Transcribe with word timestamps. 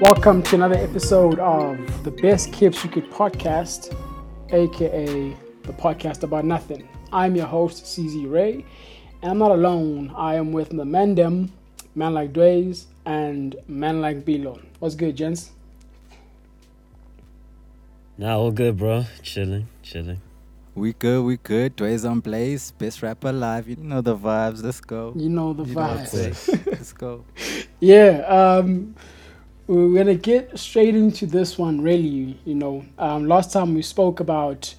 Welcome 0.00 0.42
to 0.44 0.54
another 0.54 0.76
episode 0.76 1.38
of 1.40 2.04
the 2.04 2.10
Best 2.10 2.52
Kept 2.52 2.76
Secret 2.76 3.10
podcast, 3.10 3.94
aka 4.50 5.36
the 5.62 5.72
podcast 5.72 6.22
about 6.22 6.44
nothing. 6.44 6.88
I'm 7.12 7.34
your 7.34 7.46
host, 7.46 7.84
CZ 7.84 8.30
Ray, 8.30 8.64
and 9.22 9.30
I'm 9.32 9.38
not 9.38 9.50
alone. 9.50 10.12
I 10.16 10.36
am 10.36 10.52
with 10.52 10.68
the 10.70 10.84
Mandem, 10.84 11.50
Man 11.94 12.14
Like 12.14 12.32
Dways, 12.32 12.86
and 13.06 13.56
Man 13.66 14.00
Like 14.00 14.24
Bilo. 14.24 14.60
What's 14.78 14.94
good, 14.94 15.16
gents? 15.16 15.50
Nah, 18.16 18.36
all 18.36 18.50
good, 18.52 18.76
bro. 18.76 19.04
Chilling, 19.22 19.66
chilling. 19.82 20.20
We 20.74 20.92
good, 20.92 21.24
we 21.24 21.38
good. 21.38 21.74
Dways 21.74 22.04
on 22.04 22.20
Blaze, 22.20 22.70
best 22.72 23.02
rapper 23.02 23.28
alive. 23.30 23.68
You 23.68 23.76
know 23.76 24.00
the 24.00 24.16
vibes. 24.16 24.62
Let's 24.62 24.80
go. 24.80 25.12
You 25.16 25.28
know 25.28 25.52
the 25.52 25.64
You 25.64 25.74
know 25.74 25.80
what 25.80 25.90
I'm 25.90 26.06
vibes. 26.06 26.34
saying. 26.34 26.62
Let's 26.66 26.92
go. 26.92 27.24
Yeah, 27.80 28.24
um, 28.26 28.96
we're 29.68 29.98
gonna 29.98 30.14
get 30.14 30.58
straight 30.58 30.94
into 30.94 31.26
this 31.26 31.58
one. 31.58 31.80
Really, 31.82 32.38
you 32.44 32.54
know, 32.54 32.84
um, 32.98 33.28
last 33.28 33.52
time 33.52 33.74
we 33.74 33.82
spoke 33.82 34.18
about 34.18 34.74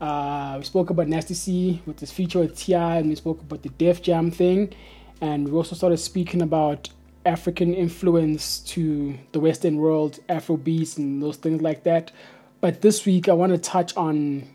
uh, 0.00 0.56
we 0.58 0.64
spoke 0.64 0.90
about 0.90 1.08
Nasty 1.08 1.34
C 1.34 1.82
with 1.86 1.96
this 1.96 2.12
feature 2.12 2.38
with 2.40 2.56
T.I., 2.56 2.98
and 2.98 3.08
we 3.08 3.14
spoke 3.14 3.40
about 3.40 3.62
the 3.62 3.70
Def 3.70 4.02
Jam 4.02 4.30
thing, 4.30 4.72
and 5.20 5.48
we 5.48 5.56
also 5.56 5.74
started 5.74 5.96
speaking 5.96 6.42
about 6.42 6.90
African 7.24 7.74
influence 7.74 8.60
to 8.60 9.18
the 9.32 9.40
Western 9.40 9.78
world, 9.78 10.20
Afro 10.28 10.56
beats, 10.58 10.98
and 10.98 11.22
those 11.22 11.36
things 11.38 11.62
like 11.62 11.82
that. 11.84 12.12
But 12.60 12.82
this 12.82 13.06
week, 13.06 13.28
I 13.28 13.32
want 13.32 13.52
to 13.52 13.58
touch 13.58 13.96
on 13.96 14.46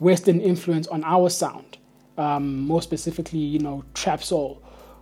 Western 0.00 0.40
influence 0.40 0.88
on 0.88 1.04
our 1.04 1.30
sound, 1.30 1.78
um, 2.18 2.60
more 2.60 2.82
specifically, 2.82 3.38
you 3.38 3.60
know, 3.60 3.84
trap 3.94 4.22
soul. 4.22 4.60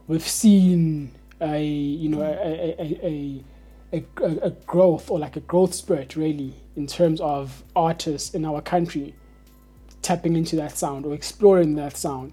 We've 0.09 0.23
seen 0.27 1.13
a 1.41 1.65
you 1.65 2.11
know 2.11 2.21
a 2.21 2.33
a, 2.33 2.77
a, 2.79 3.07
a, 3.07 3.45
a, 3.95 4.05
a 4.43 4.51
growth 4.51 5.11
or 5.11 5.19
like 5.19 5.37
a 5.37 5.41
growth 5.41 5.75
spurt 5.75 6.17
really 6.17 6.55
in 6.77 6.87
terms 6.87 7.21
of 7.21 7.63
artists 7.77 8.35
in 8.35 8.45
our 8.45 8.61
country 8.61 9.15
tapping 10.03 10.37
into 10.37 10.57
that 10.57 10.77
sound 10.77 11.07
or 11.07 11.15
exploring 11.15 11.77
that 11.77 11.97
sound, 11.97 12.33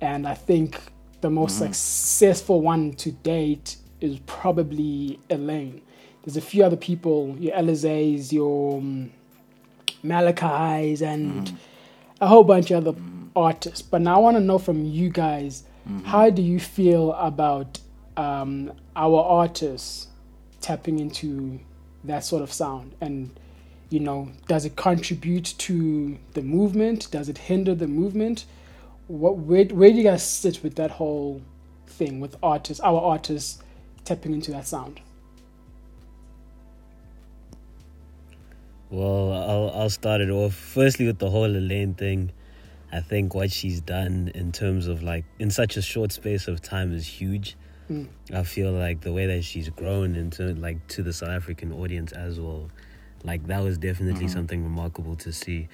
and 0.00 0.26
I 0.28 0.34
think 0.34 0.78
the 1.22 1.30
most 1.30 1.58
successful 1.58 2.60
one 2.60 2.92
to 2.94 3.10
date 3.10 3.76
is 4.00 4.18
probably 4.26 5.18
Elaine. 5.30 5.80
There's 6.24 6.36
a 6.36 6.42
few 6.42 6.62
other 6.64 6.76
people, 6.76 7.34
your 7.38 7.56
Alizés, 7.56 8.32
your 8.32 8.78
um, 8.78 9.10
Malachis, 10.04 11.00
and 11.00 11.56
a 12.20 12.26
whole 12.26 12.44
bunch 12.44 12.70
of 12.70 12.86
other 12.86 12.98
artists. 13.34 13.80
But 13.80 14.02
now 14.02 14.16
I 14.16 14.18
want 14.18 14.36
to 14.36 14.40
know 14.40 14.58
from 14.58 14.84
you 14.84 15.08
guys, 15.08 15.64
how 16.04 16.30
do 16.30 16.42
you 16.42 16.58
feel 16.58 17.12
about 17.12 17.78
um, 18.16 18.72
our 18.96 19.22
artists 19.22 20.08
tapping 20.60 20.98
into 20.98 21.60
that 22.04 22.24
sort 22.24 22.42
of 22.42 22.52
sound? 22.52 22.94
And 23.00 23.30
you 23.90 24.00
know, 24.00 24.30
does 24.48 24.64
it 24.64 24.76
contribute 24.76 25.54
to 25.58 26.18
the 26.34 26.42
movement? 26.42 27.10
Does 27.10 27.28
it 27.28 27.38
hinder 27.38 27.74
the 27.74 27.86
movement? 27.86 28.44
What 29.06 29.36
where 29.38 29.64
where 29.66 29.90
do 29.90 29.96
you 29.96 30.02
guys 30.02 30.28
sit 30.28 30.62
with 30.62 30.74
that 30.76 30.90
whole 30.90 31.40
thing 31.86 32.20
with 32.20 32.36
artists, 32.42 32.82
our 32.82 33.00
artists 33.00 33.62
tapping 34.04 34.34
into 34.34 34.50
that 34.52 34.66
sound? 34.66 35.00
Well, 38.90 39.32
I'll 39.32 39.82
I'll 39.82 39.90
start 39.90 40.20
it 40.20 40.30
off. 40.30 40.54
Firstly, 40.54 41.06
with 41.06 41.18
the 41.18 41.30
whole 41.30 41.44
Elaine 41.44 41.94
thing, 41.94 42.32
I 42.92 43.00
think 43.00 43.34
what 43.34 43.50
she's 43.50 43.80
done 43.80 44.30
in 44.34 44.52
terms 44.52 44.86
of 44.86 45.02
like 45.02 45.24
in 45.38 45.50
such 45.50 45.76
a 45.76 45.82
short 45.82 46.12
space 46.12 46.48
of 46.48 46.62
time 46.62 46.92
is 46.92 47.06
huge. 47.06 47.56
Mm. 47.90 48.08
I 48.32 48.42
feel 48.42 48.72
like 48.72 49.00
the 49.00 49.12
way 49.12 49.26
that 49.26 49.44
she's 49.44 49.68
grown 49.68 50.16
into 50.16 50.54
like 50.54 50.86
to 50.88 51.02
the 51.02 51.12
South 51.12 51.30
African 51.30 51.72
audience 51.72 52.12
as 52.12 52.40
well, 52.40 52.68
like 53.24 53.46
that 53.46 53.62
was 53.62 53.78
definitely 53.78 54.28
something 54.28 54.62
remarkable 54.62 55.16
to 55.16 55.32
see. 55.32 55.68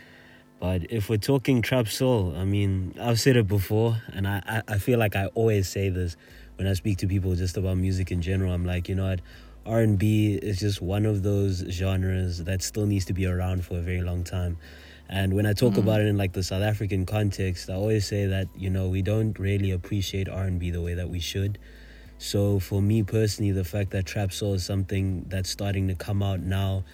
But 0.61 0.93
if 0.93 1.09
we're 1.09 1.17
talking 1.17 1.61
trap 1.61 1.89
soul, 1.89 2.35
I 2.37 2.45
mean, 2.45 2.95
I've 3.01 3.19
said 3.19 3.37
it 3.37 3.49
before, 3.49 4.01
and 4.13 4.29
I, 4.29 4.43
I, 4.47 4.75
I 4.75 4.79
feel 4.79 4.99
like 4.99 5.17
I 5.17 5.27
always 5.35 5.69
say 5.69 5.89
this 5.89 6.17
when 6.57 6.69
I 6.69 6.75
speak 6.75 6.99
to 6.99 7.09
people 7.09 7.35
just 7.35 7.57
about 7.57 7.79
music 7.79 8.13
in 8.13 8.23
general. 8.23 8.53
I'm 8.53 8.65
like, 8.65 8.89
you 8.89 8.95
know 8.95 9.09
what, 9.09 9.21
R 9.67 9.81
and 9.81 9.99
B 9.99 10.35
is 10.35 10.61
just 10.61 10.81
one 10.81 11.07
of 11.07 11.23
those 11.23 11.65
genres 11.69 12.45
that 12.45 12.63
still 12.63 12.87
needs 12.87 13.07
to 13.07 13.13
be 13.13 13.27
around 13.27 13.65
for 13.65 13.79
a 13.79 13.81
very 13.81 14.03
long 14.03 14.23
time. 14.23 14.59
And 15.09 15.35
when 15.35 15.47
I 15.47 15.53
talk 15.53 15.77
about 15.77 16.01
it 16.01 16.07
in 16.07 16.17
like 16.17 16.33
the 16.33 16.43
South 16.43 16.63
African 16.63 17.07
context, 17.07 17.69
I 17.69 17.75
always 17.75 18.07
say 18.07 18.27
that 18.27 18.49
you 18.57 18.71
know 18.71 18.89
we 18.89 19.03
don't 19.03 19.39
really 19.39 19.71
appreciate 19.71 20.29
R 20.29 20.45
and 20.45 20.59
B 20.59 20.71
the 20.71 20.81
way 20.81 20.95
that 20.95 21.11
we 21.11 21.21
should. 21.21 21.59
So 22.23 22.61
for 22.61 22.81
me 22.81 23.03
personally, 23.03 23.51
the 23.51 23.65
fact 23.65 23.91
that 23.91 24.07
trap 24.07 24.33
soul 24.33 24.55
is 24.55 24.65
something 24.65 25.27
that's 25.29 25.51
starting 25.51 25.89
to 25.89 25.97
come 25.97 26.23
out 26.23 26.39
now, 26.39 26.85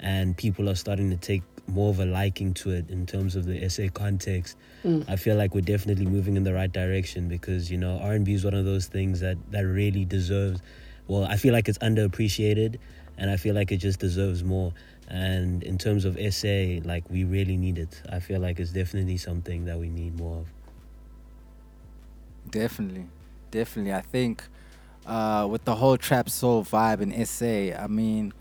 and 0.00 0.34
people 0.34 0.66
are 0.70 0.74
starting 0.74 1.10
to 1.10 1.16
take 1.18 1.42
more 1.66 1.90
of 1.90 2.00
a 2.00 2.06
liking 2.06 2.54
to 2.54 2.70
it 2.70 2.88
in 2.88 3.04
terms 3.04 3.36
of 3.36 3.44
the 3.44 3.68
SA 3.68 3.88
context, 3.92 4.56
mm. 4.82 5.04
I 5.06 5.16
feel 5.16 5.36
like 5.36 5.54
we're 5.54 5.60
definitely 5.60 6.06
moving 6.06 6.38
in 6.38 6.42
the 6.42 6.54
right 6.54 6.72
direction 6.72 7.28
because 7.28 7.70
you 7.70 7.76
know 7.76 7.98
R 7.98 8.12
and 8.12 8.24
B 8.24 8.32
is 8.32 8.46
one 8.46 8.54
of 8.54 8.64
those 8.64 8.86
things 8.86 9.20
that 9.20 9.36
that 9.50 9.66
really 9.66 10.06
deserves. 10.06 10.62
Well, 11.06 11.24
I 11.24 11.36
feel 11.36 11.52
like 11.52 11.68
it's 11.68 11.78
underappreciated, 11.78 12.78
and 13.18 13.30
I 13.30 13.36
feel 13.36 13.54
like 13.54 13.70
it 13.70 13.78
just 13.78 14.00
deserves 14.00 14.42
more. 14.42 14.72
And 15.06 15.62
in 15.64 15.76
terms 15.76 16.06
of 16.06 16.16
SA, 16.32 16.80
like 16.88 17.04
we 17.10 17.24
really 17.24 17.58
need 17.58 17.76
it. 17.76 18.00
I 18.10 18.20
feel 18.20 18.40
like 18.40 18.58
it's 18.58 18.72
definitely 18.72 19.18
something 19.18 19.66
that 19.66 19.78
we 19.78 19.90
need 19.90 20.16
more 20.18 20.38
of. 20.38 20.46
Definitely, 22.50 23.04
definitely. 23.50 23.92
I 23.92 24.00
think 24.00 24.44
uh, 25.08 25.46
with 25.50 25.64
the 25.64 25.74
whole 25.74 25.96
trap 25.96 26.28
soul 26.28 26.64
vibe 26.64 27.00
in 27.00 27.24
SA, 27.26 27.82
I 27.82 27.86
mean, 27.88 28.32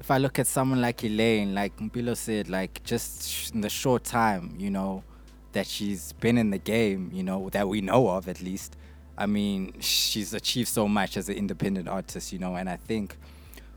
if 0.00 0.10
I 0.10 0.18
look 0.18 0.38
at 0.38 0.46
someone 0.46 0.80
like 0.80 1.02
Elaine, 1.04 1.54
like 1.54 1.76
Mpilo 1.78 2.16
said, 2.16 2.48
like 2.48 2.82
just 2.84 3.54
in 3.54 3.60
the 3.62 3.70
short 3.70 4.04
time, 4.04 4.54
you 4.58 4.70
know, 4.70 5.02
that 5.52 5.66
she's 5.66 6.12
been 6.14 6.36
in 6.36 6.50
the 6.50 6.58
game, 6.58 7.10
you 7.12 7.22
know, 7.22 7.48
that 7.50 7.68
we 7.68 7.80
know 7.80 8.08
of 8.08 8.28
at 8.28 8.42
least. 8.42 8.76
I 9.16 9.26
mean, 9.26 9.72
she's 9.80 10.34
achieved 10.34 10.68
so 10.68 10.88
much 10.88 11.16
as 11.16 11.28
an 11.28 11.36
independent 11.36 11.88
artist, 11.88 12.32
you 12.32 12.38
know, 12.40 12.56
and 12.56 12.68
I 12.68 12.76
think 12.76 13.16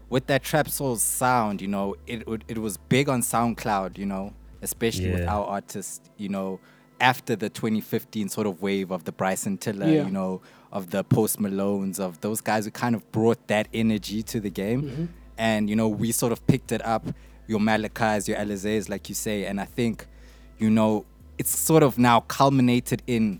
with 0.09 0.25
that 0.27 0.41
trap 0.43 0.67
soul 0.69 0.95
sound, 0.95 1.61
you 1.61 1.67
know, 1.67 1.95
it 2.07 2.23
it, 2.27 2.41
it 2.47 2.57
was 2.57 2.77
big 2.77 3.07
on 3.07 3.21
SoundCloud, 3.21 3.97
you 3.99 4.07
know, 4.07 4.33
especially 4.63 5.11
with 5.11 5.27
our 5.27 5.45
artists, 5.45 6.01
you 6.17 6.29
know, 6.29 6.59
after 6.99 7.35
the 7.35 7.49
2015 7.49 8.27
sort 8.29 8.47
of 8.47 8.59
wave 8.61 8.89
of 8.89 9.03
the 9.03 9.11
Bryson 9.11 9.57
Tiller, 9.59 9.85
Yeah. 9.85 10.05
you 10.05 10.09
know, 10.11 10.41
of 10.71 10.89
the 10.89 11.03
Post 11.03 11.39
Malones, 11.39 11.99
of 11.99 12.19
those 12.21 12.41
guys 12.41 12.65
who 12.65 12.71
kind 12.71 12.95
of 12.95 13.09
brought 13.11 13.47
that 13.47 13.67
energy 13.73 14.21
to 14.23 14.39
the 14.39 14.49
game. 14.49 15.13
And, 15.37 15.69
you 15.69 15.75
know, 15.75 15.87
we 15.87 16.11
sort 16.11 16.31
of 16.31 16.45
picked 16.47 16.71
it 16.71 16.83
up, 16.85 17.05
your 17.47 17.59
Malachis, 17.59 18.27
your 18.27 18.37
Alizés, 18.37 18.89
like 18.89 19.07
you 19.09 19.15
say. 19.15 19.45
And 19.45 19.61
I 19.61 19.65
think, 19.65 20.05
you 20.57 20.69
know, 20.69 21.05
it's 21.37 21.55
sort 21.57 21.83
of 21.83 21.97
now 21.97 22.21
culminated 22.21 23.01
in 23.07 23.39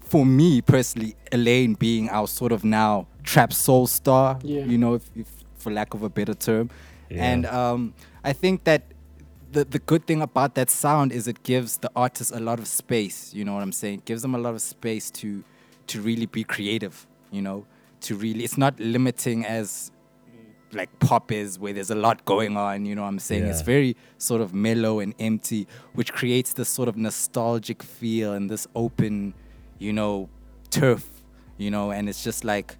for 0.00 0.26
me 0.26 0.60
personally, 0.60 1.14
Elaine 1.30 1.74
being 1.74 2.08
our 2.10 2.26
sort 2.26 2.50
of 2.50 2.64
now 2.64 3.06
trap 3.22 3.52
soul 3.52 3.86
star, 3.86 4.38
Yeah. 4.42 4.64
you 4.64 4.76
know, 4.76 4.94
if, 4.94 5.08
if, 5.14 5.28
for 5.56 5.70
lack 5.70 5.94
of 5.94 6.02
a 6.02 6.08
better 6.08 6.34
term. 6.34 6.68
Yeah. 7.08 7.24
And 7.32 7.46
um, 7.46 7.94
I 8.24 8.32
think 8.32 8.64
that 8.64 8.82
the, 9.52 9.64
the 9.64 9.78
good 9.78 10.06
thing 10.08 10.20
about 10.20 10.54
that 10.56 10.68
sound 10.68 11.12
is 11.12 11.28
it 11.28 11.42
gives 11.44 11.78
the 11.78 11.90
artist 11.94 12.32
a 12.34 12.40
lot 12.40 12.58
of 12.58 12.66
space, 12.66 13.32
you 13.34 13.44
know 13.44 13.54
what 13.54 13.62
I'm 13.62 13.72
saying? 13.72 13.98
It 14.00 14.04
gives 14.04 14.22
them 14.22 14.34
a 14.34 14.38
lot 14.38 14.54
of 14.54 14.62
space 14.62 15.10
to 15.12 15.44
to 15.92 16.00
really 16.00 16.26
be 16.26 16.42
creative, 16.44 17.06
you 17.30 17.42
know, 17.42 17.66
to 18.02 18.14
really, 18.16 18.44
it's 18.44 18.58
not 18.58 18.78
limiting 18.80 19.44
as 19.44 19.90
like 20.72 20.88
pop 21.00 21.32
is 21.32 21.58
where 21.58 21.72
there's 21.72 21.90
a 21.90 21.96
lot 21.96 22.24
going 22.24 22.56
on, 22.56 22.86
you 22.86 22.94
know 22.94 23.02
what 23.02 23.08
I'm 23.08 23.18
saying? 23.18 23.44
It's 23.50 23.62
very 23.62 23.96
sort 24.18 24.40
of 24.40 24.54
mellow 24.54 25.00
and 25.00 25.14
empty, 25.18 25.66
which 25.94 26.12
creates 26.12 26.52
this 26.52 26.68
sort 26.68 26.88
of 26.88 26.96
nostalgic 26.96 27.82
feel 27.82 28.32
and 28.34 28.48
this 28.48 28.66
open, 28.74 29.34
you 29.78 29.92
know, 29.92 30.28
turf, 30.70 31.08
you 31.58 31.70
know, 31.72 31.90
and 31.90 32.08
it's 32.08 32.22
just 32.22 32.44
like 32.44 32.76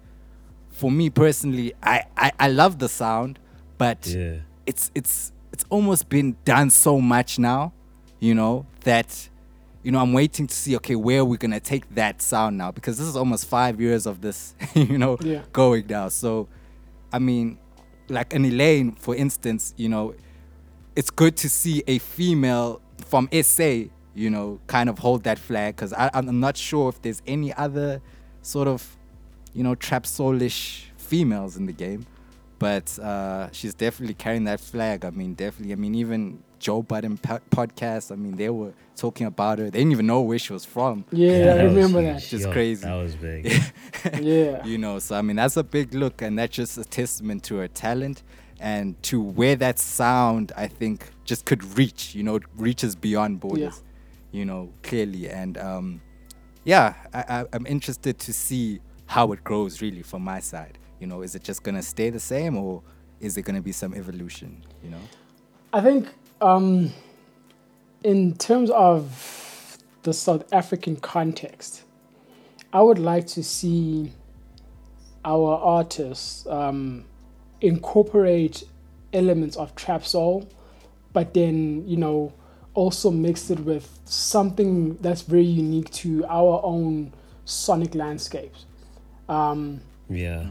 for 0.69 0.89
me 0.89 1.09
personally, 1.09 1.73
I, 1.83 2.05
I, 2.15 2.31
I 2.39 2.47
love 2.47 2.79
the 2.79 2.87
sound, 2.87 3.39
but 3.77 4.07
Yeah. 4.07 4.37
it's 4.65 4.89
it's 4.95 5.33
it's 5.51 5.65
almost 5.69 6.07
been 6.07 6.37
done 6.45 6.69
so 6.69 7.01
much 7.01 7.37
now, 7.39 7.73
you 8.21 8.33
know, 8.33 8.65
that 8.85 9.29
you 9.83 9.91
know, 9.91 9.99
I'm 9.99 10.13
waiting 10.13 10.47
to 10.47 10.53
see 10.55 10.75
okay, 10.77 10.95
where 10.95 11.23
we're 11.25 11.37
gonna 11.37 11.59
take 11.59 11.93
that 11.95 12.21
sound 12.21 12.57
now 12.57 12.71
because 12.71 12.97
this 12.97 13.07
is 13.07 13.15
almost 13.15 13.47
five 13.47 13.79
years 13.81 14.05
of 14.05 14.21
this, 14.21 14.55
you 14.75 14.97
know, 14.97 15.17
Yeah. 15.21 15.41
going 15.53 15.87
now. 15.87 16.09
So 16.09 16.47
I 17.13 17.19
mean, 17.19 17.57
like 18.09 18.33
an 18.33 18.45
Elaine, 18.45 18.91
for 18.93 19.15
instance, 19.15 19.73
you 19.77 19.89
know, 19.89 20.13
it's 20.95 21.09
good 21.09 21.35
to 21.37 21.49
see 21.49 21.83
a 21.87 21.97
female 21.99 22.81
from 23.05 23.27
SA, 23.41 23.83
you 24.13 24.29
know, 24.29 24.59
kind 24.67 24.89
of 24.89 24.99
hold 24.99 25.23
that 25.23 25.39
flag 25.39 25.75
because 25.75 25.93
I'm 25.97 26.39
not 26.39 26.57
sure 26.57 26.89
if 26.89 27.01
there's 27.01 27.21
any 27.25 27.53
other 27.53 28.01
sort 28.41 28.67
of, 28.67 28.97
you 29.53 29.63
know, 29.63 29.75
trap 29.75 30.03
soulish 30.03 30.83
females 30.97 31.57
in 31.57 31.65
the 31.65 31.73
game. 31.73 32.05
but 32.59 32.97
uh, 32.99 33.49
she's 33.51 33.73
definitely 33.73 34.13
carrying 34.13 34.43
that 34.43 34.59
flag. 34.59 35.03
I 35.03 35.09
mean, 35.09 35.33
definitely. 35.33 35.73
I 35.73 35.75
mean, 35.77 35.95
even 35.95 36.43
Joe 36.61 36.81
Budden 36.81 37.17
po- 37.17 37.41
podcast. 37.49 38.11
I 38.11 38.15
mean, 38.15 38.37
they 38.37 38.49
were 38.49 38.71
talking 38.95 39.25
about 39.27 39.59
her. 39.59 39.65
They 39.65 39.79
didn't 39.79 39.91
even 39.93 40.05
know 40.07 40.21
where 40.21 40.37
she 40.39 40.53
was 40.53 40.63
from. 40.63 41.03
Yeah, 41.11 41.31
I 41.31 41.39
that 41.57 41.63
remember 41.63 42.01
huge. 42.01 42.13
that. 42.13 42.29
Just 42.29 42.45
Yo, 42.45 42.51
crazy. 42.53 42.85
That 42.85 42.95
was 42.95 43.15
big. 43.15 43.51
Yeah. 44.21 44.65
you 44.71 44.77
know 44.79 44.97
so 44.97 45.15
i 45.15 45.21
mean 45.21 45.35
that's 45.35 45.57
a 45.57 45.63
big 45.63 45.93
look 45.93 46.23
and 46.23 46.39
that's 46.39 46.55
just 46.55 46.75
a 46.77 46.83
testament 46.83 47.43
to 47.43 47.57
her 47.57 47.67
talent 47.67 48.23
and 48.59 49.01
to 49.03 49.21
where 49.21 49.55
that 49.55 49.77
sound 49.77 50.51
i 50.57 50.65
think 50.65 51.11
just 51.23 51.45
could 51.45 51.63
reach 51.77 52.15
you 52.15 52.23
know 52.23 52.35
it 52.35 52.43
reaches 52.57 52.95
beyond 52.95 53.39
borders 53.39 53.83
you 54.31 54.43
know 54.43 54.69
clearly 54.81 55.29
and 55.29 55.55
um 55.59 56.01
yeah 56.63 56.95
I, 57.13 57.19
I, 57.29 57.45
i'm 57.53 57.67
interested 57.67 58.17
to 58.19 58.33
see 58.33 58.79
how 59.05 59.31
it 59.33 59.43
grows 59.43 59.81
really 59.83 60.01
from 60.01 60.23
my 60.23 60.39
side 60.39 60.79
you 60.99 61.05
know 61.05 61.21
is 61.21 61.35
it 61.35 61.43
just 61.43 61.61
gonna 61.61 61.83
stay 61.83 62.09
the 62.09 62.19
same 62.19 62.57
or 62.57 62.81
is 63.19 63.35
there 63.35 63.43
gonna 63.43 63.61
be 63.61 63.71
some 63.71 63.93
evolution 63.93 64.63
you 64.83 64.89
know 64.89 65.03
I 65.73 65.81
think 65.81 66.07
um, 66.41 66.91
in 68.03 68.35
terms 68.35 68.69
of 68.71 69.77
the 70.03 70.13
South 70.13 70.51
African 70.51 70.95
context, 70.95 71.83
I 72.73 72.81
would 72.81 72.99
like 72.99 73.27
to 73.27 73.43
see 73.43 74.11
our 75.23 75.57
artists 75.57 76.47
um, 76.47 77.05
incorporate 77.61 78.63
elements 79.13 79.55
of 79.55 79.75
trap 79.75 80.05
soul, 80.05 80.49
but 81.13 81.33
then 81.33 81.87
you 81.87 81.97
know 81.97 82.33
also 82.73 83.11
mix 83.11 83.49
it 83.49 83.59
with 83.59 83.99
something 84.05 84.95
that's 84.97 85.21
very 85.21 85.43
unique 85.43 85.91
to 85.91 86.25
our 86.25 86.61
own 86.63 87.13
sonic 87.45 87.93
landscapes. 87.93 88.65
Um, 89.27 89.81
yeah. 90.09 90.47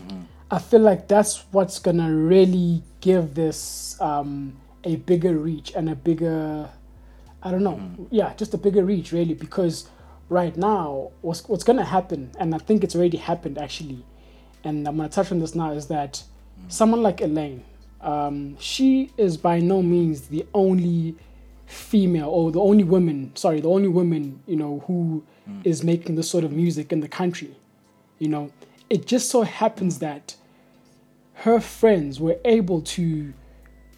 I 0.50 0.58
feel 0.58 0.80
like 0.80 1.08
that's 1.08 1.44
what's 1.52 1.78
gonna 1.78 2.14
really 2.14 2.82
give 3.00 3.34
this 3.34 3.98
um, 4.00 4.56
a 4.84 4.96
bigger 4.96 5.36
reach 5.36 5.72
and 5.74 5.88
a 5.88 5.94
bigger, 5.94 6.68
I 7.42 7.50
don't 7.50 7.62
know, 7.62 7.76
mm. 7.76 8.06
yeah, 8.10 8.34
just 8.34 8.54
a 8.54 8.58
bigger 8.58 8.84
reach 8.84 9.12
really. 9.12 9.34
Because 9.34 9.88
right 10.28 10.56
now, 10.56 11.10
what's 11.20 11.46
what's 11.48 11.64
gonna 11.64 11.84
happen, 11.84 12.30
and 12.38 12.54
I 12.54 12.58
think 12.58 12.84
it's 12.84 12.94
already 12.94 13.18
happened 13.18 13.58
actually, 13.58 14.04
and 14.64 14.86
I'm 14.86 14.96
gonna 14.96 15.08
touch 15.08 15.32
on 15.32 15.38
this 15.38 15.54
now 15.54 15.72
is 15.72 15.86
that 15.88 16.22
mm. 16.60 16.72
someone 16.72 17.02
like 17.02 17.20
Elaine, 17.20 17.62
um, 18.00 18.56
she 18.58 19.10
is 19.16 19.36
by 19.36 19.60
no 19.60 19.82
means 19.82 20.28
the 20.28 20.46
only 20.54 21.16
female 21.66 22.28
or 22.28 22.50
the 22.50 22.60
only 22.60 22.84
woman, 22.84 23.32
sorry, 23.36 23.60
the 23.60 23.68
only 23.68 23.88
woman 23.88 24.42
you 24.46 24.56
know 24.56 24.82
who 24.86 25.22
mm. 25.48 25.60
is 25.64 25.84
making 25.84 26.16
this 26.16 26.28
sort 26.28 26.44
of 26.44 26.52
music 26.52 26.92
in 26.92 27.00
the 27.00 27.08
country. 27.08 27.54
You 28.18 28.28
know, 28.28 28.52
it 28.90 29.06
just 29.06 29.30
so 29.30 29.42
happens 29.42 29.98
that 30.00 30.36
her 31.34 31.60
friends 31.60 32.20
were 32.20 32.38
able 32.44 32.82
to 32.82 33.32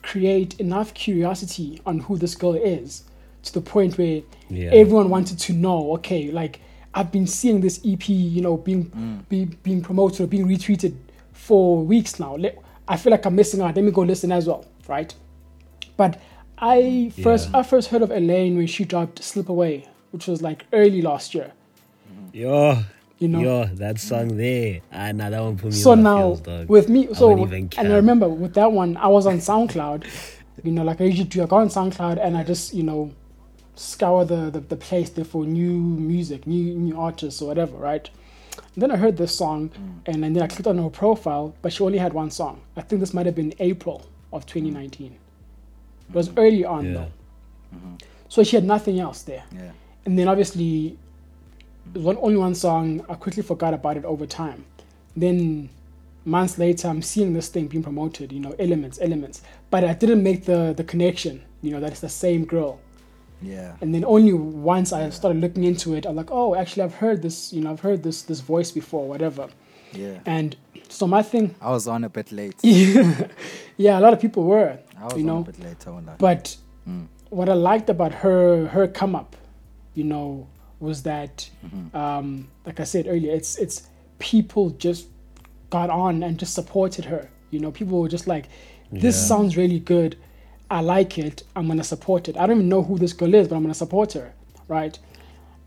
create 0.03 0.59
enough 0.61 0.93
curiosity 0.95 1.81
on 1.87 2.01
who 2.01 2.17
this 2.19 2.35
girl 2.35 2.55
is 2.55 3.05
to 3.45 3.53
the 3.55 3.61
point 3.61 3.99
where 3.99 4.23
Yeah. 4.51 4.71
everyone 4.73 5.09
wanted 5.11 5.39
to 5.41 5.53
know 5.53 5.93
okay 5.95 6.31
like 6.31 6.61
i've 6.95 7.11
been 7.11 7.27
seeing 7.27 7.61
this 7.61 7.81
ep 7.85 8.09
you 8.09 8.41
know 8.43 8.57
being 8.57 8.87
mm. 8.91 9.29
be, 9.29 9.45
being 9.63 9.81
promoted 9.83 10.21
or 10.21 10.27
being 10.27 10.47
retweeted 10.47 10.95
for 11.33 11.83
weeks 11.85 12.19
now 12.21 12.37
Let- 12.37 12.59
i 12.89 12.97
feel 12.97 13.11
like 13.11 13.25
i'm 13.25 13.35
missing 13.35 13.61
out 13.61 13.75
let 13.77 13.85
me 13.85 13.91
go 13.91 14.03
listen 14.03 14.31
as 14.33 14.47
well 14.47 14.65
right 14.89 15.15
but 15.97 16.21
i 16.59 17.11
first 17.23 17.51
Yeah. 17.51 17.59
i 17.61 17.63
first 17.63 17.89
heard 17.91 18.03
of 18.03 18.11
elaine 18.11 18.57
when 18.57 18.67
she 18.67 18.85
dropped 18.85 19.23
slip 19.23 19.49
away 19.49 19.89
which 20.11 20.27
was 20.27 20.43
like 20.43 20.65
early 20.73 21.01
last 21.03 21.35
year 21.35 21.53
Yo. 22.33 22.79
You 23.23 23.29
know? 23.29 23.41
Yo, 23.41 23.65
that 23.85 24.01
song 24.01 24.37
there. 24.37 24.81
Ah, 24.93 25.13
nah, 25.13 25.31
that 25.31 25.41
one 25.41 25.57
put 25.57 25.67
me 25.67 25.79
so 25.85 25.93
on 25.93 26.03
my 26.03 26.11
now 26.11 26.21
feels, 26.35 26.41
dog. 26.41 26.69
with 26.69 26.89
me 26.89 27.01
so 27.15 27.29
wouldn't 27.29 27.47
even 27.55 27.71
and 27.79 27.93
i 27.93 27.97
remember 27.97 28.29
with 28.29 28.55
that 28.55 28.71
one 28.73 28.97
i 28.97 29.07
was 29.17 29.27
on 29.27 29.37
soundcloud 29.39 30.01
you 30.65 30.73
know 30.73 30.83
like 30.83 31.01
i 31.01 31.05
usually 31.05 31.29
do 31.29 31.41
i 31.43 31.47
go 31.47 31.57
on 31.57 31.69
soundcloud 31.69 32.19
and 32.25 32.37
i 32.37 32.43
just 32.43 32.75
you 32.75 32.83
know 32.83 33.13
scour 33.77 34.25
the 34.25 34.51
the, 34.51 34.61
the 34.73 34.77
place 34.77 35.11
there 35.11 35.25
for 35.25 35.45
new 35.47 35.73
music 36.13 36.47
new 36.49 36.75
new 36.75 36.99
artists 37.01 37.41
or 37.41 37.47
whatever 37.47 37.77
right 37.77 38.11
and 38.75 38.83
then 38.83 38.91
i 38.91 38.97
heard 38.97 39.17
this 39.17 39.35
song 39.43 39.71
Mm. 39.71 40.25
and, 40.25 40.37
then 40.37 40.43
i 40.43 40.49
clicked 40.49 40.67
on 40.67 40.79
her 40.79 40.91
profile 40.91 41.55
but 41.63 41.73
she 41.73 41.85
only 41.85 41.99
had 41.99 42.13
one 42.13 42.31
song 42.31 42.61
i 42.77 42.81
think 42.81 42.99
this 43.01 43.15
might 43.15 43.27
have 43.27 43.37
been 43.37 43.55
april 43.61 43.99
of 44.33 44.47
2019 44.47 45.13
it 46.09 46.15
was 46.15 46.29
early 46.37 46.65
on 46.65 46.87
Yeah. 46.87 46.93
though 46.95 47.11
so 48.29 48.43
she 48.43 48.57
had 48.57 48.65
nothing 48.65 48.99
else 48.99 49.23
there 49.23 49.45
yeah 49.55 49.71
and 50.07 50.19
then 50.19 50.27
obviously 50.29 50.71
it 50.77 50.99
was 50.99 51.02
one, 51.95 52.17
only 52.21 52.37
one 52.37 52.55
song 52.55 53.05
i 53.09 53.15
quickly 53.15 53.43
forgot 53.43 53.75
about 53.75 53.97
it 53.97 54.05
over 54.05 54.27
time. 54.27 54.65
Then 55.17 55.69
months 56.25 56.57
later 56.59 56.87
i'm 56.89 57.03
seeing 57.03 57.33
this 57.35 57.49
thing 57.49 57.67
being 57.67 57.83
promoted 57.83 58.33
you 58.33 58.41
know 58.41 58.55
elements 58.59 58.99
elements. 59.01 59.43
But 59.71 59.85
i 59.85 59.93
didn't 59.95 60.23
make 60.23 60.45
the 60.45 60.73
the 60.77 60.85
connection 60.85 61.43
you 61.63 61.71
know 61.73 61.81
that 61.81 61.91
it's 61.93 62.01
the 62.01 62.09
same 62.09 62.45
girl. 62.45 62.79
Yeah. 63.41 63.75
And 63.81 63.93
then 63.95 64.05
only 64.05 64.33
once 64.33 64.93
i 64.93 65.11
started 65.11 65.41
looking 65.41 65.65
into 65.65 65.95
it 65.95 66.07
i'm 66.07 66.15
like 66.17 66.31
oh 66.31 66.55
actually 66.55 66.85
i've 66.85 66.95
heard 66.95 67.23
this 67.23 67.53
you 67.53 67.61
know 67.61 67.73
i've 67.73 67.81
heard 67.81 68.03
this 68.05 68.23
this 68.23 68.41
voice 68.41 68.71
before 68.71 69.07
whatever. 69.09 69.49
Yeah. 69.93 70.21
And 70.25 70.57
so 70.89 71.07
my 71.07 71.23
thing 71.23 71.55
i 71.61 71.71
was 71.71 71.89
on 71.89 72.05
a 72.05 72.09
bit 72.09 72.31
late. 72.33 72.55
Yeah 73.77 73.99
a 73.99 74.03
lot 74.03 74.13
of 74.13 74.21
people 74.21 74.45
were 74.45 74.79
i 74.99 75.05
was 75.05 75.15
you 75.15 75.21
on 75.21 75.27
know. 75.27 75.39
a 75.41 75.45
bit 75.45 75.59
late 75.61 76.19
but 76.19 76.57
Mm. 76.89 77.07
what 77.31 77.49
I 77.49 77.53
liked 77.55 77.89
about 77.91 78.13
her 78.13 78.67
her 78.67 78.89
come 78.89 79.15
up, 79.15 79.37
you 79.95 80.03
know, 80.03 80.49
was 80.83 81.03
that 81.05 81.49
Mm-hmm. 81.65 81.97
um, 81.97 82.49
like 82.67 82.81
I 82.81 82.85
said 82.85 83.07
earlier, 83.07 83.33
it's 83.35 83.57
it's 83.57 83.89
people 84.19 84.71
just 84.71 85.07
got 85.71 85.89
on 85.91 86.23
and 86.23 86.39
just 86.39 86.55
supported 86.55 87.05
her. 87.07 87.29
You 87.51 87.61
know, 87.61 87.71
people 87.71 88.01
were 88.01 88.09
just 88.09 88.27
like, 88.27 88.47
"This 88.93 89.17
Yeah. 89.17 89.29
sounds 89.29 89.57
really 89.57 89.79
good. 89.81 90.17
I 90.71 90.81
like 90.81 91.19
it. 91.19 91.43
I'm 91.57 91.67
gonna 91.69 91.85
support 91.85 92.29
it. 92.29 92.37
I 92.37 92.47
don't 92.47 92.57
even 92.59 92.69
know 92.69 92.83
who 92.83 92.99
this 92.99 93.13
girl 93.13 93.33
is, 93.35 93.49
but 93.49 93.57
I'm 93.57 93.63
gonna 93.63 93.75
support 93.75 94.13
her, 94.15 94.33
right?" 94.69 94.99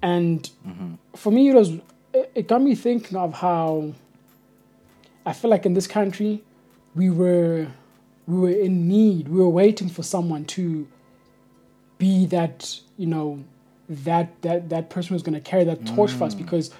And 0.02 0.50
Mm-hmm. 0.68 0.94
for 1.16 1.32
me, 1.32 1.50
it 1.50 1.56
was 1.56 1.70
it, 2.14 2.32
it 2.36 2.48
got 2.48 2.62
me 2.62 2.76
thinking 2.76 3.18
of 3.18 3.34
how 3.36 3.94
I 5.26 5.34
feel 5.34 5.50
like 5.50 5.66
in 5.66 5.74
this 5.74 5.88
country 5.88 6.44
we 6.96 7.10
were 7.10 7.68
we 8.28 8.36
were 8.40 8.50
in 8.68 8.88
need. 8.88 9.28
We 9.28 9.40
were 9.40 9.50
waiting 9.50 9.90
for 9.90 10.04
someone 10.04 10.46
to 10.58 10.88
be 11.98 12.26
that 12.28 12.80
you 12.98 13.08
know 13.08 13.44
that 13.90 14.42
that 14.42 14.70
that 14.70 14.90
person 14.90 15.14
was 15.14 15.22
going 15.24 15.34
to 15.36 15.42
carry 15.42 15.64
that 15.64 15.86
torch 15.86 16.12
for 16.12 16.24
us 16.26 16.34
because 16.36 16.72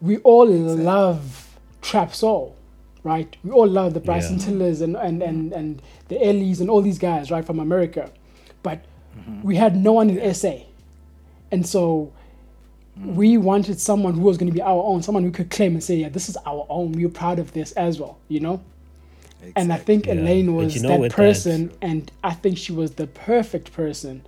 we 0.00 0.18
all 0.18 0.46
love 0.46 1.56
trap 1.82 2.14
soul 2.14 2.54
right? 3.04 3.36
We 3.44 3.52
all 3.52 3.66
love 3.66 3.94
the 3.94 4.00
bryson 4.00 4.38
Yeah. 4.38 4.44
tillers 4.44 4.80
and 4.80 4.96
and 4.96 5.22
and, 5.22 5.52
and 5.52 5.82
the 6.08 6.22
ellies 6.24 6.60
and 6.60 6.68
all 6.68 6.82
these 6.82 6.98
guys 6.98 7.30
right 7.30 7.44
from 7.44 7.58
america. 7.60 8.10
But 8.62 8.84
we 9.42 9.56
had 9.56 9.76
no 9.76 9.92
one 9.92 10.10
in 10.10 10.34
sa 10.34 10.54
and 11.50 11.66
so 11.66 12.12
we 13.04 13.36
wanted 13.38 13.78
someone 13.80 14.14
who 14.14 14.22
was 14.22 14.36
going 14.36 14.48
to 14.50 14.54
be 14.54 14.60
our 14.62 14.82
own 14.84 15.02
someone 15.02 15.22
who 15.22 15.30
could 15.30 15.50
claim 15.50 15.72
and 15.74 15.82
say 15.82 15.96
yeah 15.96 16.08
this 16.08 16.28
is 16.28 16.36
our 16.44 16.66
own. 16.68 16.92
We're 16.92 17.08
proud 17.08 17.38
of 17.38 17.52
this 17.52 17.72
as 17.72 17.98
well 18.00 18.18
you 18.28 18.40
know? 18.40 18.60
And 19.54 19.72
I 19.72 19.76
think 19.78 20.06
Yeah. 20.06 20.14
Elaine 20.14 20.54
was 20.54 20.74
you 20.74 20.82
know 20.82 21.02
that 21.02 21.12
person, 21.12 21.72
and 21.80 22.10
I 22.24 22.32
think 22.34 22.58
she 22.58 22.72
was 22.72 22.92
the 22.92 23.06
perfect 23.06 23.72
person, 23.72 24.22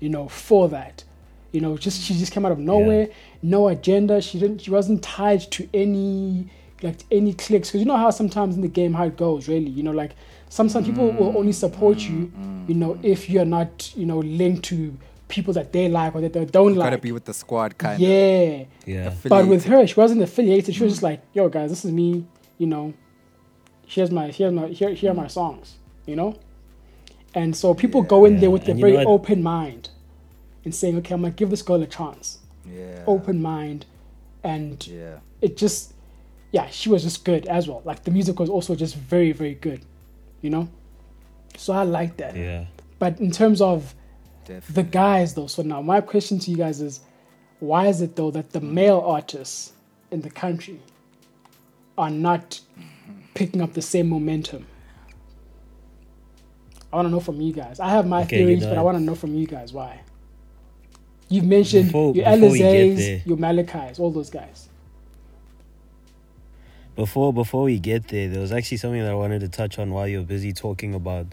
you 0.00 0.08
know, 0.08 0.28
for 0.28 0.68
that. 0.70 1.04
You 1.56 1.62
know, 1.62 1.78
just 1.78 2.02
she 2.02 2.12
just 2.12 2.32
came 2.32 2.44
out 2.44 2.52
of 2.52 2.58
nowhere, 2.58 3.08
no 3.40 3.68
agenda. 3.68 4.20
She 4.20 4.38
didn't. 4.38 4.58
She 4.58 4.70
wasn't 4.70 5.02
tied 5.02 5.40
to 5.52 5.66
any 5.72 6.50
like 6.82 6.98
any 7.10 7.32
clicks 7.32 7.70
because 7.70 7.80
you 7.80 7.86
know 7.86 7.96
how 7.96 8.10
sometimes 8.10 8.56
in 8.56 8.60
the 8.60 8.68
game 8.68 8.92
how 8.92 9.06
it 9.06 9.16
goes. 9.16 9.48
Really, 9.48 9.70
you 9.70 9.82
know, 9.82 9.90
like 9.90 10.10
sometimes 10.50 10.86
people 10.86 11.10
mm, 11.10 11.18
will 11.18 11.38
only 11.38 11.52
support 11.52 11.96
mm, 11.96 12.10
you, 12.10 12.26
mm. 12.26 12.68
you 12.68 12.74
know, 12.74 12.98
if 13.02 13.30
you're 13.30 13.46
not, 13.46 13.90
you 13.96 14.04
know, 14.04 14.18
linked 14.18 14.66
to 14.66 14.94
people 15.28 15.54
that 15.54 15.72
they 15.72 15.88
like 15.88 16.14
or 16.14 16.20
that 16.20 16.34
they 16.34 16.44
don't 16.44 16.74
you 16.74 16.78
like. 16.78 16.90
gotta 16.90 17.00
be 17.00 17.12
with 17.12 17.24
the 17.24 17.32
squad 17.32 17.78
kind 17.78 17.94
of 17.94 18.00
yeah. 18.00 18.64
Yeah. 18.84 19.14
But 19.24 19.48
with 19.48 19.64
her, 19.64 19.86
she 19.86 19.94
wasn't 19.94 20.20
affiliated. 20.20 20.74
She 20.74 20.82
was 20.82 20.92
just 20.92 21.02
like, 21.02 21.22
"Yo, 21.32 21.48
guys, 21.48 21.70
this 21.70 21.86
is 21.86 21.90
me. 21.90 22.26
You 22.58 22.66
know, 22.66 22.92
here's 23.86 24.10
my 24.10 24.26
here's 24.26 24.52
my 24.52 24.66
here 24.66 24.90
here 24.90 25.12
are 25.12 25.14
my 25.14 25.28
songs. 25.28 25.76
You 26.04 26.16
know." 26.16 26.38
And 27.34 27.56
so 27.56 27.72
people 27.72 28.02
go 28.02 28.26
in 28.26 28.40
there 28.40 28.50
with 28.50 28.68
a 28.68 28.74
very 28.74 28.98
open 28.98 29.42
mind, 29.42 29.88
and 30.66 30.74
saying, 30.74 30.98
"Okay, 30.98 31.14
I'm 31.14 31.22
gonna 31.22 31.32
give 31.32 31.48
this 31.48 31.62
girl 31.62 31.82
a 31.82 31.86
chance." 31.86 32.40
yeah 32.68 33.04
Open 33.06 33.40
mind, 33.40 33.86
and 34.44 34.86
yeah 34.86 35.20
it 35.40 35.56
just, 35.56 35.94
yeah, 36.52 36.66
she 36.68 36.88
was 36.88 37.02
just 37.02 37.24
good 37.24 37.46
as 37.46 37.68
well. 37.68 37.80
Like 37.86 38.04
the 38.04 38.10
music 38.10 38.38
was 38.38 38.50
also 38.50 38.74
just 38.74 38.94
very 38.96 39.32
very 39.32 39.54
good, 39.54 39.80
you 40.42 40.50
know. 40.50 40.68
So 41.56 41.72
I 41.72 41.84
like 41.84 42.18
that. 42.18 42.36
Yeah. 42.36 42.66
But 42.98 43.18
in 43.20 43.30
terms 43.30 43.62
of 43.62 43.94
definitely 44.46 44.82
the 44.82 44.88
guys 44.88 45.34
though 45.34 45.46
so 45.46 45.62
now 45.62 45.82
my 45.82 46.00
question 46.00 46.38
to 46.38 46.50
you 46.50 46.56
guys 46.56 46.80
is 46.80 47.00
why 47.58 47.86
is 47.88 48.00
it 48.00 48.16
though 48.16 48.30
that 48.30 48.50
the 48.50 48.60
mm. 48.60 48.70
male 48.70 49.02
artists 49.04 49.72
in 50.10 50.20
the 50.22 50.30
country 50.30 50.80
are 51.98 52.10
not 52.10 52.60
picking 53.34 53.60
up 53.60 53.72
the 53.74 53.82
same 53.82 54.08
momentum 54.08 54.66
i 56.92 56.96
want 56.96 57.06
to 57.06 57.10
know 57.10 57.20
from 57.20 57.40
you 57.40 57.52
guys 57.52 57.80
i 57.80 57.88
have 57.88 58.06
my 58.06 58.22
Okay, 58.22 58.38
you 58.38 58.46
theories 58.46 58.62
know 58.62 58.70
but 58.70 58.78
i 58.78 58.82
want 58.82 58.96
to 58.96 59.02
know 59.02 59.14
from 59.14 59.34
you 59.34 59.46
guys 59.46 59.72
why 59.72 60.00
you've 61.28 61.44
mentioned 61.44 61.86
Before- 61.86 62.14
your 62.14 62.24
Alizés, 62.26 63.26
your 63.26 63.36
Malachis, 63.36 63.98
all 64.00 64.10
those 64.10 64.30
guys 64.30 64.68
before 66.94 67.32
before 67.32 67.64
we 67.64 67.78
get 67.78 68.08
there, 68.08 68.28
there 68.28 68.40
was 68.40 68.52
actually 68.52 68.78
something 68.78 69.02
that 69.02 69.10
I 69.10 69.14
wanted 69.14 69.40
to 69.40 69.48
touch 69.48 69.78
on 69.78 69.90
while 69.90 70.08
you're 70.08 70.22
busy 70.22 70.52
talking 70.54 70.94
about, 70.94 71.26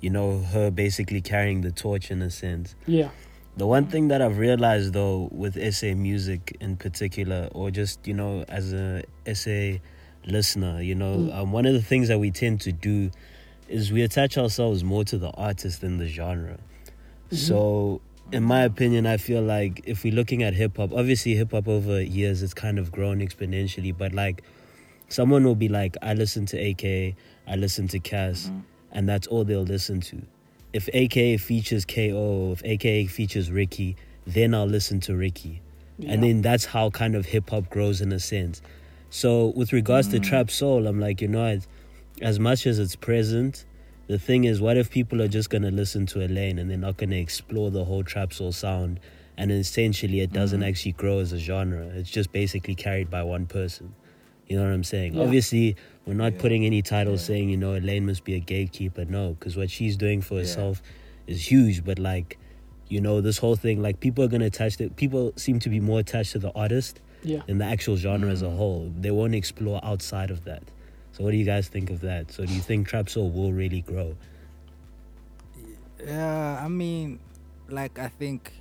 you 0.00 0.08
know, 0.08 0.38
her 0.38 0.70
basically 0.70 1.20
carrying 1.20 1.60
the 1.60 1.70
torch 1.70 2.10
in 2.10 2.22
a 2.22 2.30
sense. 2.30 2.74
Yeah. 2.86 3.10
The 3.58 3.66
one 3.66 3.86
thing 3.88 4.08
that 4.08 4.22
I've 4.22 4.38
realized 4.38 4.94
though 4.94 5.28
with 5.30 5.56
SA 5.74 5.94
music 5.94 6.56
in 6.60 6.76
particular, 6.76 7.48
or 7.52 7.70
just 7.70 8.06
you 8.06 8.14
know 8.14 8.44
as 8.48 8.72
a 8.72 9.02
SA 9.26 9.80
listener, 10.26 10.80
you 10.80 10.94
know, 10.94 11.16
Mm. 11.18 11.34
um, 11.34 11.52
one 11.52 11.66
of 11.66 11.74
the 11.74 11.82
things 11.82 12.08
that 12.08 12.18
we 12.18 12.30
tend 12.30 12.62
to 12.62 12.72
do 12.72 13.10
is 13.68 13.92
we 13.92 14.02
attach 14.02 14.38
ourselves 14.38 14.82
more 14.82 15.04
to 15.04 15.18
the 15.18 15.30
artist 15.32 15.80
than 15.82 15.98
the 15.98 16.06
genre. 16.06 16.58
So, 17.30 18.00
in 18.32 18.42
my 18.42 18.62
opinion, 18.62 19.06
I 19.06 19.18
feel 19.18 19.42
like 19.42 19.82
if 19.84 20.04
we're 20.04 20.14
looking 20.14 20.42
at 20.42 20.54
hip 20.54 20.78
hop, 20.78 20.92
obviously 20.92 21.34
hip 21.34 21.52
hop 21.52 21.68
over 21.68 22.00
years 22.00 22.42
it's 22.42 22.54
kind 22.54 22.78
of 22.78 22.90
grown 22.90 23.20
exponentially, 23.20 23.96
but 23.96 24.12
like 24.12 24.42
someone 25.08 25.44
will 25.44 25.54
be 25.54 25.68
like, 25.68 25.96
I 26.02 26.14
listen 26.14 26.46
to 26.46 26.58
AK, 26.58 27.14
I 27.46 27.56
listen 27.56 27.88
to 27.88 27.98
Cass, 27.98 28.46
mm-hmm. 28.46 28.60
and 28.92 29.08
that's 29.08 29.26
all 29.26 29.44
they'll 29.44 29.62
listen 29.62 30.00
to. 30.00 30.22
If 30.72 30.88
AK 30.88 31.40
features 31.40 31.84
KO, 31.84 32.56
if 32.58 32.64
AK 32.64 33.10
features 33.10 33.50
Ricky, 33.50 33.96
then 34.26 34.54
I'll 34.54 34.66
listen 34.66 35.00
to 35.00 35.14
Ricky. 35.14 35.60
Yeah. 35.98 36.12
And 36.12 36.22
then 36.22 36.40
that's 36.40 36.64
how 36.64 36.88
kind 36.88 37.14
of 37.14 37.26
hip 37.26 37.50
hop 37.50 37.68
grows 37.68 38.00
in 38.00 38.10
a 38.12 38.18
sense. 38.18 38.62
So 39.10 39.52
with 39.54 39.74
regards 39.74 40.08
to 40.08 40.18
mm. 40.18 40.22
trap 40.22 40.50
soul, 40.50 40.86
I'm 40.86 40.98
like, 40.98 41.20
you 41.20 41.28
know, 41.28 41.60
as 42.22 42.40
much 42.40 42.66
as 42.66 42.78
it's 42.78 42.96
present, 42.96 43.66
the 44.12 44.18
thing 44.18 44.44
is, 44.44 44.60
what 44.60 44.76
if 44.76 44.90
people 44.90 45.22
are 45.22 45.28
just 45.28 45.48
gonna 45.48 45.70
listen 45.70 46.04
to 46.04 46.22
Elaine 46.22 46.58
and 46.58 46.70
they're 46.70 46.76
not 46.76 46.98
gonna 46.98 47.16
explore 47.16 47.70
the 47.70 47.86
whole 47.86 48.04
trap 48.04 48.34
soul 48.34 48.52
sound, 48.52 49.00
and 49.38 49.50
essentially 49.50 50.20
it 50.20 50.34
doesn't 50.34 50.60
mm-hmm. 50.60 50.68
actually 50.68 50.92
grow 50.92 51.20
as 51.20 51.32
a 51.32 51.38
genre. 51.38 51.86
It's 51.94 52.10
just 52.10 52.30
basically 52.30 52.74
carried 52.74 53.08
by 53.08 53.22
one 53.22 53.46
person. 53.46 53.94
You 54.46 54.58
know 54.58 54.64
what 54.64 54.74
I'm 54.74 54.84
saying? 54.84 55.14
Yeah. 55.14 55.22
Obviously, 55.22 55.76
we're 56.04 56.12
not 56.12 56.34
Yeah. 56.34 56.40
putting 56.40 56.66
any 56.66 56.82
titles 56.82 57.22
Yeah. 57.22 57.28
saying 57.28 57.48
you 57.48 57.56
know 57.56 57.74
Elaine 57.74 58.04
must 58.04 58.22
be 58.22 58.34
a 58.34 58.38
gatekeeper. 58.38 59.06
No, 59.06 59.30
because 59.32 59.56
what 59.56 59.70
she's 59.70 59.96
doing 59.96 60.20
for 60.20 60.36
herself 60.36 60.82
is 61.26 61.50
huge. 61.50 61.82
But 61.82 61.98
like, 61.98 62.38
you 62.90 63.00
know, 63.00 63.22
this 63.22 63.38
whole 63.38 63.56
thing, 63.56 63.80
like 63.80 64.00
people 64.00 64.22
are 64.22 64.28
gonna 64.28 64.44
attach 64.44 64.78
it. 64.78 64.94
People 64.96 65.32
seem 65.36 65.58
to 65.60 65.70
be 65.70 65.80
more 65.80 66.00
attached 66.00 66.32
to 66.32 66.38
the 66.38 66.52
artist 66.52 67.00
than 67.46 67.56
the 67.56 67.64
actual 67.64 67.96
genre 67.96 68.28
as 68.30 68.42
mm-hmm. 68.42 68.52
a 68.52 68.56
whole. 68.56 68.92
They 68.94 69.10
won't 69.10 69.34
explore 69.34 69.80
outside 69.82 70.30
of 70.30 70.44
that. 70.44 70.64
So, 71.12 71.24
what 71.24 71.30
do 71.32 71.36
you 71.36 71.44
guys 71.44 71.68
think 71.68 71.90
of 71.90 72.00
that? 72.00 72.32
So, 72.32 72.44
do 72.46 72.52
you 72.52 72.60
think 72.60 72.88
trap 72.88 73.08
soul 73.08 73.30
will 73.30 73.52
really 73.52 73.82
grow? 73.82 74.16
Yeah, 76.04 76.60
I 76.62 76.68
mean, 76.68 77.20
like 77.68 77.98
I 77.98 78.08
think 78.08 78.52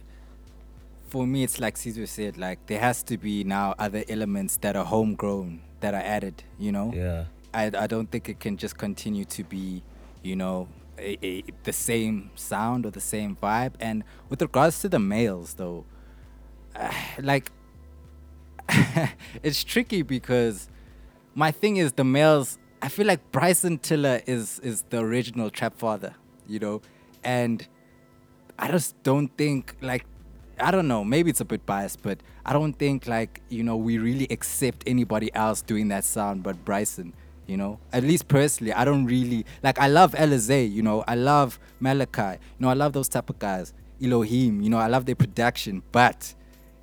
for 1.07 1.25
me, 1.25 1.43
it's 1.43 1.59
like 1.59 1.77
Caesar 1.77 2.05
said, 2.05 2.37
like 2.37 2.65
there 2.67 2.79
has 2.79 3.03
to 3.03 3.17
be 3.17 3.43
now 3.43 3.75
other 3.79 4.03
elements 4.07 4.57
that 4.57 4.75
are 4.75 4.85
homegrown 4.85 5.61
that 5.79 5.93
are 5.93 6.01
added. 6.01 6.43
You 6.59 6.71
know, 6.71 6.93
Yeah, 6.93 7.25
I 7.53 7.71
I 7.77 7.87
don't 7.87 8.11
think 8.11 8.29
it 8.29 8.39
can 8.39 8.57
just 8.57 8.77
continue 8.77 9.25
to 9.25 9.43
be, 9.43 9.83
you 10.21 10.35
know, 10.35 10.67
a, 10.97 11.17
a, 11.25 11.43
the 11.63 11.73
same 11.73 12.31
sound 12.35 12.85
or 12.85 12.91
the 12.91 13.01
same 13.01 13.35
vibe. 13.35 13.73
And 13.79 14.03
with 14.29 14.41
regards 14.41 14.79
to 14.81 14.89
the 14.89 14.99
males, 14.99 15.55
though, 15.55 15.85
like 17.21 17.51
it's 19.43 19.63
tricky 19.63 20.01
because 20.01 20.69
my 21.35 21.51
thing 21.51 21.77
is 21.77 21.93
the 21.93 22.03
males. 22.03 22.57
I 22.81 22.89
feel 22.89 23.05
like 23.05 23.31
Bryson 23.31 23.77
Tiller 23.77 24.21
is 24.25 24.59
is 24.59 24.83
the 24.89 24.99
original 24.99 25.49
trap 25.49 25.77
father, 25.77 26.15
you 26.47 26.59
know, 26.59 26.81
and 27.23 27.67
I 28.57 28.69
just 28.69 29.01
don't 29.03 29.29
think 29.37 29.75
like 29.81 30.05
I 30.59 30.71
don't 30.71 30.87
know. 30.87 31.03
Maybe 31.03 31.29
it's 31.29 31.41
a 31.41 31.45
bit 31.45 31.65
biased, 31.65 32.01
but 32.01 32.19
I 32.45 32.53
don't 32.53 32.73
think 32.73 33.07
like 33.07 33.41
you 33.49 33.63
know 33.63 33.75
we 33.77 33.97
really 33.97 34.27
accept 34.29 34.83
anybody 34.87 35.33
else 35.33 35.61
doing 35.61 35.87
that 35.89 36.03
sound 36.03 36.43
but 36.43 36.63
Bryson. 36.65 37.13
You 37.47 37.57
know, 37.57 37.79
at 37.91 38.03
least 38.03 38.29
personally, 38.29 38.71
I 38.71 38.85
don't 38.85 39.05
really 39.05 39.45
like. 39.61 39.77
I 39.79 39.87
love 39.87 40.13
Alizé, 40.13 40.71
you 40.71 40.81
know. 40.81 41.03
I 41.07 41.15
love 41.15 41.59
Malachi, 41.81 42.39
you 42.39 42.59
know. 42.59 42.69
I 42.69 42.73
love 42.73 42.93
those 42.93 43.09
type 43.09 43.29
of 43.29 43.39
guys. 43.39 43.73
Elohim, 44.01 44.61
you 44.61 44.69
know. 44.69 44.77
I 44.77 44.87
love 44.87 45.05
their 45.05 45.15
production, 45.15 45.83
but 45.91 46.33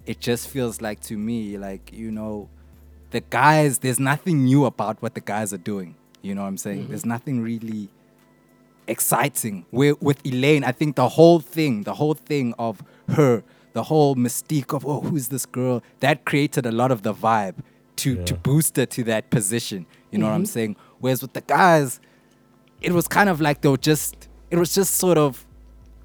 it 0.04 0.20
just 0.20 0.48
feels 0.48 0.82
like 0.82 1.00
to 1.02 1.16
me, 1.16 1.56
like 1.56 1.90
you 1.92 2.10
know, 2.10 2.50
the 3.10 3.20
guys. 3.20 3.78
There's 3.78 4.00
nothing 4.00 4.44
new 4.44 4.64
about 4.64 5.02
what 5.02 5.14
the 5.14 5.20
guys 5.20 5.52
are 5.52 5.58
doing. 5.58 5.94
You 6.22 6.34
know 6.34 6.42
what 6.42 6.48
I'm 6.48 6.56
saying? 6.56 6.82
Mm-hmm. 6.82 6.88
There's 6.88 7.06
nothing 7.06 7.40
really 7.42 7.88
exciting. 8.86 9.66
Where 9.70 9.94
with 10.00 10.24
Elaine, 10.26 10.64
I 10.64 10.72
think 10.72 10.96
the 10.96 11.08
whole 11.08 11.40
thing, 11.40 11.84
the 11.84 11.94
whole 11.94 12.14
thing 12.14 12.54
of 12.58 12.82
her, 13.08 13.42
the 13.72 13.84
whole 13.84 14.16
mystique 14.16 14.74
of 14.74 14.84
oh, 14.84 15.00
who's 15.00 15.28
this 15.28 15.46
girl, 15.46 15.82
that 16.00 16.24
created 16.24 16.66
a 16.66 16.72
lot 16.72 16.90
of 16.90 17.02
the 17.02 17.14
vibe 17.14 17.56
to 17.96 18.24
to 18.24 18.34
boost 18.34 18.76
her 18.76 18.86
to 18.86 19.04
that 19.04 19.30
position. 19.30 19.86
You 20.10 20.18
know 20.18 20.26
what 20.26 20.32
I'm 20.32 20.42
mm-hmm. 20.42 20.46
saying? 20.46 20.76
Whereas 21.00 21.22
with 21.22 21.34
the 21.34 21.42
guys, 21.42 22.00
it 22.80 22.92
was 22.92 23.06
kind 23.06 23.28
of 23.28 23.40
like 23.40 23.60
they 23.60 23.68
were 23.68 23.76
just 23.76 24.28
it 24.50 24.56
was 24.56 24.74
just 24.74 24.94
sort 24.96 25.18
of 25.18 25.44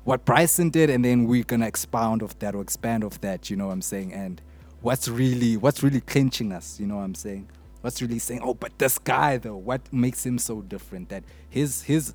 what 0.03 0.25
Bryson 0.25 0.69
did, 0.69 0.89
and 0.89 1.03
then 1.03 1.25
we're 1.25 1.43
gonna 1.43 1.67
expound 1.67 2.21
off 2.21 2.37
that 2.39 2.55
or 2.55 2.61
expand 2.61 3.03
off 3.03 3.21
that. 3.21 3.49
You 3.49 3.55
know 3.55 3.67
what 3.67 3.73
I'm 3.73 3.81
saying? 3.81 4.13
And 4.13 4.41
what's 4.83 5.07
really 5.07 5.57
what's 5.57 5.81
really 5.81 6.01
clinching 6.01 6.51
us? 6.51 6.79
You 6.79 6.85
know 6.87 6.97
what 6.97 7.03
I'm 7.03 7.15
saying? 7.15 7.49
What's 7.81 8.01
really 8.01 8.19
saying? 8.19 8.41
Oh, 8.43 8.53
but 8.53 8.77
this 8.77 8.97
guy 8.99 9.37
though, 9.37 9.57
what 9.57 9.81
makes 9.91 10.25
him 10.25 10.37
so 10.37 10.61
different? 10.61 11.09
That 11.09 11.23
his 11.49 11.81
his 11.83 12.13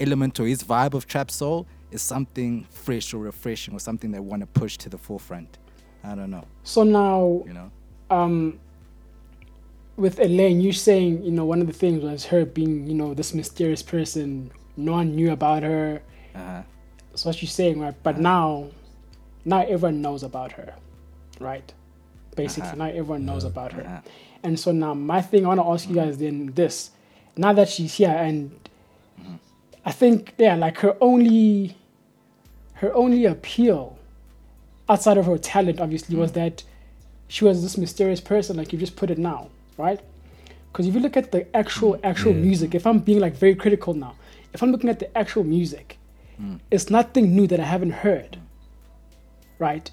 element 0.00 0.38
or 0.40 0.46
his 0.46 0.62
vibe 0.62 0.94
of 0.94 1.06
trap 1.06 1.30
soul 1.30 1.66
is 1.90 2.02
something 2.02 2.64
fresh 2.70 3.12
or 3.14 3.18
refreshing 3.18 3.74
or 3.74 3.80
something 3.80 4.10
they 4.10 4.20
want 4.20 4.40
to 4.40 4.46
push 4.46 4.76
to 4.78 4.88
the 4.88 4.98
forefront. 4.98 5.58
I 6.04 6.14
don't 6.14 6.30
know. 6.30 6.44
So 6.62 6.82
now, 6.82 7.42
You 7.46 7.52
know? 7.52 7.70
um, 8.10 8.58
with 9.96 10.20
Elaine, 10.20 10.60
you 10.60 10.72
saying, 10.72 11.24
you 11.24 11.30
know, 11.30 11.44
one 11.44 11.60
of 11.60 11.66
the 11.66 11.72
things 11.72 12.02
was 12.02 12.26
her 12.26 12.44
being, 12.44 12.86
you 12.86 12.94
know, 12.94 13.14
this 13.14 13.32
mysterious 13.34 13.82
person. 13.82 14.50
No 14.76 14.92
one 14.92 15.16
knew 15.16 15.32
about 15.32 15.62
her. 15.62 16.02
Uh-huh. 16.34 16.62
That's 17.10 17.24
what 17.24 17.40
you're 17.40 17.48
saying, 17.48 17.80
right? 17.80 17.94
But 18.02 18.18
now, 18.18 18.68
now 19.44 19.62
everyone 19.62 20.02
knows 20.02 20.22
about 20.22 20.52
her, 20.52 20.74
right? 21.40 21.72
Basically, 22.36 22.68
Uh-huh. 22.68 22.76
now 22.76 22.88
everyone 23.00 23.24
knows 23.24 23.44
about 23.44 23.72
her. 23.72 23.82
Uh-huh. 23.82 24.00
And 24.42 24.60
so 24.60 24.70
now, 24.70 24.94
my 24.94 25.20
thing, 25.22 25.44
I 25.44 25.48
want 25.48 25.60
to 25.60 25.66
ask 25.66 25.88
you 25.88 25.94
guys 25.94 26.18
then 26.18 26.52
this: 26.54 26.90
now 27.36 27.52
that 27.54 27.68
she's 27.68 27.94
here, 27.94 28.10
and 28.10 28.50
mm-hmm. 29.20 29.34
I 29.84 29.92
think, 29.92 30.34
yeah, 30.38 30.54
like 30.54 30.78
her 30.78 30.96
only, 31.00 31.76
her 32.74 32.94
only 32.94 33.24
appeal, 33.24 33.98
outside 34.88 35.16
of 35.18 35.26
her 35.26 35.38
talent, 35.38 35.80
obviously, 35.80 36.16
was 36.16 36.30
mm-hmm. 36.30 36.40
that 36.40 36.62
she 37.28 37.44
was 37.44 37.62
this 37.62 37.76
mysterious 37.76 38.20
person, 38.20 38.56
like 38.56 38.72
you 38.72 38.78
just 38.78 38.94
put 38.96 39.10
it 39.10 39.18
now, 39.18 39.48
right? 39.78 40.00
Because 40.70 40.86
if 40.86 40.94
you 40.94 41.00
look 41.00 41.16
at 41.16 41.32
the 41.32 41.42
actual 41.56 41.94
mm-hmm. 41.94 42.06
actual 42.06 42.32
Yeah. 42.32 42.42
music, 42.48 42.74
if 42.74 42.86
I'm 42.86 42.98
being 43.00 43.18
like 43.18 43.34
very 43.34 43.54
critical 43.54 43.94
now, 43.94 44.14
if 44.52 44.62
I'm 44.62 44.70
looking 44.70 44.90
at 44.90 44.98
the 44.98 45.18
actual 45.18 45.42
music, 45.44 45.98
mm. 46.40 46.60
it's 46.70 46.88
nothing 46.90 47.34
new 47.34 47.46
that 47.48 47.58
I 47.60 47.64
haven't 47.64 47.92
heard, 48.04 48.32
mm. 48.32 48.40
right? 49.58 49.90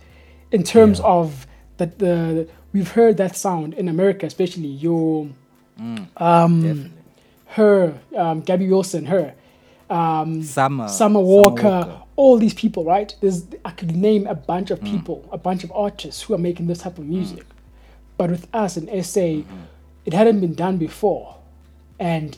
In 0.52 0.64
terms 0.64 1.00
Yeah. 1.00 1.06
of 1.06 1.48
that 1.84 2.00
the 2.00 2.48
we've 2.74 2.92
heard 2.92 3.18
that 3.18 3.36
sound 3.36 3.74
in 3.74 3.88
America, 3.88 4.26
especially 4.26 4.68
your 4.68 5.28
Mm, 5.80 6.06
um 6.22 6.92
her 7.48 8.00
um, 8.16 8.42
Gabby 8.42 8.68
Wilson, 8.70 9.06
her 9.06 9.34
um, 9.90 10.42
Summer. 10.44 10.88
Summer 10.88 11.20
Walker, 11.20 12.02
all 12.16 12.38
these 12.38 12.54
people, 12.54 12.84
right? 12.84 13.14
There's 13.22 13.46
I 13.66 13.72
could 13.72 13.96
name 13.96 14.28
a 14.28 14.36
bunch 14.36 14.70
of 14.72 14.80
people, 14.84 15.28
a 15.32 15.38
bunch 15.38 15.64
of 15.64 15.72
artists 15.72 16.24
who 16.24 16.34
are 16.34 16.38
making 16.40 16.68
this 16.68 16.80
type 16.80 16.98
of 16.98 17.06
music. 17.06 17.46
But 18.18 18.30
with 18.32 18.48
us 18.54 18.78
in 18.78 18.86
SA, 19.04 19.42
it 20.06 20.14
hadn't 20.14 20.40
been 20.40 20.54
done 20.56 20.78
before. 20.78 21.38
And 22.00 22.38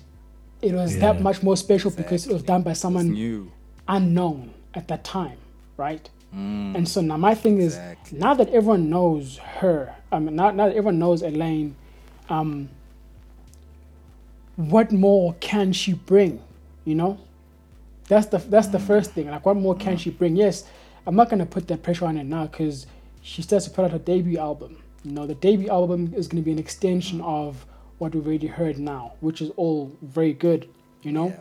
it 0.62 0.74
was 0.74 0.98
that 1.00 1.22
much 1.22 1.44
more 1.44 1.58
special 1.58 1.92
because 1.92 2.28
it 2.28 2.34
was 2.34 2.44
done 2.44 2.62
by 2.64 2.74
someone 2.74 3.12
new. 3.12 3.52
unknown 3.88 4.54
at 4.74 4.88
that 4.88 5.04
time, 5.04 5.38
right? 5.78 6.10
Mm, 6.36 6.76
And 6.76 6.88
so 6.88 7.02
now 7.02 7.18
my 7.18 7.34
thing 7.36 7.60
is 7.60 7.76
Exactly. 7.76 8.20
now 8.20 8.34
that 8.34 8.50
everyone 8.50 8.90
knows 8.90 9.38
her, 9.38 9.96
I 10.12 10.20
mean 10.20 10.36
now, 10.36 10.52
now 10.52 10.66
that 10.68 10.76
everyone 10.76 11.00
knows 11.00 11.22
Elaine, 11.22 11.76
um, 12.30 12.70
what 14.56 14.92
more 14.92 15.36
can 15.40 15.74
she 15.74 15.94
bring? 15.94 16.42
You 16.86 16.96
know? 16.96 17.18
That's 18.08 18.28
the 18.28 18.38
that's 18.38 18.68
the 18.68 18.80
first 18.80 19.12
thing. 19.12 19.30
Like 19.30 19.46
what 19.46 19.56
more 19.58 19.76
can 19.76 19.98
she 19.98 20.10
bring? 20.12 20.36
Yes, 20.36 20.66
I'm 21.08 21.16
not 21.16 21.30
gonna 21.30 21.46
put 21.46 21.68
that 21.70 21.82
pressure 21.84 22.06
on 22.06 22.18
her 22.18 22.24
now 22.24 22.46
because 22.48 22.86
she 23.22 23.42
starts 23.42 23.66
to 23.66 23.72
put 23.72 23.86
out 23.86 23.92
her 23.92 23.98
debut 24.00 24.38
album. 24.38 24.78
You 25.04 25.12
know, 25.12 25.26
the 25.26 25.36
debut 25.36 25.70
album 25.70 26.14
is 26.16 26.28
gonna 26.28 26.44
be 26.44 26.52
an 26.52 26.60
extension 26.60 27.22
of 27.22 27.66
what 27.98 28.14
we've 28.14 28.26
already 28.28 28.48
heard 28.48 28.78
now, 28.78 29.14
which 29.22 29.42
is 29.42 29.50
all 29.56 29.92
very 30.02 30.34
good, 30.34 30.68
you 31.02 31.12
know? 31.12 31.28
Yeah. 31.30 31.40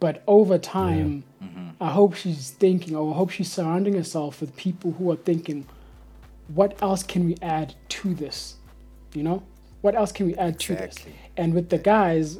But 0.00 0.22
over 0.26 0.58
time, 0.58 1.24
Mhm. 1.42 1.72
I 1.80 1.90
hope 1.90 2.14
she's 2.14 2.50
thinking, 2.50 2.94
or 2.96 3.12
I 3.12 3.16
hope 3.16 3.30
she's 3.30 3.50
surrounding 3.50 3.94
herself 3.94 4.40
with 4.40 4.54
people 4.56 4.92
who 4.92 5.10
are 5.10 5.16
thinking, 5.16 5.66
what 6.54 6.80
else 6.82 7.02
can 7.02 7.24
we 7.26 7.36
add 7.42 7.74
to 7.90 8.14
this? 8.14 8.56
You 9.14 9.22
know, 9.22 9.42
what 9.80 9.94
else 9.94 10.12
can 10.12 10.26
we 10.26 10.34
add 10.36 10.58
to 10.60 10.74
this? 10.74 10.96
And 11.36 11.54
with 11.54 11.70
the 11.70 11.78
guys, 11.78 12.38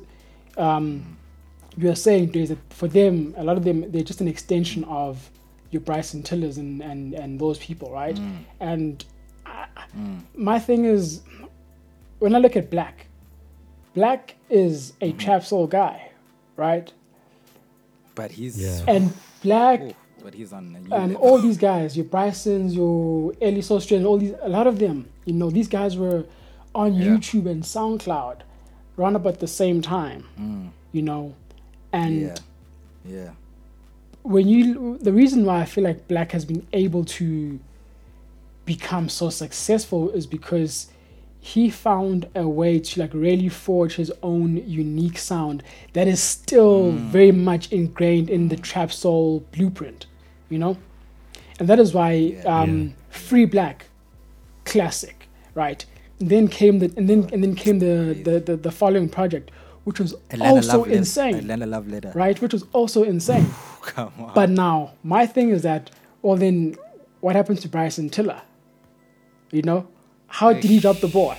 um, 0.57 1.17
you 1.77 1.91
are 1.91 1.95
saying 1.95 2.31
there's 2.33 2.51
a, 2.51 2.57
for 2.71 2.89
them, 2.89 3.35
a 3.37 3.45
lot 3.45 3.57
of 3.57 3.65
them, 3.65 3.91
they're 3.91 4.03
just 4.03 4.21
an 4.21 4.29
extension 4.29 4.85
of 4.85 5.31
your 5.71 5.81
Bryson 5.81 6.23
Tillers 6.23 6.59
and, 6.59 6.81
and, 6.83 7.15
and 7.15 7.39
those 7.41 7.59
people, 7.59 7.91
right? 7.91 8.17
Mm, 8.17 8.39
And 8.61 9.05
I, 9.45 9.67
mm, 9.97 10.21
my 10.35 10.59
thing 10.59 10.85
is, 10.85 11.23
when 12.19 12.35
I 12.35 12.39
look 12.39 12.57
at 12.57 12.71
Black, 12.71 13.07
Black 13.95 14.37
is 14.51 14.93
a 15.01 15.13
trap 15.13 15.43
soul 15.45 15.67
guy, 15.67 16.11
right? 16.57 16.93
But 18.17 18.33
he's 18.33 18.59
Yeah. 18.61 18.85
And 18.89 19.13
Black 19.43 19.81
Ooh, 19.83 19.93
but 20.25 20.35
he's 20.35 20.53
on 20.53 20.75
and 20.75 20.89
level. 20.89 21.17
all 21.17 21.39
these 21.39 21.57
guys, 21.59 21.97
your 21.97 22.07
Brysons, 22.07 22.75
your 22.75 23.33
Ellie 23.41 23.61
Sostrin, 23.63 24.05
all 24.05 24.19
these, 24.19 24.35
a 24.43 24.49
lot 24.49 24.67
of 24.67 24.81
them, 24.81 25.09
you 25.25 25.35
know, 25.35 25.51
these 25.51 25.69
guys 25.69 25.97
were 25.97 26.25
on 26.75 26.95
Yeah. 26.95 27.05
YouTube 27.07 27.47
and 27.49 27.63
SoundCloud 27.63 28.39
around 28.99 29.15
about 29.15 29.39
the 29.39 29.47
same 29.47 29.81
time, 29.83 30.25
Mm, 30.41 30.71
you 30.93 31.03
know, 31.03 31.35
and 31.93 32.21
yeah, 32.23 32.35
yeah, 33.09 33.31
when 34.23 34.49
you, 34.49 34.99
the 34.99 35.13
reason 35.13 35.45
why 35.45 35.61
I 35.61 35.65
feel 35.67 35.85
like 35.85 36.09
Black 36.09 36.33
has 36.33 36.45
been 36.45 36.67
able 36.73 37.05
to 37.21 37.61
become 38.65 39.09
so 39.09 39.31
successful 39.31 40.11
is 40.11 40.27
because 40.27 40.89
he 41.53 41.71
found 41.71 42.27
a 42.35 42.47
way 42.61 42.73
to 42.81 43.01
like 43.03 43.13
really 43.15 43.49
forge 43.49 43.95
his 43.95 44.11
own 44.23 44.57
unique 44.67 45.17
sound 45.17 45.63
that 45.93 46.07
is 46.09 46.21
still 46.21 46.91
very 47.17 47.31
much 47.31 47.71
ingrained 47.73 48.29
in 48.29 48.49
the 48.49 48.57
trap 48.57 48.91
soul 48.93 49.45
blueprint, 49.53 50.07
you 50.49 50.59
know? 50.59 50.77
And 51.61 51.69
that 51.69 51.79
is 51.79 51.95
why 51.95 52.11
Yeah. 52.13 52.63
um, 52.63 52.95
Free 53.11 53.45
Black, 53.47 53.87
classic, 54.65 55.29
right? 55.55 55.85
And 56.21 56.29
then 56.31 56.49
came 56.49 56.81
the 56.81 56.93
and 56.97 57.09
then 57.09 57.21
and 57.33 57.43
then 57.45 57.55
came 57.55 57.79
the 57.79 57.95
the, 58.27 58.41
the, 58.41 58.57
the 58.57 58.71
following 58.73 59.09
project, 59.09 59.51
which 59.85 60.01
was 60.01 60.15
Atlanta 60.33 60.55
also 60.57 60.79
love 60.79 60.87
letter. 60.89 60.99
insane, 60.99 61.35
Atlanta 61.37 61.67
love 61.67 61.87
letter. 61.89 62.11
right? 62.15 62.41
Which 62.43 62.53
was 62.55 62.65
also 62.73 63.05
insane. 63.05 63.47
Come 63.83 64.13
on. 64.19 64.33
But 64.35 64.51
now, 64.51 64.77
my 65.05 65.27
thing 65.27 65.51
is 65.51 65.63
that, 65.63 65.91
well, 66.23 66.37
then 66.37 66.75
what 67.21 67.37
happens 67.37 67.61
to 67.61 67.69
Bryson 67.69 68.09
Tiller? 68.11 68.43
You 69.53 69.63
know, 69.63 69.87
how 70.39 70.53
did 70.53 70.65
he 70.65 70.79
drop 70.81 70.99
the 71.07 71.09
ball? 71.09 71.35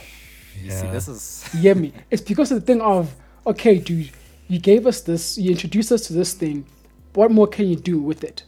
you 0.63 0.71
see, 0.71 0.85
Yeah. 0.85 0.91
this 0.91 1.07
is 1.07 1.21
You 1.63 1.75
me? 1.75 1.89
It's 2.11 2.21
because 2.31 2.51
of 2.51 2.59
the 2.59 2.65
thing 2.69 2.81
of, 2.81 3.13
okay, 3.45 3.75
dude, 3.77 4.09
you 4.47 4.59
gave 4.59 4.87
us 4.91 5.01
this, 5.01 5.37
you 5.37 5.51
introduced 5.51 5.91
us 5.91 6.01
to 6.07 6.13
this 6.13 6.33
thing. 6.33 6.65
What 7.13 7.29
more 7.31 7.47
can 7.47 7.65
you 7.67 7.75
do 7.75 7.99
with 8.09 8.23
it? 8.23 8.43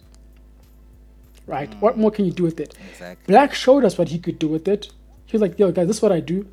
Right? 1.47 1.69
What 1.81 1.97
more 1.97 2.11
can 2.11 2.25
you 2.25 2.31
do 2.31 2.43
with 2.43 2.59
it? 2.59 2.75
exactly. 2.91 3.25
Black 3.31 3.53
showed 3.53 3.83
us 3.83 3.97
what 3.97 4.09
he 4.09 4.19
could 4.19 4.37
do 4.39 4.47
with 4.47 4.67
it. 4.67 4.91
He 5.25 5.31
was 5.35 5.41
like, 5.41 5.57
yo, 5.59 5.71
guys, 5.71 5.87
this 5.87 5.97
is 5.97 6.01
what 6.01 6.11
I 6.11 6.19
do. 6.19 6.47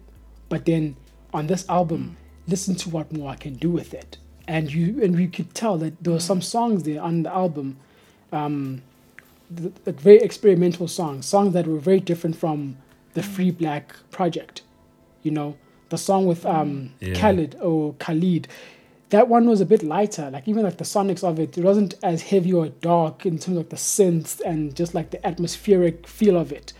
But 0.48 0.64
then 0.64 0.96
on 1.34 1.46
this 1.46 1.68
album, 1.68 2.16
listen 2.48 2.74
to 2.76 2.90
what 2.90 3.12
more 3.12 3.30
I 3.30 3.36
can 3.36 3.54
do 3.54 3.70
with 3.70 3.92
it. 3.94 4.16
And 4.48 4.72
you 4.72 5.02
and 5.02 5.16
we 5.16 5.26
could 5.26 5.54
tell 5.54 5.76
that 5.78 6.02
there 6.02 6.12
were 6.12 6.20
some 6.20 6.40
songs 6.40 6.84
there 6.84 7.02
on 7.02 7.24
the 7.24 7.32
album, 7.34 7.76
um, 8.32 8.82
th- 9.54 9.72
th- 9.84 9.96
very 9.96 10.18
experimental 10.18 10.86
songs, 10.88 11.26
songs 11.26 11.52
that 11.54 11.66
were 11.66 11.78
very 11.80 12.00
different 12.00 12.36
from 12.36 12.76
the 13.16 13.22
Free 13.22 13.50
Black 13.50 13.94
project. 14.10 14.62
You 15.22 15.32
know, 15.32 15.56
the 15.88 15.98
song 15.98 16.26
with 16.26 16.44
um, 16.46 16.90
Yeah. 17.00 17.14
Khalid 17.20 17.56
or 17.60 17.94
Khalid, 17.94 18.46
that 19.10 19.28
one 19.28 19.48
was 19.48 19.60
a 19.60 19.66
bit 19.66 19.82
lighter. 19.82 20.30
Like 20.30 20.46
even 20.46 20.62
like 20.62 20.76
the 20.78 20.84
sonics 20.84 21.24
of 21.24 21.38
it, 21.40 21.56
it 21.58 21.64
wasn't 21.64 21.94
as 22.02 22.22
heavy 22.22 22.52
or 22.52 22.68
dark 22.68 23.26
in 23.26 23.34
terms 23.38 23.56
of 23.56 23.62
like 23.64 23.70
the 23.70 23.76
synths 23.76 24.40
and 24.40 24.74
just 24.76 24.94
like 24.94 25.10
the 25.10 25.20
atmospheric 25.26 26.06
feel 26.06 26.36
of 26.36 26.52
it. 26.52 26.72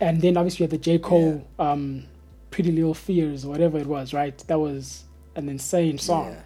And 0.00 0.20
then 0.20 0.36
obviously 0.36 0.64
you 0.64 0.70
had 0.70 0.78
the 0.78 0.84
J 0.84 0.98
Cole, 0.98 1.46
um, 1.58 2.04
Pretty 2.50 2.70
Little 2.72 2.94
Fears 2.94 3.44
or 3.44 3.48
whatever 3.50 3.78
it 3.78 3.86
was, 3.86 4.12
right? 4.12 4.36
That 4.46 4.58
was 4.60 5.04
an 5.34 5.48
insane 5.48 5.98
song, 5.98 6.30
Yeah, 6.32 6.40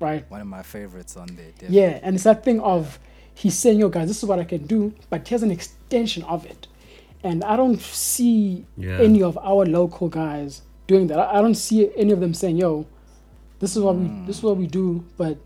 right? 0.00 0.30
one 0.30 0.40
of 0.40 0.46
my 0.46 0.62
favorites 0.62 1.16
on 1.16 1.26
there. 1.36 1.50
Definitely. 1.52 1.76
Yeah, 1.80 1.98
and 2.02 2.14
it's 2.14 2.24
that 2.24 2.44
thing 2.44 2.60
of 2.60 2.98
he's 3.34 3.56
saying, 3.58 3.78
"Yo, 3.80 3.88
guys, 3.88 4.08
this 4.08 4.22
is 4.22 4.28
what 4.28 4.38
I 4.38 4.44
can 4.44 4.66
do," 4.66 4.94
but 5.10 5.26
here's 5.28 5.42
an 5.42 5.50
extension 5.50 6.22
of 6.24 6.44
it, 6.46 6.66
and 7.24 7.42
I 7.42 7.56
don't 7.56 7.80
see 7.80 8.66
Yeah. 8.76 8.98
any 9.00 9.22
of 9.22 9.36
our 9.38 9.64
local 9.64 10.08
guys 10.08 10.62
doing 10.86 11.06
that. 11.08 11.18
I, 11.18 11.38
I 11.38 11.42
don't 11.42 11.54
see 11.56 11.90
any 11.96 12.12
of 12.12 12.20
them 12.20 12.34
saying, 12.34 12.58
"Yo, 12.58 12.86
this 13.58 13.74
is 13.74 13.82
what 13.82 13.96
we 13.96 14.06
hmm. 14.06 14.26
this 14.26 14.38
is 14.38 14.42
what 14.42 14.56
we 14.56 14.66
do," 14.66 15.04
but 15.16 15.38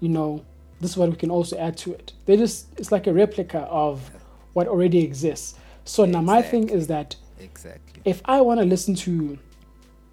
you 0.00 0.08
know, 0.08 0.42
this 0.80 0.92
is 0.92 0.96
what 0.96 1.10
we 1.10 1.16
can 1.16 1.30
also 1.30 1.58
add 1.58 1.76
to 1.78 1.92
it. 1.92 2.12
They 2.24 2.36
just 2.36 2.68
it's 2.78 2.92
like 2.92 3.06
a 3.06 3.12
replica 3.12 3.60
of 3.60 4.10
what 4.54 4.68
already 4.68 5.00
exists. 5.00 5.58
So 5.84 6.04
now 6.04 6.20
my 6.22 6.40
thing 6.42 6.68
is 6.68 6.86
that 6.86 7.16
exactly. 7.38 8.00
if 8.04 8.22
I 8.24 8.40
want 8.40 8.60
to 8.60 8.66
listen 8.66 8.94
to 9.06 9.38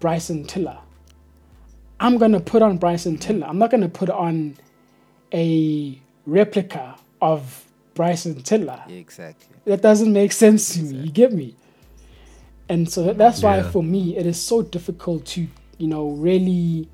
Bryson 0.00 0.44
Tiller, 0.44 0.78
I'm 2.00 2.18
gonna 2.18 2.40
put 2.40 2.62
on 2.62 2.78
Bryson 2.78 3.16
Tiller. 3.16 3.46
I'm 3.46 3.58
not 3.58 3.70
gonna 3.70 3.88
put 3.88 4.10
on 4.10 4.56
a 5.32 5.98
replica 6.26 6.96
of 7.20 7.63
Bryson 7.94 8.42
Tiller. 8.42 8.82
Exactly. 8.88 9.56
That 9.64 9.82
doesn't 9.82 10.12
make 10.12 10.32
sense 10.32 10.74
to 10.74 10.82
me. 10.82 10.98
You 10.98 11.10
get 11.10 11.32
me? 11.32 11.56
And 12.68 12.90
so 12.90 13.12
that's 13.12 13.42
why 13.42 13.58
Yeah. 13.58 13.70
for 13.70 13.82
me 13.82 14.16
it 14.16 14.26
is 14.26 14.40
so 14.40 14.62
difficult 14.62 15.26
to, 15.26 15.46
you 15.78 15.86
know, 15.86 16.10
really 16.10 16.88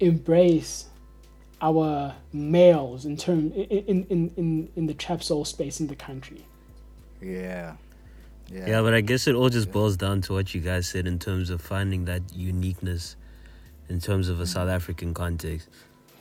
embrace 0.00 0.86
our 1.60 2.14
males 2.32 3.04
in 3.04 3.16
term 3.16 3.52
in 3.52 3.64
in, 3.64 4.06
in, 4.10 4.32
in, 4.36 4.68
in 4.76 4.86
the 4.86 4.94
trap 4.94 5.22
soul 5.22 5.44
space 5.44 5.80
in 5.80 5.88
the 5.88 5.96
country. 5.96 6.44
Yeah. 7.20 7.76
Yeah. 8.50 8.66
Yeah, 8.66 8.82
but 8.82 8.94
I 8.94 9.02
guess 9.02 9.26
it 9.26 9.34
all 9.34 9.50
just 9.50 9.70
boils 9.70 9.96
down 9.96 10.22
to 10.22 10.32
what 10.32 10.54
you 10.54 10.60
guys 10.60 10.88
said 10.88 11.06
in 11.06 11.18
terms 11.18 11.50
of 11.50 11.60
finding 11.60 12.06
that 12.06 12.22
uniqueness 12.34 13.16
in 13.88 14.00
terms 14.00 14.28
of 14.28 14.40
a 14.40 14.44
mm. 14.44 14.48
South 14.48 14.68
African 14.68 15.12
context. 15.12 15.68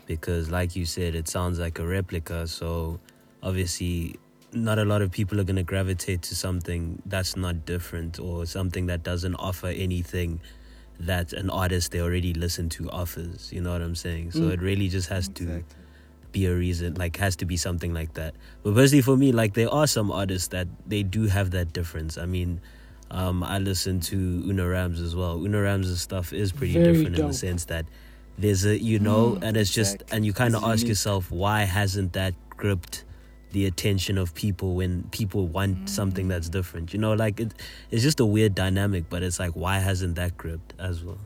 Because, 0.05 0.49
like 0.49 0.75
you 0.75 0.85
said, 0.85 1.15
it 1.15 1.27
sounds 1.27 1.59
like 1.59 1.79
a 1.79 1.85
replica. 1.85 2.47
So, 2.47 2.99
obviously, 3.43 4.15
not 4.53 4.79
a 4.79 4.85
lot 4.85 5.01
of 5.01 5.11
people 5.11 5.39
are 5.39 5.43
going 5.43 5.57
to 5.57 5.63
gravitate 5.63 6.21
to 6.23 6.35
something 6.35 7.01
that's 7.05 7.35
not 7.35 7.65
different 7.65 8.19
or 8.19 8.45
something 8.45 8.85
that 8.87 9.03
doesn't 9.03 9.35
offer 9.35 9.67
anything 9.67 10.39
that 10.99 11.33
an 11.33 11.49
artist 11.49 11.91
they 11.91 11.99
already 12.01 12.33
listen 12.33 12.69
to 12.69 12.89
offers. 12.89 13.51
You 13.53 13.61
know 13.61 13.71
what 13.71 13.81
I'm 13.81 13.95
saying? 13.95 14.31
So, 14.31 14.41
Mm. 14.41 14.53
it 14.53 14.61
really 14.61 14.89
just 14.89 15.09
has 15.09 15.27
to 15.29 15.63
be 16.33 16.45
a 16.45 16.53
reason 16.53 16.93
like 16.95 17.15
has 17.17 17.37
to 17.37 17.45
be 17.45 17.55
something 17.55 17.93
like 17.93 18.13
that 18.15 18.35
but 18.61 18.75
personally 18.75 19.01
for 19.01 19.15
me 19.15 19.31
like 19.31 19.53
there 19.53 19.73
are 19.73 19.87
some 19.87 20.11
artists 20.11 20.49
that 20.49 20.67
they 20.85 21.01
do 21.01 21.25
have 21.25 21.51
that 21.51 21.71
difference 21.71 22.17
i 22.17 22.25
mean 22.25 22.59
um 23.11 23.41
i 23.43 23.57
listen 23.57 24.01
to 24.01 24.17
una 24.45 24.67
rams 24.67 24.99
as 24.99 25.15
well 25.15 25.37
una 25.43 25.59
rams' 25.61 25.99
stuff 26.01 26.33
is 26.33 26.51
pretty 26.51 26.73
Very 26.73 26.91
different 26.93 27.17
in 27.17 27.27
the 27.27 27.33
sense 27.33 27.65
that 27.65 27.85
there's 28.37 28.65
a 28.65 28.77
you 28.77 28.99
know 28.99 29.37
Mm, 29.39 29.43
and 29.47 29.57
it's 29.57 29.73
just 29.73 30.03
and 30.11 30.25
you 30.25 30.33
kind 30.33 30.53
of 30.53 30.63
ask 30.65 30.81
unique. 30.81 30.89
yourself 30.89 31.31
why 31.31 31.61
hasn't 31.63 32.11
that 32.13 32.33
gripped 32.49 33.05
the 33.51 33.65
attention 33.65 34.17
of 34.17 34.33
people 34.33 34.75
when 34.75 35.03
people 35.11 35.47
want 35.47 35.89
something 35.89 36.25
Mm. 36.25 36.29
that's 36.29 36.49
different 36.49 36.93
you 36.93 36.99
know 36.99 37.13
like 37.13 37.39
it, 37.39 37.53
it's 37.91 38.03
just 38.03 38.19
a 38.19 38.25
weird 38.25 38.53
dynamic 38.55 39.05
but 39.09 39.23
it's 39.23 39.39
like 39.39 39.53
why 39.53 39.79
hasn't 39.79 40.15
that 40.15 40.37
gripped 40.37 40.73
as 40.79 41.03
well 41.03 41.19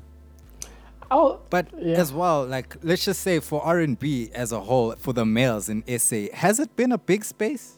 I'll, 1.09 1.41
But 1.49 1.67
Yeah. 1.77 1.99
as 1.99 2.13
well, 2.13 2.45
like 2.45 2.77
let's 2.83 3.03
just 3.03 3.19
say 3.21 3.39
for 3.41 3.61
R 3.65 3.79
and 3.79 3.99
B 3.99 4.29
as 4.33 4.53
a 4.53 4.61
whole, 4.61 4.95
for 4.97 5.11
the 5.11 5.25
males 5.25 5.67
in 5.67 5.83
SA, 5.99 6.27
has 6.33 6.57
it 6.57 6.73
been 6.77 6.93
a 6.93 6.97
big 6.97 7.25
space? 7.25 7.77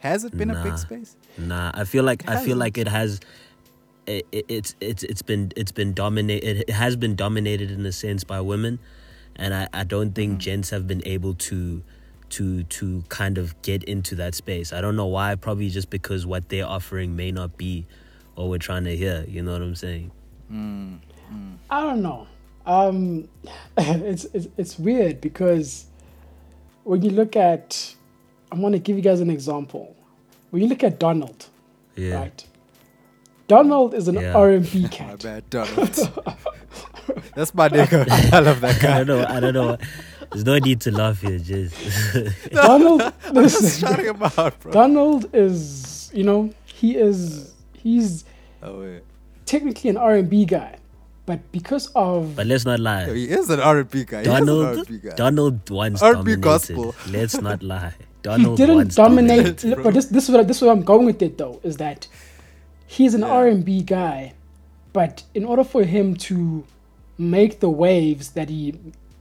Has 0.00 0.24
it 0.24 0.36
been 0.36 0.50
a 0.50 0.60
big 0.64 0.76
space? 0.78 1.16
Nah, 1.38 1.70
I 1.74 1.84
feel 1.84 2.02
like 2.02 2.28
I 2.28 2.44
feel 2.44 2.56
like 2.56 2.76
it 2.76 2.88
has. 2.88 3.20
It, 4.08 4.26
it, 4.32 4.44
it's 4.48 4.74
it's 4.80 5.04
it's 5.04 5.22
been 5.22 5.52
it's 5.54 5.70
been 5.70 5.92
dominated. 5.94 6.64
It 6.68 6.70
has 6.70 6.96
been 6.96 7.14
dominated 7.14 7.70
in 7.70 7.86
a 7.86 7.92
sense 7.92 8.24
by 8.24 8.40
women, 8.40 8.80
and 9.36 9.54
I, 9.54 9.68
I 9.72 9.84
don't 9.84 10.12
think 10.12 10.38
gents 10.38 10.70
have 10.70 10.88
been 10.88 11.02
able 11.06 11.34
to 11.34 11.84
to 12.32 12.62
to 12.64 13.02
kind 13.08 13.38
of 13.38 13.60
get 13.62 13.82
into 13.84 14.14
that 14.16 14.34
space. 14.34 14.72
I 14.72 14.80
don't 14.80 14.96
know 14.96 15.06
why. 15.06 15.34
Probably 15.36 15.68
just 15.70 15.90
because 15.90 16.26
what 16.26 16.48
they're 16.48 16.66
offering 16.66 17.16
may 17.16 17.30
not 17.32 17.56
be 17.56 17.86
what 18.34 18.48
we're 18.48 18.58
trying 18.58 18.84
to 18.84 18.96
hear. 18.96 19.24
You 19.28 19.42
know 19.42 19.52
what 19.52 19.62
I'm 19.62 19.74
saying? 19.74 20.10
Mm. 20.50 20.98
I 21.70 21.80
don't 21.80 22.02
know. 22.02 22.26
Um, 22.66 23.28
it's, 23.78 24.24
it's 24.34 24.48
it's 24.56 24.78
weird 24.78 25.20
because 25.20 25.86
when 26.84 27.02
you 27.02 27.10
look 27.10 27.36
at, 27.36 27.94
I'm 28.50 28.60
gonna 28.60 28.78
give 28.78 28.96
you 28.96 29.02
guys 29.02 29.20
an 29.20 29.30
example. 29.30 29.96
When 30.50 30.62
you 30.62 30.68
look 30.68 30.84
at 30.84 30.98
Donald, 30.98 31.46
Yeah. 31.96 32.14
right? 32.16 32.46
Donald 33.48 33.94
is 33.94 34.08
an 34.08 34.16
Yeah. 34.16 34.34
R&B 34.34 34.82
My 34.82 34.88
cat. 34.88 35.22
bad, 35.22 35.50
Donald. 35.50 35.88
That's 37.34 37.54
my 37.54 37.68
nigga. 37.68 38.08
I 38.32 38.38
love 38.40 38.60
that 38.60 38.80
guy. 38.80 39.00
I 39.00 39.04
don't 39.04 39.06
know. 39.18 39.26
I 39.28 39.40
don't 39.40 39.54
know. 39.54 39.76
There's 40.32 40.44
no 40.44 40.58
need 40.58 40.80
to 40.82 40.90
laugh 40.90 41.20
here. 41.20 41.38
Just 41.38 42.50
Donald, 42.50 43.00
Just 43.00 43.32
listen, 43.34 43.88
shouting 43.88 44.06
him 44.06 44.22
out, 44.22 44.58
bro. 44.60 44.72
Donald 44.72 45.26
is, 45.34 46.10
you 46.14 46.24
know, 46.24 46.52
he 46.64 46.96
is, 46.96 47.52
he's 47.74 48.24
Oh, 48.62 48.82
yeah. 48.82 49.00
technically 49.46 49.90
an 49.90 49.96
R&B 49.96 50.44
guy, 50.46 50.76
but 51.26 51.40
because 51.52 51.88
of 51.94 52.36
but 52.36 52.46
let's 52.46 52.64
not 52.64 52.78
Yo, 52.78 52.84
lie. 52.84 53.12
he 53.12 53.24
is 53.28 53.50
an 53.50 53.60
R&B 53.60 54.04
guy. 54.04 54.20
He 54.20 54.24
Donald 54.24 54.78
R&B 54.78 54.98
guy. 54.98 55.14
Donald 55.14 55.68
once 55.70 56.00
R&B 56.02 56.36
dominated. 56.36 56.40
gospel. 56.42 56.94
Let's 57.10 57.40
not 57.40 57.62
lie. 57.74 57.94
he 57.98 58.04
Donald 58.22 58.56
didn't 58.56 58.94
dominate. 58.94 59.56
dominated. 59.58 59.82
but 59.82 59.94
this 59.94 60.06
this 60.06 60.28
is 60.28 60.34
what 60.34 60.46
this 60.46 60.58
is 60.58 60.62
where 60.62 60.70
I'm 60.72 60.82
going 60.82 61.06
with 61.06 61.20
it 61.22 61.38
though 61.38 61.60
is 61.64 61.76
that 61.78 62.06
he's 62.86 63.14
an 63.14 63.22
Yeah. 63.22 63.28
R&B 63.32 63.82
guy, 63.82 64.34
but 64.92 65.24
in 65.34 65.44
order 65.44 65.64
for 65.64 65.82
him 65.84 66.14
to 66.28 66.64
make 67.18 67.58
the 67.60 67.68
waves 67.70 68.30
that 68.32 68.48
he 68.48 68.74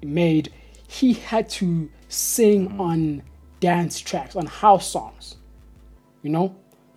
made, 0.04 0.52
he 1.00 1.14
had 1.14 1.46
to 1.50 1.68
sing 2.10 2.62
Mm. 2.70 2.80
on 2.80 3.22
dance 3.62 4.00
tracks, 4.00 4.36
on 4.36 4.46
house 4.46 4.88
songs. 4.96 5.36
You 6.24 6.32
know, 6.36 6.48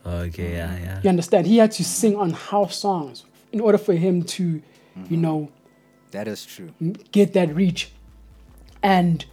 Okay, 0.05 0.53
yeah, 0.53 0.77
yeah. 0.87 1.01
you 1.03 1.09
understand? 1.09 1.47
He 1.47 1.57
had 1.59 1.71
to 1.73 1.85
sing 1.85 2.15
on 2.17 2.31
house 2.51 2.77
songs 2.77 3.25
in 3.53 3.61
order 3.61 3.79
for 3.79 3.95
him 3.95 4.23
to, 4.37 4.61
you 5.09 5.17
know, 5.17 5.49
That 6.11 6.27
is 6.29 6.45
true. 6.45 6.71
get 7.13 7.33
that 7.35 7.55
reach 7.55 7.91
and 8.83 9.25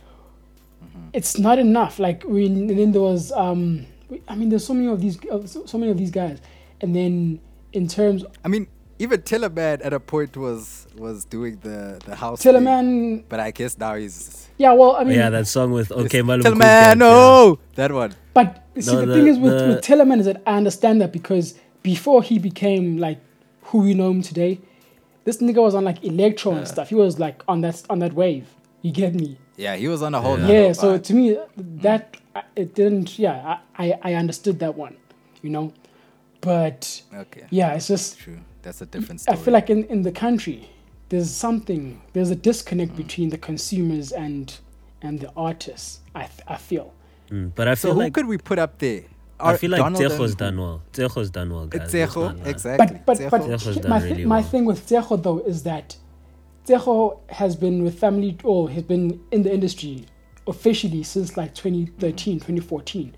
it's 1.14 1.38
not 1.38 1.60
enough 1.60 2.00
like 2.00 2.24
when 2.24 2.70
and 2.70 2.78
then 2.80 2.92
there 2.94 3.02
was 3.02 3.32
um 3.34 3.86
i 4.28 4.34
mean 4.36 4.50
there's 4.50 4.66
so 4.66 4.74
many 4.74 4.88
of 4.88 5.00
these 5.02 5.18
uh, 5.30 5.46
so, 5.46 5.78
many 5.78 5.92
of 5.92 5.98
these 5.98 6.10
guys 6.12 6.40
and 6.82 6.96
then 6.96 7.40
in 7.74 7.88
terms 7.88 8.24
I 8.46 8.48
mean, 8.48 8.68
even 8.98 9.22
Tellaman 9.22 9.84
at 9.86 9.94
a 9.94 10.00
point 10.00 10.38
was 10.38 10.88
was 10.98 11.26
doing 11.26 11.58
the 11.62 12.00
the 12.06 12.16
house. 12.16 12.42
thing, 12.42 12.54
Tellaman 12.54 13.24
But 13.30 13.40
I 13.40 13.52
guess 13.52 13.78
now 13.78 13.96
he's. 13.96 14.41
Yeah 14.64 14.74
well 14.80 14.94
i 15.02 15.04
mean 15.04 15.18
yeah, 15.20 15.30
that 15.38 15.48
song 15.56 15.70
with 15.78 15.90
Okay 15.92 16.22
Malume 16.22 16.44
Tellaman, 16.46 16.98
no, 17.06 17.60
that 17.80 17.92
one. 18.02 18.12
but 18.38 18.48
see 18.80 18.92
No, 18.94 19.00
the, 19.02 19.06
the- 19.08 19.14
thing 19.16 19.28
is 19.34 19.38
with, 19.44 19.58
the- 19.60 19.68
with 19.70 19.82
Tellaman 19.90 20.20
is 20.22 20.26
that 20.30 20.40
i 20.52 20.54
understand 20.62 20.96
that 21.02 21.12
because 21.20 21.46
before 21.92 22.20
he 22.30 22.36
became 22.50 22.86
like 23.08 23.20
who 23.68 23.78
we 23.88 23.94
know 24.00 24.10
him 24.16 24.22
today 24.32 24.54
this 25.28 25.38
nigga 25.46 25.62
was 25.68 25.74
on 25.80 25.84
like 25.92 26.00
electro 26.12 26.50
and 26.60 26.68
stuff 26.74 26.88
he 26.94 26.96
was 27.06 27.14
like 27.26 27.38
on 27.48 27.58
that 27.66 27.78
on 27.94 27.98
that 28.04 28.14
wave 28.22 28.46
you 28.86 28.92
get 29.04 29.14
me 29.24 29.30
Yeah, 29.66 29.76
he 29.84 29.88
was 29.94 30.02
on 30.08 30.14
a 30.20 30.22
whole. 30.26 30.40
Yeah. 30.40 30.48
yeah 30.68 30.72
so 30.74 30.88
vibe. 30.98 31.04
to 31.08 31.14
me 31.20 31.26
that 31.88 32.04
it 32.62 32.70
didn't 32.80 33.10
yeah 33.26 33.38
I, 33.84 33.84
I 33.84 34.00
i 34.10 34.12
understood 34.24 34.58
that 34.64 34.74
one 34.86 34.96
you 35.46 35.50
know 35.56 35.66
but 36.50 37.02
okay, 37.24 37.46
yeah 37.60 37.74
it's 37.78 37.88
just 37.94 38.08
true. 38.24 38.40
That's 38.64 38.82
a 38.82 38.86
different 38.94 39.20
i 39.28 39.36
feel 39.44 39.54
like 39.60 39.70
in, 39.76 39.82
in 39.96 40.00
the 40.08 40.12
country 40.26 40.60
there's 41.12 41.30
something 41.46 41.84
there's 42.14 42.32
a 42.32 42.36
Mm. 42.36 42.42
disconnect 42.50 42.94
between 43.04 43.30
the 43.36 43.38
consumers 43.50 44.08
and 44.26 44.46
and 45.06 45.14
the 45.24 45.30
artists 45.50 45.88
i, 46.16 46.24
th- 46.34 46.46
I 46.48 46.58
feel 46.70 46.88
Mm, 47.32 47.52
but 47.56 47.66
I 47.68 47.76
so 47.76 47.90
feel 47.94 48.00
who 48.02 48.12
could 48.12 48.28
we 48.34 48.38
put 48.38 48.60
up 48.60 48.74
there? 48.84 49.04
I 49.40 49.56
feel 49.62 49.72
like 49.72 49.80
Donald 49.86 50.04
Tshego's 50.04 50.32
and- 50.32 50.38
done 50.46 50.58
well. 50.64 50.78
Tshego's 50.94 51.30
done 51.38 51.50
well, 51.54 51.66
guys. 51.66 51.80
let's 51.94 51.94
Tshego, 52.14 52.46
exactly. 52.54 52.88
but 53.06 53.06
but 53.06 53.32
but 53.32 53.42
Tshego. 53.42 53.48
Tshego's 53.56 53.76
he- 53.76 53.82
done 53.82 53.90
my, 53.96 54.00
thi- 54.02 54.10
really 54.12 54.26
my 54.26 54.42
well. 54.42 54.50
thing 54.52 54.66
with 54.66 54.80
Tshego 54.88 55.16
though 55.26 55.40
is 55.52 55.64
that 55.70 55.88
Tshego 56.66 57.18
has 57.42 57.56
been 57.56 57.84
with 57.86 57.98
family 58.06 58.38
or 58.44 58.70
has 58.70 58.84
been 58.84 59.20
in 59.32 59.44
the 59.44 59.54
industry 59.54 60.06
officially 60.48 61.04
since 61.04 61.38
like 61.38 61.54
2013 61.56 62.40
2014 62.40 63.16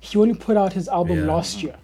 he 0.00 0.18
only 0.18 0.34
put 0.34 0.56
out 0.56 0.72
his 0.72 0.88
album 0.88 1.18
Yeah. 1.20 1.32
last 1.34 1.62
year 1.62 1.76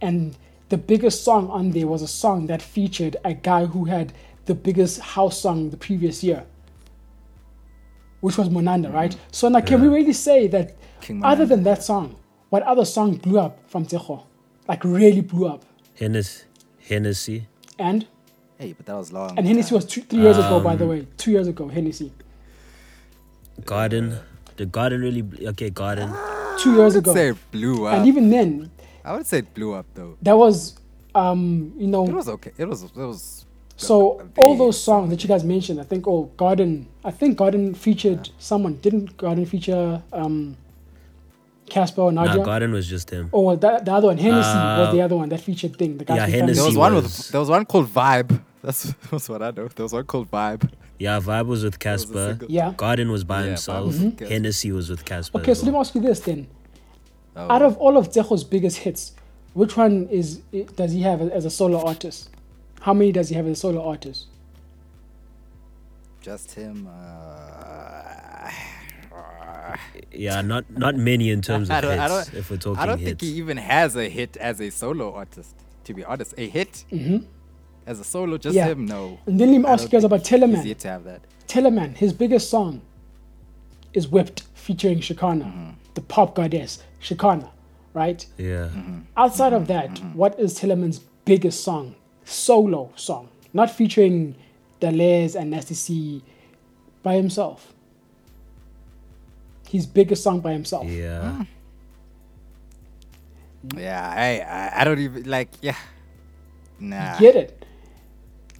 and 0.00 0.36
the 0.68 0.76
biggest 0.78 1.24
song 1.24 1.48
on 1.48 1.70
there 1.70 1.86
was 1.86 2.02
a 2.02 2.08
song 2.08 2.46
that 2.48 2.60
featured 2.60 3.16
a 3.24 3.32
guy 3.34 3.64
who 3.66 3.84
had 3.86 4.12
the 4.46 4.54
biggest 4.54 5.00
house 5.00 5.40
song 5.40 5.70
the 5.70 5.76
previous 5.76 6.22
year 6.24 6.44
which 8.20 8.38
was 8.38 8.48
Monada, 8.48 8.92
right? 8.92 9.16
So 9.32 9.48
now 9.48 9.60
can 9.60 9.80
we 9.82 9.88
really 9.88 10.12
say 10.12 10.46
that 10.46 10.76
King 11.00 11.24
other 11.24 11.44
Monada. 11.44 11.48
than 11.48 11.62
that 11.64 11.82
song, 11.82 12.14
what 12.50 12.62
other 12.62 12.84
song 12.84 13.16
blew 13.16 13.40
up 13.40 13.58
from 13.68 13.84
Tshego? 13.84 14.22
Like 14.68 14.84
really 14.84 15.20
blew 15.22 15.48
up? 15.48 15.64
Hennessy, 15.98 16.44
Hennessy. 16.88 17.48
And 17.80 18.06
Hey, 18.58 18.74
but 18.74 18.86
that 18.86 18.94
was 18.94 19.12
long. 19.12 19.36
and 19.36 19.44
Hennessy 19.44 19.74
was 19.74 19.84
two, 19.84 20.02
three 20.02 20.20
years 20.20 20.38
ago, 20.38 20.60
by 20.60 20.76
the 20.76 20.84
Um, 20.84 20.90
way. 20.90 21.06
Two 21.16 21.32
years 21.32 21.48
ago, 21.48 21.66
Hennessy. 21.66 22.12
Garden. 23.64 24.18
The 24.56 24.66
garden 24.66 25.00
really 25.00 25.22
bl- 25.22 25.48
okay. 25.48 25.70
Garden. 25.70 26.08
Two 26.60 26.74
I 26.74 26.76
years 26.76 26.94
would 26.94 27.02
ago. 27.04 27.14
say 27.14 27.28
it 27.30 27.36
blew 27.50 27.86
up. 27.86 27.94
And 27.94 28.06
even 28.06 28.30
then, 28.30 28.70
I 29.04 29.14
would 29.16 29.26
say 29.26 29.38
it 29.38 29.52
blew 29.52 29.72
up 29.74 29.86
though. 29.94 30.16
that 30.22 30.36
was, 30.36 30.76
um, 31.14 31.72
you 31.76 31.88
know. 31.88 32.06
It 32.06 32.12
was 32.14 32.28
okay. 32.28 32.52
It 32.56 32.66
was. 32.68 32.84
It 32.84 32.94
was. 32.94 33.41
So 33.76 34.20
a 34.36 34.40
all 34.40 34.56
those 34.56 34.80
songs 34.82 35.10
that 35.10 35.22
you 35.22 35.28
guys 35.28 35.42
mentioned, 35.44 35.80
I 35.80 35.84
think, 35.84 36.06
oh, 36.06 36.30
Garden, 36.36 36.86
I 37.04 37.10
think 37.10 37.36
Garden 37.38 37.74
featured 37.74 38.30
someone. 38.38 38.74
Didn't 38.76 39.16
Garden 39.16 39.44
feature 39.46 40.02
um, 40.12 40.56
Cassper 41.68 41.98
or 41.98 42.12
Nah, 42.12 42.24
Nadia? 42.24 42.44
garden 42.44 42.72
was 42.72 42.86
just 42.86 43.10
him. 43.10 43.30
Oh, 43.32 43.56
that, 43.56 43.84
the 43.84 43.92
other 43.92 44.08
one, 44.08 44.18
Hennessy 44.18 44.38
was 44.38 44.88
Uh, 44.88 44.92
the 44.92 45.00
other 45.00 45.16
one 45.16 45.28
that 45.30 45.40
featured 45.40 45.76
thing. 45.76 45.96
The 45.98 46.04
guy 46.04 46.16
yeah, 46.16 46.26
Hennessy 46.26 46.54
There 46.54 46.64
was 46.64 46.74
Family. 46.74 46.78
one 46.80 46.94
was- 46.94 47.04
with. 47.18 47.28
There 47.30 47.40
was 47.40 47.48
one 47.48 47.64
called 47.64 47.88
Vibe. 47.88 48.40
That's, 48.62 48.94
that's 49.10 49.28
what 49.28 49.42
I 49.42 49.50
know. 49.50 49.68
There 49.68 49.82
was 49.84 49.92
one 49.92 50.04
called 50.04 50.30
Vibe. 50.30 50.70
Yeah, 50.98 51.18
Vibe 51.18 51.46
was 51.46 51.64
with 51.64 51.78
Cassper. 51.78 52.28
single- 52.30 52.50
Yeah. 52.50 52.74
Garden 52.76 53.10
was 53.10 53.24
by 53.24 53.40
Yeah, 53.40 53.46
himself. 53.48 53.86
was 53.86 53.98
with 54.00 54.16
Cassper. 54.18 54.28
Hennessy 54.28 54.70
was 54.72 54.90
with 54.90 55.04
Cassper. 55.04 55.40
Okay, 55.40 55.50
as 55.52 55.58
so 55.60 55.66
let 55.66 55.72
me 55.72 55.78
ask 55.80 55.94
you 55.94 56.00
this 56.02 56.20
then. 56.20 56.46
Oh, 57.34 57.50
Out 57.50 57.62
of 57.62 57.76
all 57.78 57.96
of 57.96 58.10
Tshego's 58.10 58.44
biggest 58.44 58.78
hits, 58.78 59.12
which 59.54 59.76
one 59.76 60.06
is 60.08 60.36
does 60.76 60.92
he 60.92 61.00
have 61.02 61.22
as 61.22 61.44
a 61.46 61.50
solo 61.50 61.82
artist? 61.84 62.28
How 62.82 62.92
many 62.94 63.12
does 63.12 63.28
he 63.30 63.34
have 63.36 63.46
as 63.46 63.52
a 63.58 63.60
solo 63.60 63.82
artist? 63.88 64.26
just 66.20 66.52
him. 66.54 66.86
Uh, 66.88 68.50
Yeah, 70.12 70.40
not 70.42 70.64
not 70.70 70.94
many 70.96 71.30
in 71.30 71.42
terms 71.42 71.68
of 71.68 71.82
don't- 71.82 71.98
I 71.98 72.08
hits. 72.08 72.30
don't- 72.30 72.38
If 72.38 72.50
we're 72.50 72.56
talking 72.58 72.78
I 72.82 72.86
don't 72.86 72.98
hits. 72.98 73.08
think 73.08 73.20
he 73.22 73.38
even 73.38 73.56
has 73.56 73.96
a 73.96 74.08
hit 74.08 74.36
as 74.36 74.60
a 74.60 74.70
solo 74.70 75.12
artist. 75.14 75.54
To 75.84 75.94
be 75.94 76.04
honest, 76.04 76.34
a 76.38 76.48
hit 76.48 76.84
Mm-hmm. 76.92 77.24
as 77.86 77.98
a 77.98 78.04
solo, 78.04 78.38
just 78.38 78.54
Yeah. 78.54 78.66
him. 78.68 78.86
No. 78.86 79.18
And 79.26 79.40
then 79.40 79.50
let 79.52 79.60
me 79.62 79.66
ask 79.66 79.82
you 79.84 79.88
guys 79.88 80.04
about 80.04 80.20
think 80.22 80.56
He's 80.58 80.66
yet 80.66 80.78
to 80.80 80.88
have 80.88 81.04
that. 81.04 81.22
Tellaman, 81.48 81.96
his 81.96 82.12
biggest 82.12 82.48
song 82.50 82.82
is 83.92 84.06
Whipped 84.08 84.42
featuring 84.54 85.00
Shekinah, 85.00 85.44
Mm-hmm. 85.46 85.70
the 85.94 86.00
pop 86.02 86.34
goddess, 86.36 86.82
Shekinah, 87.00 87.50
right? 87.94 88.24
yeah. 88.38 88.66
Mm-hmm. 88.68 88.98
Outside 89.16 89.52
of 89.52 89.66
that, 89.66 89.98
what 90.14 90.38
is 90.38 90.58
Tellaman's 90.60 91.00
biggest 91.24 91.64
song? 91.64 91.94
Solo 92.24 92.90
song, 92.96 93.28
not 93.52 93.70
featuring 93.70 94.34
Da 94.80 94.88
L.E.S 94.88 95.34
and 95.34 95.50
Nasty 95.50 95.74
C 95.74 96.22
by 97.02 97.14
himself. 97.14 97.72
His 99.68 99.86
biggest 99.86 100.22
song 100.22 100.40
by 100.40 100.52
himself. 100.52 100.86
Yeah. 100.86 101.44
Yeah, 103.76 104.02
I, 104.16 104.40
I, 104.40 104.80
I 104.80 104.84
don't 104.84 104.98
even 104.98 105.24
like. 105.30 105.48
Yeah, 105.62 105.76
nah. 106.80 107.16
Get 107.18 107.36
it? 107.36 107.64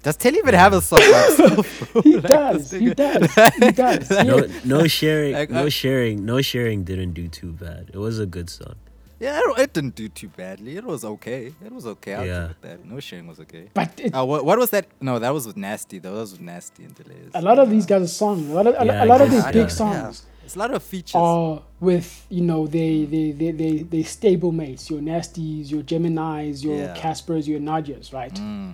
Does 0.03 0.16
Tell 0.16 0.35
even 0.35 0.55
have 0.55 0.72
a 0.72 0.81
song 0.81 0.98
by 1.01 1.22
himself? 1.29 1.92
bro? 1.92 2.03
He 2.07 2.20
does. 2.20 2.70
He 2.70 2.94
does. 2.94 3.35
He 3.55 3.70
does. 3.72 4.11
No, 4.11 4.46
no 4.64 4.87
sharing, 4.87 5.35
Like, 5.35 5.51
no 5.51 5.66
uh, 5.66 5.70
sharing, 5.70 6.25
no 6.25 6.40
sharing 6.40 6.85
didn't 6.85 7.12
do 7.14 7.29
too 7.29 7.53
bad. 7.53 7.90
It 7.92 7.98
was 7.98 8.18
a 8.18 8.27
good 8.27 8.48
song. 8.51 8.75
Yeah, 9.23 9.41
it, 9.45 9.59
it 9.65 9.73
didn't 9.73 9.95
do 9.95 10.09
too 10.09 10.29
badly. 10.29 10.77
It 10.77 10.85
was 10.85 11.05
okay. 11.15 11.55
It 11.65 11.73
was 11.73 11.87
okay. 11.95 12.15
I'll 12.15 12.27
Yeah. 12.27 12.41
give 12.43 12.51
it 12.57 12.63
that. 12.63 12.85
No 12.85 12.99
sharing 13.01 13.27
was 13.33 13.39
okay. 13.41 13.65
But 13.73 13.91
it, 14.01 14.11
Uh, 14.15 14.25
what, 14.31 14.45
what 14.45 14.59
was 14.59 14.71
that? 14.71 14.87
No, 15.01 15.19
that 15.19 15.33
was 15.33 15.47
with 15.47 15.57
Nasty. 15.57 15.99
That 16.01 16.13
was 16.13 16.33
with 16.33 16.41
Nasty 16.41 16.85
and 16.87 16.95
Da 16.95 17.05
L.E.S. 17.07 17.31
a 17.35 17.43
lot 17.51 17.59
of 17.59 17.71
these 17.71 17.87
guys' 17.87 18.15
songs, 18.23 18.49
a 18.51 18.53
lot 18.59 18.67
of, 18.67 18.75
a, 18.79 18.85
Yeah, 18.85 19.05
a 19.05 19.07
lot 19.13 19.21
of 19.21 19.31
these 19.31 19.45
guess, 19.45 19.53
big 19.61 19.69
yeah. 19.71 19.81
songs 19.83 20.27
It's 20.45 20.57
a 20.57 20.59
lot 20.59 20.73
of 20.75 20.83
features. 20.83 21.15
are 21.15 21.63
with 21.89 22.09
you 22.37 22.43
know 22.51 22.67
they 22.67 23.05
they 23.15 23.27
they 23.41 23.51
they, 23.63 23.75
they 23.93 24.03
stable 24.03 24.51
mates, 24.63 24.91
your 24.91 25.01
Nasties, 25.01 25.71
your 25.71 25.83
Geminis, 25.91 26.65
your 26.67 26.77
Yeah. 26.77 26.95
Casspers, 27.03 27.45
your 27.47 27.61
Nadias, 27.61 28.13
right? 28.13 28.35
Mm. 28.35 28.73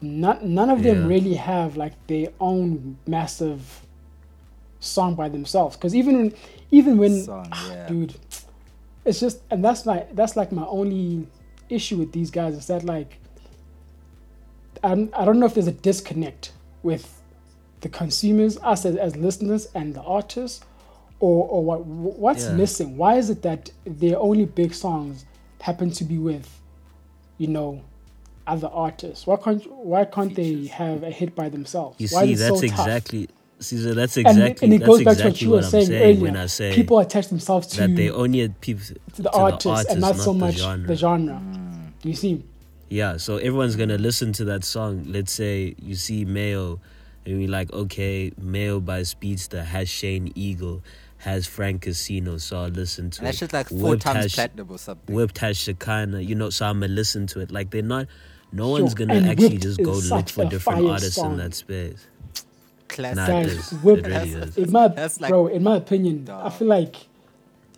None, 0.00 0.38
none 0.58 0.70
of 0.70 0.82
them 0.86 0.98
Yeah. 1.02 1.14
really 1.14 1.34
have 1.34 1.76
like 1.76 1.94
their 2.06 2.28
own 2.38 2.96
massive 3.06 3.60
song 4.78 5.14
by 5.14 5.28
themselves. 5.28 5.76
Because 5.76 5.94
even 5.96 6.14
when, 6.18 6.34
even 6.70 6.98
when, 6.98 7.22
Song, 7.24 7.48
ah, 7.50 7.70
yeah. 7.72 7.88
dude, 7.88 8.14
it's 9.04 9.20
just, 9.20 9.40
and 9.50 9.64
that's 9.64 9.84
my 9.86 10.06
that's 10.12 10.36
like 10.36 10.52
my 10.52 10.64
only 10.66 11.26
issue 11.68 11.96
with 11.96 12.12
these 12.12 12.30
guys 12.30 12.54
is 12.54 12.66
that 12.68 12.84
like, 12.84 13.18
I 14.82 14.92
I 15.14 15.24
don't 15.24 15.38
know 15.40 15.46
if 15.46 15.54
there's 15.54 15.66
a 15.66 15.72
disconnect 15.72 16.52
with 16.82 17.20
the 17.80 17.88
consumers, 17.88 18.56
us 18.58 18.84
as, 18.86 18.96
as 18.96 19.16
listeners, 19.16 19.68
and 19.74 19.94
the 19.94 20.02
artists, 20.02 20.64
or 21.20 21.46
or 21.48 21.64
what 21.64 21.84
what's 21.86 22.44
Yeah. 22.44 22.54
missing? 22.54 22.96
Why 22.96 23.16
is 23.16 23.30
it 23.30 23.42
that 23.42 23.70
their 23.84 24.18
only 24.18 24.46
big 24.46 24.74
songs 24.74 25.24
happen 25.60 25.90
to 25.92 26.04
be 26.04 26.18
with, 26.18 26.48
you 27.38 27.48
know, 27.48 27.82
other 28.46 28.68
artists? 28.72 29.26
Why 29.26 29.36
can't 29.36 29.70
why 29.70 30.04
can't 30.04 30.34
they 30.34 30.66
have 30.66 31.02
a 31.02 31.10
hit 31.10 31.34
by 31.34 31.48
themselves? 31.48 31.96
You 32.00 32.08
why 32.08 32.24
see, 32.26 32.34
that's 32.34 32.60
so 32.60 32.66
tough? 32.68 32.86
Exactly. 33.72 33.78
Caesar, 33.78 33.94
that's 33.94 34.16
And, 34.16 34.26
exactly. 34.26 34.50
it- 34.50 34.62
and 34.72 34.82
it 34.82 34.86
goes 34.86 34.98
back 35.04 35.12
exactly 35.12 35.22
to 35.22 35.30
what 35.32 35.40
you 35.42 35.50
were 35.50 35.62
saying, 35.62 35.86
saying 35.86 36.02
earlier. 36.02 36.20
when 36.22 36.36
I 36.36 36.46
say 36.46 36.74
people 36.74 36.98
attach 36.98 37.28
themselves 37.28 37.66
to, 37.68 37.76
that 37.80 37.96
they 37.96 38.10
only 38.10 38.40
had 38.40 38.60
people 38.60 38.84
to 39.14 39.22
the 39.22 39.30
artist 39.30 39.88
and 39.90 40.00
not, 40.00 40.16
so 40.16 40.32
the 40.32 40.38
much 40.38 40.56
genre. 40.56 40.86
the 40.86 40.96
genre. 40.96 41.42
You 42.02 42.14
see? 42.14 42.42
Yeah, 42.90 43.16
so 43.16 43.38
everyone's 43.38 43.76
gonna 43.76 43.98
listen 43.98 44.32
to 44.34 44.44
that 44.46 44.64
song. 44.64 45.04
Let's 45.08 45.32
say 45.32 45.74
you 45.82 45.94
see 45.94 46.24
Mayo, 46.24 46.78
and 47.26 47.40
you're 47.40 47.50
like, 47.50 47.72
okay, 47.72 48.30
Mayo 48.40 48.78
by 48.80 49.00
Speedsta 49.00 49.64
has 49.64 49.88
Shane 49.88 50.30
Eagle, 50.34 50.82
has 51.18 51.46
Frank 51.46 51.82
Casino, 51.82 52.36
so 52.36 52.58
I'll 52.62 52.68
listen 52.68 53.08
to 53.10 53.20
And 53.20 53.26
it. 53.26 53.28
that's 53.28 53.38
just 53.40 53.52
like 53.54 53.68
four 53.70 53.90
Whipped 53.90 54.02
times 54.02 54.22
has- 54.24 54.34
platinum 54.34 54.66
or 54.70 54.78
something. 54.78 55.14
Whipped 55.14 55.38
has 55.38 55.56
Shekinah, 55.56 56.20
you 56.20 56.34
know, 56.34 56.50
so 56.50 56.66
I'm 56.66 56.80
gonna 56.80 56.92
listen 56.92 57.26
to 57.28 57.40
it. 57.40 57.50
Like 57.50 57.70
they're 57.70 57.82
not. 57.82 58.06
No 58.52 58.64
Sure, 58.76 58.82
one's 58.82 58.94
gonna 58.94 59.14
and 59.14 59.26
actually 59.28 59.48
Whipped 59.48 59.62
just 59.62 59.78
go 59.82 59.92
look 59.94 60.28
for 60.28 60.44
different 60.44 60.86
artists 60.86 61.14
song. 61.16 61.32
in 61.32 61.38
that 61.38 61.54
space. 61.54 62.06
Classic. 62.88 63.16
Nah, 63.16 63.26
Guys, 63.26 63.46
it 63.52 63.58
is. 63.58 63.70
Whipped- 63.82 64.06
It 64.06 64.10
really 64.10 64.30
is. 64.30 64.58
In 64.58 64.70
my 64.72 64.88
That's 64.88 65.20
like- 65.20 65.30
bro, 65.30 65.46
in 65.48 65.62
my 65.62 65.76
opinion, 65.76 66.28
I 66.30 66.50
feel 66.50 66.68
like 66.68 66.96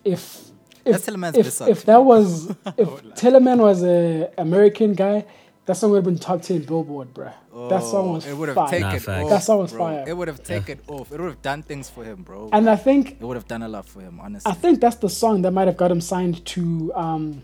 if 0.03 0.43
if 0.85 1.05
That's 1.05 1.37
if, 1.37 1.61
if 1.67 1.83
that 1.85 2.03
was 2.03 2.49
if 2.77 2.87
Tellaman 3.15 3.57
was 3.59 3.83
a 3.83 4.29
American 4.37 4.93
guy, 4.93 5.25
that 5.65 5.75
song 5.75 5.91
would 5.91 5.97
have 5.97 6.05
been 6.05 6.17
top 6.17 6.41
ten 6.41 6.61
Billboard, 6.61 7.13
bruh. 7.13 7.33
that 7.69 7.83
song 7.83 8.07
Oh, 8.09 8.13
was 8.13 8.25
It 8.25 8.37
would 8.37 8.47
have 8.49 8.55
fire. 8.55 8.69
taken 8.69 9.03
Nah, 9.13 9.23
off. 9.23 9.29
That 9.29 9.43
song 9.43 9.59
was 9.59 9.71
bro. 9.73 9.79
fire. 9.79 10.03
It 10.07 10.15
would 10.15 10.29
have 10.29 10.41
taken 10.43 10.79
off. 10.87 11.11
It 11.11 11.19
would 11.19 11.27
have 11.29 11.41
done 11.41 11.61
things 11.63 11.89
for 11.89 12.05
him, 12.05 12.21
bro. 12.23 12.49
and 12.53 12.69
I 12.69 12.77
think 12.77 13.11
it 13.19 13.21
would 13.21 13.35
have 13.35 13.47
done 13.49 13.63
a 13.63 13.67
lot 13.67 13.85
for 13.85 13.99
him, 14.01 14.19
honestly. 14.21 14.49
I 14.49 14.55
think 14.55 14.79
that's 14.79 14.95
the 14.97 15.09
song 15.09 15.41
that 15.41 15.51
might 15.51 15.67
have 15.67 15.75
got 15.77 15.91
him 15.91 15.99
signed 15.99 16.45
to 16.45 16.93
um, 16.95 17.41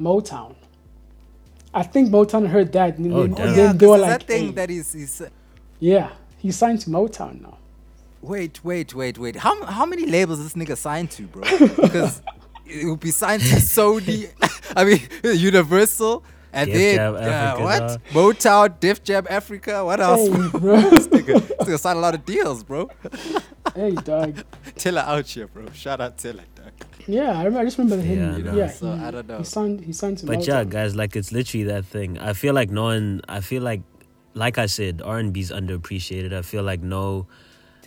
Motown. 0.00 0.54
I 1.72 1.82
think 1.84 2.08
Motown 2.10 2.48
heard 2.48 2.72
that, 2.72 2.98
and, 2.98 3.12
Oh, 3.12 3.22
then, 3.26 3.34
damn. 3.34 3.46
yeah, 3.48 3.54
then 3.54 3.78
they 3.78 3.86
were 3.86 3.92
'cause 3.98 4.00
like, 4.02 4.10
that 4.10 4.22
thing 4.26 4.46
"Hey." 4.46 4.52
that 4.52 4.70
is, 4.70 4.94
is 4.94 5.22
"Yeah, 5.78 6.10
He's 6.38 6.56
signed 6.56 6.80
to 6.82 6.90
Motown 6.90 7.40
now. 7.42 7.58
Wait, 8.22 8.64
wait, 8.64 8.94
wait, 8.94 9.18
wait. 9.18 9.36
How 9.36 9.62
how 9.64 9.86
many 9.86 10.06
labels 10.06 10.42
this 10.42 10.54
nigga 10.54 10.76
signed 10.76 11.10
to, 11.12 11.22
bro? 11.24 11.42
Because 11.42 12.22
it 12.66 12.84
will 12.86 12.96
be 12.96 13.10
signed 13.10 13.42
to 13.42 13.56
Sony. 13.56 14.30
I 14.76 14.84
mean, 14.84 15.00
Universal. 15.24 16.24
And 16.50 16.66
Def 16.70 16.76
then 16.76 16.96
Jam 16.96 17.14
uh, 17.14 17.62
what? 17.62 17.78
dog. 17.78 18.00
Motown, 18.12 18.80
Def 18.80 19.04
Jam 19.04 19.26
Africa. 19.28 19.84
What 19.84 20.00
else? 20.00 20.28
Hey, 20.28 20.48
bro. 20.58 20.80
this 20.80 21.06
nigga, 21.08 21.46
this 21.46 21.68
nigga 21.68 21.78
signed 21.78 21.98
a 21.98 22.00
lot 22.00 22.14
of 22.14 22.24
deals, 22.24 22.64
bro. 22.64 22.88
hey, 23.74 23.90
dog. 23.92 24.42
Tiller 24.76 25.02
out 25.02 25.26
here, 25.26 25.46
bro. 25.46 25.66
Shout 25.72 26.00
out 26.00 26.16
Tiller, 26.16 26.44
dog. 26.56 26.72
Yeah, 27.06 27.32
I, 27.38 27.44
remember, 27.44 27.60
I 27.60 27.64
just 27.64 27.76
remember 27.78 28.02
him. 28.02 28.18
Yeah, 28.18 28.36
You 28.38 28.42
know, 28.44 28.54
yeah, 28.56 28.70
so 28.70 28.92
he, 28.94 28.98
I 29.04 29.10
don't 29.10 29.28
know. 29.28 29.38
He 29.38 29.44
signed. 29.44 29.80
He 29.82 29.92
signed 29.92 30.18
to 30.18 30.26
But 30.26 30.38
Motown. 30.38 30.46
yeah, 30.48 30.64
guys, 30.64 30.96
like 30.96 31.14
it's 31.16 31.32
literally 31.32 31.64
that 31.64 31.84
thing. 31.84 32.18
I 32.18 32.32
feel 32.32 32.54
like 32.54 32.70
no 32.70 32.84
one. 32.84 33.20
I 33.28 33.40
feel 33.40 33.62
like, 33.62 33.82
like 34.34 34.58
I 34.58 34.66
said, 34.66 35.02
R 35.04 35.18
and 35.18 35.32
B's 35.32 35.50
underappreciated. 35.50 36.32
I 36.32 36.42
feel 36.42 36.62
like 36.62 36.80
no, 36.80 37.26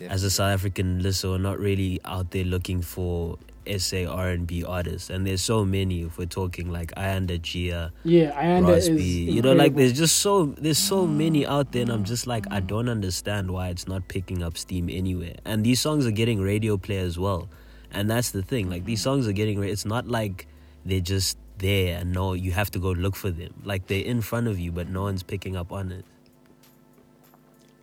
as 0.00 0.24
a 0.24 0.30
South 0.30 0.52
African 0.52 1.02
listener, 1.02 1.32
we're 1.32 1.38
not 1.38 1.58
really 1.58 2.00
out 2.04 2.30
there 2.30 2.44
looking 2.44 2.82
for 2.82 3.38
SA 3.78 4.06
R 4.08 4.30
and 4.30 4.46
B 4.46 4.64
artists, 4.64 5.10
and 5.10 5.26
there's 5.26 5.42
so 5.42 5.64
many. 5.64 6.02
If 6.02 6.18
we're 6.18 6.26
talking 6.26 6.70
like 6.70 6.92
Ayanda 6.96 7.40
Jiya, 7.40 7.92
Yeah, 8.04 8.32
Ayanda 8.32 8.76
is. 8.76 8.90
Rosby, 8.90 9.04
you 9.04 9.42
know, 9.42 9.52
like 9.52 9.74
there's 9.74 9.92
just 9.92 10.18
so 10.18 10.46
there's 10.46 10.78
so 10.78 11.06
mm. 11.06 11.16
many 11.16 11.46
out 11.46 11.72
there, 11.72 11.82
and 11.82 11.90
I'm 11.90 12.04
just 12.04 12.26
like 12.26 12.46
I 12.50 12.60
don't 12.60 12.88
understand 12.88 13.50
why 13.50 13.68
it's 13.68 13.86
not 13.86 14.08
picking 14.08 14.42
up 14.42 14.58
steam 14.58 14.88
anywhere. 14.90 15.36
And 15.44 15.64
these 15.64 15.80
songs 15.80 16.06
are 16.06 16.10
getting 16.10 16.40
radio 16.40 16.76
play 16.76 16.98
as 16.98 17.18
well, 17.18 17.48
and 17.92 18.10
that's 18.10 18.30
the 18.30 18.42
thing. 18.42 18.68
Like 18.68 18.84
these 18.84 19.02
songs 19.02 19.28
are 19.28 19.32
getting. 19.32 19.62
It's 19.62 19.84
not 19.84 20.08
like 20.08 20.48
they're 20.84 21.00
just 21.00 21.38
there 21.62 21.98
and 21.98 22.12
no, 22.12 22.34
you 22.34 22.52
have 22.52 22.70
to 22.72 22.78
go 22.78 22.90
look 22.90 23.16
for 23.16 23.30
them. 23.30 23.54
Like 23.64 23.86
they're 23.86 24.04
in 24.04 24.20
front 24.20 24.48
of 24.48 24.58
you, 24.58 24.72
but 24.72 24.88
no 24.88 25.02
one's 25.02 25.22
picking 25.22 25.56
up 25.56 25.72
on 25.72 25.92
it. 25.92 26.04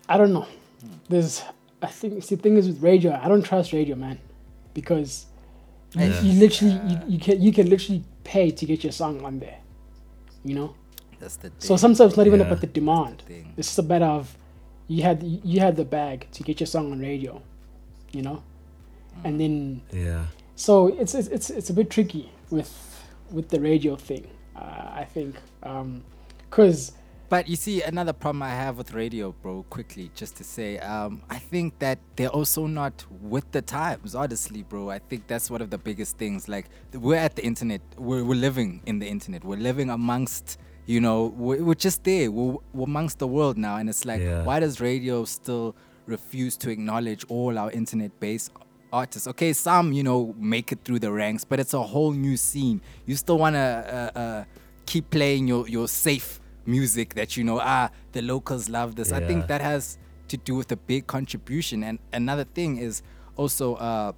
I 0.10 0.17
don't 0.17 0.34
know. 0.34 0.48
There's. 1.08 1.43
I 1.82 1.88
think 1.88 2.22
see, 2.24 2.36
the 2.36 2.41
thing 2.41 2.58
is 2.58 2.67
with 2.67 2.82
radio. 2.84 3.17
I 3.24 3.28
don't 3.30 3.41
trust 3.43 3.72
radio, 3.72 3.95
man, 3.95 4.19
because 4.74 5.28
you, 5.95 6.02
Yeah. 6.06 6.22
you 6.22 6.39
literally 6.39 6.74
you, 6.89 7.00
you 7.08 7.19
can 7.19 7.41
you 7.41 7.52
can 7.54 7.69
literally 7.69 8.04
pay 8.24 8.52
to 8.52 8.65
get 8.65 8.84
your 8.84 8.91
song 8.91 9.24
on 9.24 9.39
there. 9.39 9.60
You 10.43 10.56
know. 10.56 10.76
That's 11.19 11.36
the 11.38 11.50
thing. 11.50 11.60
So 11.60 11.78
sometimes 11.78 12.10
it's 12.12 12.17
not 12.17 12.28
even 12.28 12.39
Yeah. 12.39 12.48
about 12.48 12.62
the 12.62 12.67
demand. 12.67 13.22
thing. 13.28 13.54
It's 13.58 13.67
just 13.69 13.80
a 13.80 13.84
matter 13.84 14.06
of 14.06 14.36
you 14.88 15.04
had 15.04 15.24
you 15.24 15.60
had 15.62 15.76
the 15.76 15.86
bag 15.86 16.28
to 16.34 16.43
get 16.43 16.60
your 16.60 16.67
song 16.67 16.91
on 16.91 17.00
radio, 17.00 17.41
you 18.12 18.22
know, 18.24 18.41
and 19.24 19.39
then 19.39 19.82
Yeah. 19.93 20.26
so 20.56 20.88
it's 20.88 21.13
it's 21.13 21.28
it's, 21.28 21.50
it's 21.50 21.69
a 21.69 21.74
bit 21.74 21.89
tricky 21.89 22.30
with 22.50 22.72
with 23.32 23.50
the 23.50 23.60
radio 23.60 23.95
thing. 23.95 24.28
Uh, 24.56 25.02
I 25.02 25.06
think 25.13 25.36
because 26.50 26.91
But 27.30 27.48
you 27.48 27.56
see, 27.56 27.84
another 27.84 28.12
problem 28.12 28.42
I 28.42 28.50
have 28.50 28.78
with 28.80 28.92
radio, 28.94 29.32
bro, 29.32 29.63
quickly, 29.70 30.10
just 30.15 30.36
to 30.38 30.44
say, 30.44 30.80
um, 30.80 31.22
I 31.30 31.38
think 31.38 31.78
that 31.78 32.00
they're 32.15 32.30
also 32.30 32.65
not 32.65 33.06
with 33.22 33.52
the 33.52 33.62
times, 33.62 34.15
honestly, 34.15 34.63
bro. 34.63 34.89
I 34.89 34.98
think 34.98 35.28
that's 35.28 35.52
one 35.52 35.62
of 35.62 35.70
the 35.70 35.78
biggest 35.78 36.18
things. 36.18 36.48
Like, 36.50 36.65
we're 36.92 37.18
at 37.18 37.36
the 37.36 37.46
internet, 37.46 37.82
we're, 37.98 38.24
we're 38.24 38.34
living 38.34 38.82
in 38.88 38.98
the 38.98 39.08
internet, 39.08 39.44
we're 39.44 39.58
living 39.58 39.92
amongst, 39.92 40.58
you 40.88 41.00
know, 41.02 41.26
we're, 41.38 41.63
we're 41.63 41.76
just 41.76 42.04
there, 42.04 42.32
we're, 42.32 42.58
we're 42.74 42.86
amongst 42.86 43.20
the 43.20 43.28
world 43.28 43.60
now. 43.60 43.76
And 43.78 43.89
it's 43.89 44.06
like, 44.06 44.22
Yeah. 44.22 44.44
why 44.44 44.60
does 44.60 44.82
radio 44.82 45.24
still 45.26 45.76
refuse 46.08 46.58
to 46.58 46.72
acknowledge 46.72 47.26
all 47.30 47.60
our 47.60 47.70
internet 47.70 48.20
based 48.20 48.52
artists? 48.92 49.28
Okay, 49.28 49.54
some, 49.54 49.94
you 49.94 50.02
know, 50.02 50.34
make 50.39 50.72
it 50.72 50.80
through 50.84 50.98
the 50.98 51.12
ranks, 51.12 51.44
but 51.46 51.60
it's 51.60 51.76
a 51.76 51.84
whole 51.84 52.12
new 52.12 52.38
scene. 52.38 52.82
You 53.06 53.15
still 53.15 53.38
want 53.38 53.54
to 53.56 54.12
uh, 54.15 54.20
uh, 54.20 54.44
keep 54.88 55.12
playing 55.12 55.48
your, 55.48 55.68
your 55.68 55.88
safe 55.88 56.39
music 56.65 57.13
that 57.15 57.36
you 57.38 57.43
know 57.43 57.60
ah 57.62 57.89
the 58.12 58.22
locals 58.22 58.69
love 58.69 58.95
this. 58.95 59.12
I 59.12 59.19
think 59.28 59.48
that 59.48 59.62
has 59.62 59.98
to 60.28 60.38
do 60.38 60.56
with 60.56 60.72
a 60.72 60.76
big 60.78 61.08
contribution. 61.08 61.84
And 61.84 62.00
another 62.13 62.43
thing 62.43 62.78
is 62.78 63.02
also 63.38 63.76
uh 63.76 64.12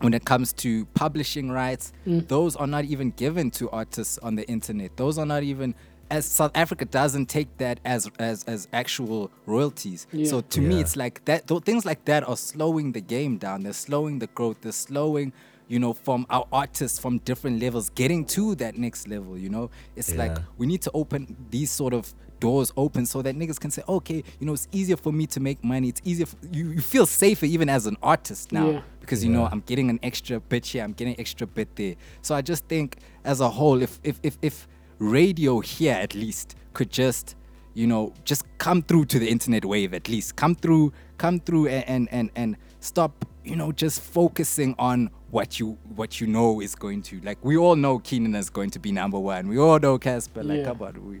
when 0.00 0.14
it 0.14 0.24
comes 0.24 0.52
to 0.54 0.86
publishing 0.94 1.50
rights 1.50 1.92
those 2.06 2.56
are 2.56 2.66
not 2.66 2.84
even 2.86 3.10
given 3.10 3.50
to 3.52 3.68
artists 3.70 4.18
on 4.18 4.34
the 4.36 4.46
internet. 4.48 4.96
Those 4.96 5.18
are 5.18 5.26
not 5.26 5.42
even 5.42 5.74
as 6.10 6.26
south 6.26 6.50
africa 6.56 6.84
doesn't 6.84 7.26
take 7.26 7.56
that 7.58 7.78
as 7.84 8.10
as 8.18 8.42
as 8.44 8.66
actual 8.72 9.30
royalties. 9.46 10.06
Yeah. 10.12 10.26
so 10.28 10.40
to 10.40 10.60
me 10.60 10.80
it's 10.80 10.96
like 10.96 11.24
that 11.26 11.46
th- 11.46 11.62
things 11.62 11.84
like 11.84 12.04
that 12.06 12.26
are 12.28 12.36
slowing 12.36 12.92
the 12.92 13.00
game 13.00 13.36
down. 13.38 13.62
They're 13.62 13.72
slowing 13.72 14.18
the 14.18 14.26
growth. 14.28 14.56
They're 14.62 14.72
slowing 14.72 15.32
you 15.70 15.78
know 15.78 15.92
from 15.92 16.26
our 16.28 16.46
artists 16.52 16.98
from 16.98 17.18
different 17.18 17.62
levels 17.62 17.88
getting 17.90 18.24
to 18.24 18.54
that 18.56 18.76
next 18.76 19.08
level 19.08 19.38
you 19.38 19.48
know? 19.48 19.70
It's 19.96 20.14
like 20.14 20.36
we 20.58 20.66
need 20.66 20.82
to 20.82 20.90
open 20.92 21.36
these 21.50 21.70
sort 21.70 21.94
of 21.94 22.12
doors 22.40 22.72
open 22.76 23.04
so 23.06 23.20
that 23.22 23.36
niggas 23.36 23.60
can 23.60 23.70
say 23.70 23.82
okay 23.88 24.24
you 24.40 24.46
know 24.46 24.54
it's 24.54 24.66
easier 24.72 24.96
for 24.96 25.12
me 25.12 25.26
to 25.28 25.38
make 25.40 25.62
money. 25.62 25.88
It's 25.90 26.00
easier 26.04 26.26
for, 26.26 26.36
you, 26.50 26.70
you 26.70 26.80
feel 26.80 27.06
safer 27.06 27.46
even 27.46 27.68
as 27.68 27.86
an 27.86 27.96
artist 28.02 28.50
now 28.50 28.68
Yeah. 28.70 28.80
because 29.00 29.22
you 29.24 29.30
know 29.30 29.44
i'm 29.52 29.60
getting 29.70 29.88
an 29.90 30.00
extra 30.02 30.40
bit 30.40 30.66
here 30.66 30.82
i'm 30.82 30.92
getting 30.92 31.18
extra 31.20 31.46
bit 31.46 31.68
there. 31.76 31.94
So 32.22 32.34
i 32.34 32.42
just 32.42 32.64
think 32.66 32.96
as 33.24 33.40
a 33.40 33.48
whole 33.48 33.80
if 33.82 34.00
if 34.02 34.18
if, 34.22 34.38
if 34.42 34.66
radio 34.98 35.60
here 35.60 35.94
at 35.94 36.14
least 36.14 36.56
could 36.72 36.90
just 36.90 37.36
you 37.74 37.86
know 37.86 38.12
just 38.24 38.42
come 38.58 38.82
through 38.82 39.04
to 39.04 39.18
the 39.18 39.28
internet 39.28 39.64
wave 39.64 39.94
at 39.94 40.08
least 40.08 40.34
come 40.36 40.54
through 40.54 40.92
come 41.18 41.38
through 41.40 41.68
and 41.68 41.84
and 41.88 42.08
and, 42.10 42.30
and 42.36 42.56
stop 42.80 43.24
you 43.44 43.54
know 43.56 43.70
just 43.72 44.00
focusing 44.00 44.74
on 44.78 45.08
what 45.30 45.60
you 45.60 45.78
what 45.94 46.20
you 46.20 46.26
know 46.26 46.60
is 46.60 46.74
going 46.74 47.02
to 47.02 47.20
like 47.20 47.38
we 47.44 47.56
all 47.56 47.76
know 47.76 47.98
Keenan 47.98 48.34
is 48.34 48.50
going 48.50 48.70
to 48.70 48.78
be 48.78 48.90
number 48.92 49.18
one 49.18 49.48
we 49.48 49.58
all 49.58 49.78
know 49.78 49.98
Cassper 49.98 50.44
like 50.44 50.58
Yeah. 50.58 50.64
come 50.64 50.82
on 50.82 51.08
we 51.08 51.20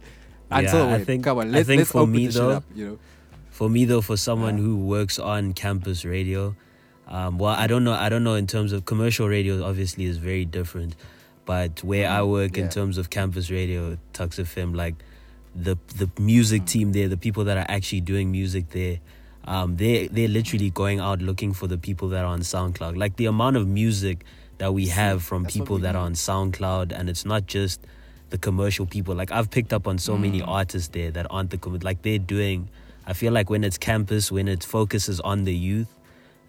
until 0.50 0.88
I 0.88 1.04
think- 1.04 1.24
come 1.24 1.38
on 1.38 1.52
let's, 1.52 1.66
think 1.68 1.78
let's 1.80 1.92
for 1.92 1.98
open 2.00 2.12
me, 2.12 2.26
this 2.26 2.34
shit 2.34 2.42
though, 2.42 2.50
up 2.50 2.64
you 2.74 2.86
know 2.86 2.98
For 3.50 3.68
me 3.68 3.84
though, 3.84 4.00
for 4.00 4.16
someone 4.16 4.56
who 4.58 4.74
works 4.76 5.18
on 5.18 5.52
campus 5.52 6.04
radio, 6.04 6.54
um, 7.06 7.36
well, 7.38 7.54
I 7.54 7.66
don't 7.66 7.84
know. 7.84 7.92
I 7.92 8.08
don't 8.08 8.24
know 8.24 8.34
in 8.34 8.46
terms 8.46 8.72
of 8.72 8.84
commercial 8.86 9.28
radio. 9.28 9.62
Obviously, 9.62 10.04
is 10.06 10.16
very 10.16 10.46
different. 10.46 10.96
But 11.44 11.84
where 11.84 12.08
I 12.08 12.22
work 12.22 12.56
Yeah. 12.56 12.64
in 12.64 12.68
terms 12.70 12.96
of 12.96 13.10
campus 13.10 13.50
radio, 13.50 13.98
Tuks 14.14 14.38
FM, 14.38 14.74
like 14.74 14.94
the 15.54 15.76
the 15.98 16.08
music 16.18 16.64
team 16.64 16.92
there, 16.92 17.06
the 17.08 17.18
people 17.18 17.44
that 17.44 17.58
are 17.58 17.66
actually 17.68 18.00
doing 18.00 18.30
music 18.32 18.70
there, 18.70 18.96
um, 19.54 19.76
they 19.76 20.06
they're 20.14 20.28
literally 20.38 20.70
going 20.70 21.00
out 21.00 21.20
looking 21.20 21.52
for 21.52 21.66
the 21.66 21.76
people 21.86 22.08
that 22.10 22.22
are 22.24 22.32
on 22.36 22.40
SoundCloud. 22.40 22.96
Like 22.96 23.16
the 23.16 23.26
amount 23.26 23.56
of 23.56 23.66
music 23.66 24.24
that 24.58 24.72
we 24.72 24.86
have 24.88 25.22
from 25.22 25.42
that's 25.42 25.54
people 25.56 25.78
that 25.78 25.94
are 25.96 26.04
on 26.10 26.14
SoundCloud, 26.14 26.92
and 26.96 27.10
it's 27.10 27.24
not 27.24 27.46
just 27.46 27.80
the 28.30 28.38
commercial 28.38 28.86
people. 28.86 29.14
Like 29.14 29.32
I've 29.32 29.50
picked 29.50 29.72
up 29.72 29.88
on 29.88 29.98
so 29.98 30.12
Mm. 30.16 30.20
many 30.20 30.40
artists 30.42 30.88
there 30.96 31.10
that 31.10 31.26
aren't 31.30 31.50
the 31.50 31.58
com- 31.58 31.78
like 31.82 32.02
they're 32.02 32.18
doing. 32.36 32.68
I 33.06 33.12
feel 33.12 33.32
like 33.32 33.50
when 33.50 33.64
it's 33.64 33.76
campus, 33.78 34.30
when 34.30 34.46
it 34.46 34.62
focuses 34.62 35.18
on 35.20 35.42
the 35.44 35.54
youth, 35.54 35.88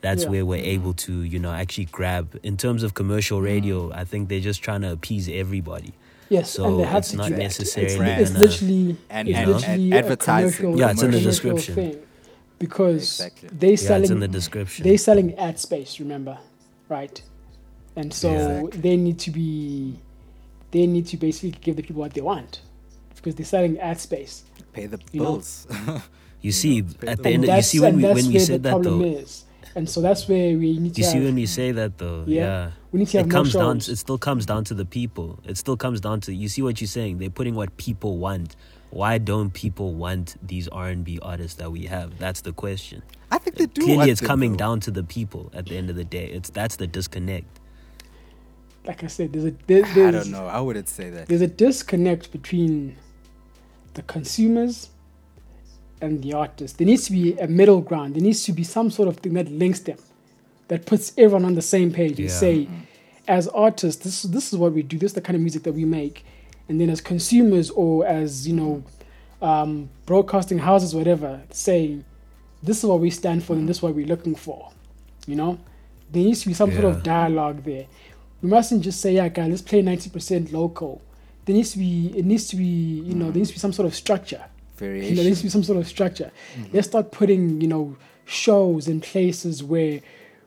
that's 0.02 0.24
Yeah. 0.24 0.30
where 0.32 0.46
we're 0.46 0.64
able 0.78 0.94
to, 1.06 1.14
you 1.24 1.40
know, 1.40 1.52
actually 1.52 1.86
grab. 1.86 2.38
In 2.44 2.56
terms 2.58 2.84
of 2.84 2.94
commercial 2.94 3.40
Mm. 3.40 3.44
radio, 3.54 3.92
I 3.94 4.04
think 4.04 4.30
they're 4.30 4.40
just 4.52 4.62
trying 4.62 4.82
to 4.82 4.92
appease 4.92 5.28
everybody. 5.28 5.94
yes, 6.30 6.52
So 6.52 6.66
and 6.66 6.80
they 6.80 6.84
had 6.84 7.00
it's 7.00 7.12
to 7.12 7.18
not 7.18 7.32
necessarily 7.32 8.12
It's, 8.22 8.30
it's 8.32 8.40
literally 8.40 8.96
And- 9.10 9.28
it's 9.28 9.38
and- 9.38 9.52
literally 9.52 9.84
and 9.86 9.94
a 9.94 9.98
advertising. 9.98 10.78
Yeah, 10.78 10.92
it's 10.92 11.02
in 11.04 11.12
the 11.12 11.20
description. 11.20 11.76
thing. 11.76 11.96
Because 12.66 13.04
Exactly. 13.20 13.50
they 13.64 13.72
Yeah, 13.72 13.88
selling 13.90 14.04
it's 14.04 14.12
in 14.12 14.20
the 14.20 14.28
description. 14.40 14.84
they 14.88 14.98
selling 14.98 15.30
ad 15.48 15.58
space 15.60 16.00
remember 16.00 16.38
right 16.90 17.18
and 17.96 18.14
so 18.14 18.30
Exactly. 18.32 18.80
they 18.86 18.96
need 18.98 19.20
to 19.20 19.32
be 19.32 19.96
they 20.72 20.86
need 20.88 21.06
to 21.08 21.18
basically 21.18 21.52
give 21.66 21.76
the 21.76 21.84
people 21.84 22.02
what 22.06 22.14
they 22.14 22.22
want 22.22 22.62
because 23.16 23.36
they're 23.36 23.46
selling 23.56 23.78
ad 23.80 24.00
space 24.00 24.44
pay 24.74 24.86
the 24.88 25.00
You 25.12 25.22
bills 25.22 25.68
you 26.42 26.52
see, 26.52 26.82
pay 26.82 27.08
at 27.14 27.18
the 27.18 27.24
the 27.24 27.30
end, 27.36 27.44
and 27.46 27.56
you 27.58 27.62
see 27.72 27.80
when 27.80 27.96
we 27.98 28.04
when 28.04 28.28
we 28.34 28.40
said 28.40 28.64
the 28.64 28.70
that 28.72 28.84
though. 28.84 29.02
is 29.04 29.46
and 29.76 29.88
so 29.90 30.02
that's 30.02 30.28
where 30.28 30.58
we 30.58 30.70
need 30.80 30.94
to 30.96 31.02
You 31.02 31.08
see 31.08 31.20
when 31.24 31.38
you 31.38 31.48
say 31.48 31.72
that 31.72 31.98
though, 31.98 32.24
Yeah. 32.28 32.42
yeah. 32.44 32.72
we 32.92 33.00
need 33.00 33.08
to 33.10 33.18
have 33.20 33.28
It 33.28 33.32
comes 33.32 33.54
down. 33.54 33.80
shows. 33.80 33.88
It 33.94 33.98
still 34.06 34.18
comes 34.18 34.46
down 34.46 34.66
to 34.66 34.74
the 34.74 34.84
people. 34.84 35.40
It 35.46 35.56
still 35.58 35.78
comes 35.78 36.02
down 36.02 36.20
to 36.26 36.34
you 36.42 36.50
see 36.50 36.62
what 36.62 36.82
you're 36.82 36.90
saying. 37.00 37.20
They're 37.20 37.30
putting 37.40 37.56
what 37.56 37.70
people 37.78 38.18
want. 38.18 38.56
Why 38.92 39.18
don't 39.18 39.52
people 39.54 39.94
want 39.96 40.36
these 40.46 40.68
R 40.68 40.90
and 40.90 41.04
B 41.04 41.18
artists 41.22 41.56
that 41.58 41.72
we 41.72 41.86
have? 41.88 42.18
That's 42.20 42.42
the 42.42 42.54
question. 42.54 43.02
i 43.32 43.38
think 43.38 43.56
they 43.58 43.66
do 43.68 43.82
Clearly, 43.84 44.12
it's 44.12 44.22
coming 44.22 44.52
though. 44.52 44.58
down 44.66 44.80
to 44.82 44.92
the 44.92 45.04
people. 45.04 45.50
At 45.54 45.66
the 45.68 45.78
end 45.78 45.90
of 45.90 45.96
the 45.96 46.04
day, 46.04 46.26
it's 46.26 46.50
that's 46.50 46.76
the 46.76 46.88
disconnect. 46.88 47.48
like 48.86 49.04
I 49.04 49.08
said 49.08 49.32
there's 49.34 49.46
a 49.46 49.54
there, 49.68 49.86
i 50.08 50.12
don't 50.12 50.32
know 50.32 50.48
i 50.48 50.60
wouldn't 50.60 50.90
say 50.90 51.08
that 51.16 51.28
there's 51.30 51.42
a 51.52 51.54
disconnect 51.66 52.32
between 52.38 52.96
the 53.94 54.02
consumers 54.16 54.90
and 56.02 56.24
the 56.24 56.34
artists. 56.34 56.78
There 56.78 56.88
needs 56.88 57.06
to 57.06 57.12
be 57.12 57.38
a 57.38 57.48
middle 57.48 57.80
ground. 57.82 58.16
There 58.16 58.24
needs 58.24 58.44
to 58.46 58.54
be 58.54 58.64
some 58.64 58.90
sort 58.90 59.08
of 59.08 59.18
thing 59.18 59.34
that 59.36 59.48
links 59.52 59.82
them, 59.82 60.00
that 60.70 60.86
puts 60.88 61.14
everyone 61.18 61.46
on 61.46 61.54
the 61.56 61.62
same 61.62 61.92
page 61.92 62.18
and 62.20 62.30
Yeah. 62.30 62.40
say, 62.46 62.68
as 63.28 63.48
artists, 63.50 64.04
this 64.04 64.24
this 64.24 64.52
is 64.52 64.58
what 64.58 64.72
we 64.74 64.82
do. 64.82 64.98
This 64.98 65.12
is 65.12 65.18
the 65.20 65.22
kind 65.28 65.36
of 65.36 65.42
music 65.48 65.62
that 65.64 65.74
we 65.82 65.86
make, 65.86 66.26
and 66.72 66.80
then 66.80 66.90
as 66.90 67.02
consumers 67.02 67.70
or 67.70 68.08
as 68.08 68.48
you 68.48 68.56
know, 68.56 68.82
um, 69.42 69.90
broadcasting 70.06 70.58
houses, 70.58 70.96
whatever, 70.96 71.42
say, 71.50 72.00
this 72.64 72.78
is 72.78 72.86
what 72.86 73.02
we 73.02 73.10
stand 73.10 73.44
for 73.44 73.54
and 73.54 73.68
this 73.68 73.78
is 73.78 73.84
what 73.84 73.94
we're 73.94 74.08
looking 74.08 74.36
for. 74.36 74.72
You 75.28 75.36
know, 75.36 75.60
there 76.12 76.24
needs 76.24 76.42
to 76.44 76.48
be 76.48 76.54
some 76.54 76.72
sort 76.72 76.86
of 76.86 77.04
dialogue 77.04 77.66
there. 77.66 77.88
We 78.42 78.50
mustn't 78.50 78.84
just 78.84 79.02
say, 79.02 79.16
yeah, 79.16 79.28
guys, 79.28 79.50
let's 79.50 79.62
play 79.62 79.82
ninety 79.82 80.10
percent 80.10 80.54
local. 80.54 81.02
There 81.44 81.54
needs 81.54 81.74
to 81.74 81.80
be, 81.80 82.14
it 82.16 82.24
needs 82.24 82.48
to 82.48 82.56
be, 82.56 82.64
you 82.64 83.16
know, 83.16 83.26
there 83.26 83.40
needs 83.42 83.50
to 83.50 83.56
be 83.56 83.60
some 83.60 83.74
sort 83.74 83.88
of 83.88 83.96
structure 83.96 84.44
You 85.04 85.10
know, 85.10 85.16
there 85.18 85.26
needs 85.26 85.40
to 85.40 85.44
be 85.44 85.50
some 85.50 85.64
sort 85.64 85.78
of 85.78 85.88
structure. 85.88 86.32
Let's 86.74 86.88
start 86.88 87.12
putting, 87.12 87.62
you 87.62 87.68
know, 87.68 87.98
shows 88.26 88.88
in 88.88 89.02
places 89.02 89.62
where, 89.64 90.00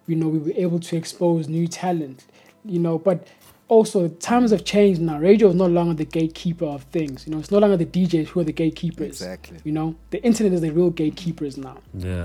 you 0.06 0.16
know, 0.16 0.28
we 0.28 0.38
were 0.38 0.56
able 0.56 0.80
to 0.80 0.96
expose 0.96 1.48
new 1.48 1.68
talent. 1.68 2.24
You 2.64 2.78
know, 2.80 2.98
but 2.98 3.28
also 3.68 4.08
times 4.08 4.50
have 4.50 4.64
changed 4.64 5.00
now. 5.00 5.18
Radio 5.18 5.48
is 5.48 5.54
no 5.54 5.66
longer 5.66 5.94
the 5.94 6.04
gatekeeper 6.04 6.66
of 6.66 6.82
things. 6.84 7.26
You 7.26 7.32
know, 7.32 7.38
it's 7.38 7.50
no 7.50 7.58
longer 7.58 7.76
the 7.76 7.86
DJs 7.86 8.28
who 8.28 8.40
are 8.40 8.44
the 8.44 8.52
gatekeepers. 8.52 9.06
Exactly. 9.22 9.58
You 9.64 9.72
know, 9.72 9.96
the 10.10 10.22
internet 10.22 10.52
is 10.52 10.60
the 10.60 10.70
real 10.70 10.90
gatekeepers 10.90 11.56
now. 11.56 11.78
Yeah. 11.94 12.24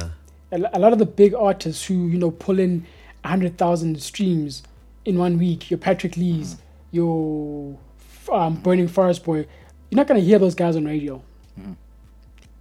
A, 0.51 0.57
a 0.73 0.79
lot 0.79 0.93
of 0.93 0.99
the 0.99 1.05
big 1.05 1.33
artists 1.33 1.85
who 1.85 2.07
you 2.07 2.17
know 2.17 2.31
pull 2.31 2.59
in 2.59 2.85
hundred 3.23 3.57
thousand 3.57 4.01
streams 4.01 4.63
in 5.05 5.17
one 5.17 5.37
week. 5.37 5.69
Your 5.71 5.77
Patrick 5.77 6.17
Lee's, 6.17 6.57
your 6.91 7.77
um, 8.31 8.55
Burning 8.55 8.87
Forest 8.87 9.23
Boy. 9.23 9.45
You're 9.89 9.97
not 9.97 10.07
gonna 10.07 10.19
hear 10.19 10.39
those 10.39 10.55
guys 10.55 10.75
on 10.75 10.85
radio, 10.85 11.21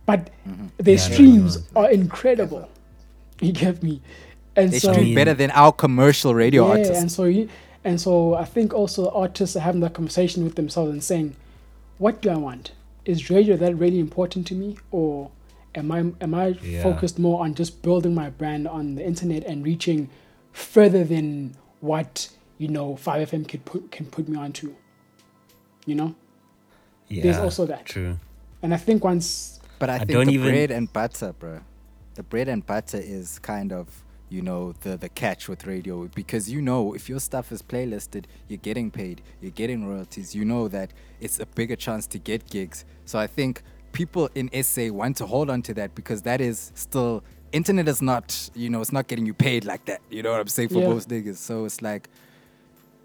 but 0.06 0.30
their 0.78 0.94
Yeah, 0.94 1.00
streams 1.00 1.58
are 1.76 1.90
incredible. 1.90 2.68
You 3.40 3.52
get 3.52 3.84
me? 3.84 4.02
And 4.56 4.72
They 4.72 4.80
so 4.80 4.92
stream 4.92 5.14
better 5.14 5.32
than 5.32 5.52
our 5.52 5.70
commercial 5.70 6.34
radio 6.34 6.64
yeah, 6.64 6.70
artists. 6.72 6.98
and 6.98 7.12
so 7.12 7.22
you, 7.24 7.48
and 7.88 7.98
so 8.00 8.34
I 8.34 8.44
think 8.54 8.74
also 8.74 9.00
artists 9.24 9.56
are 9.56 9.60
having 9.68 9.80
that 9.80 9.94
conversation 9.94 10.44
with 10.44 10.54
themselves 10.60 10.90
and 10.92 11.02
saying, 11.02 11.28
"What 12.04 12.14
do 12.22 12.28
I 12.30 12.36
want? 12.36 12.72
Is 13.04 13.30
radio 13.30 13.56
that 13.56 13.74
really 13.84 13.98
important 14.08 14.46
to 14.48 14.54
me, 14.54 14.76
or 14.90 15.30
am 15.74 15.90
I 15.90 16.00
am 16.26 16.34
I 16.34 16.46
Yeah. 16.62 16.82
focused 16.82 17.18
more 17.18 17.38
on 17.44 17.54
just 17.54 17.72
building 17.82 18.14
my 18.14 18.28
brand 18.40 18.68
on 18.68 18.94
the 18.96 19.04
internet 19.12 19.42
and 19.50 19.64
reaching 19.64 20.00
further 20.52 21.02
than 21.14 21.54
what 21.80 22.28
you 22.58 22.68
know 22.68 22.96
Five 22.96 23.20
FM 23.30 23.44
could 23.50 23.64
put 23.64 23.90
can 23.90 24.06
put 24.06 24.28
me 24.28 24.36
onto? 24.36 24.74
You 25.86 25.94
know, 25.94 26.10
Yeah. 27.08 27.22
There's 27.22 27.38
also 27.46 27.64
that. 27.66 27.86
True. 27.86 28.18
and 28.62 28.74
I 28.74 28.76
think 28.76 29.02
once 29.04 29.60
But 29.78 29.88
I, 29.88 29.94
I 29.94 29.98
think 29.98 30.10
don't 30.10 30.26
the 30.26 30.34
even- 30.34 30.50
bread 30.50 30.70
and 30.70 30.92
butter, 30.92 31.32
bro. 31.40 31.60
The 32.16 32.22
bread 32.24 32.48
and 32.48 32.66
butter 32.66 33.00
is 33.00 33.38
kind 33.38 33.72
of 33.72 33.86
you 34.30 34.42
know 34.42 34.72
the 34.80 34.96
the 34.96 35.08
catch 35.08 35.48
with 35.48 35.66
radio 35.66 36.06
because 36.14 36.50
you 36.50 36.60
know 36.60 36.94
if 36.94 37.08
your 37.08 37.20
stuff 37.20 37.50
is 37.52 37.62
playlisted, 37.62 38.24
you're 38.48 38.58
getting 38.58 38.90
paid, 38.90 39.22
you're 39.40 39.50
getting 39.50 39.86
royalties. 39.88 40.34
You 40.34 40.44
know 40.44 40.68
that 40.68 40.92
it's 41.20 41.40
a 41.40 41.46
bigger 41.46 41.76
chance 41.76 42.06
to 42.08 42.18
get 42.18 42.48
gigs. 42.50 42.84
So 43.04 43.18
I 43.18 43.26
think 43.26 43.62
people 43.92 44.28
in 44.34 44.50
SA 44.62 44.88
want 44.92 45.16
to 45.18 45.26
hold 45.26 45.48
on 45.50 45.62
to 45.62 45.74
that 45.74 45.94
because 45.94 46.22
that 46.22 46.40
is 46.40 46.72
still 46.74 47.24
internet 47.52 47.88
is 47.88 48.02
not 48.02 48.50
you 48.54 48.68
know 48.68 48.80
it's 48.82 48.92
not 48.92 49.06
getting 49.08 49.24
you 49.26 49.34
paid 49.34 49.64
like 49.64 49.84
that. 49.86 50.00
You 50.10 50.22
know 50.22 50.32
what 50.32 50.40
I'm 50.40 50.48
saying 50.48 50.68
for 50.68 50.80
Yeah. 50.80 50.88
most 50.88 51.08
niggas. 51.08 51.36
So 51.36 51.64
it's 51.64 51.80
like 51.82 52.08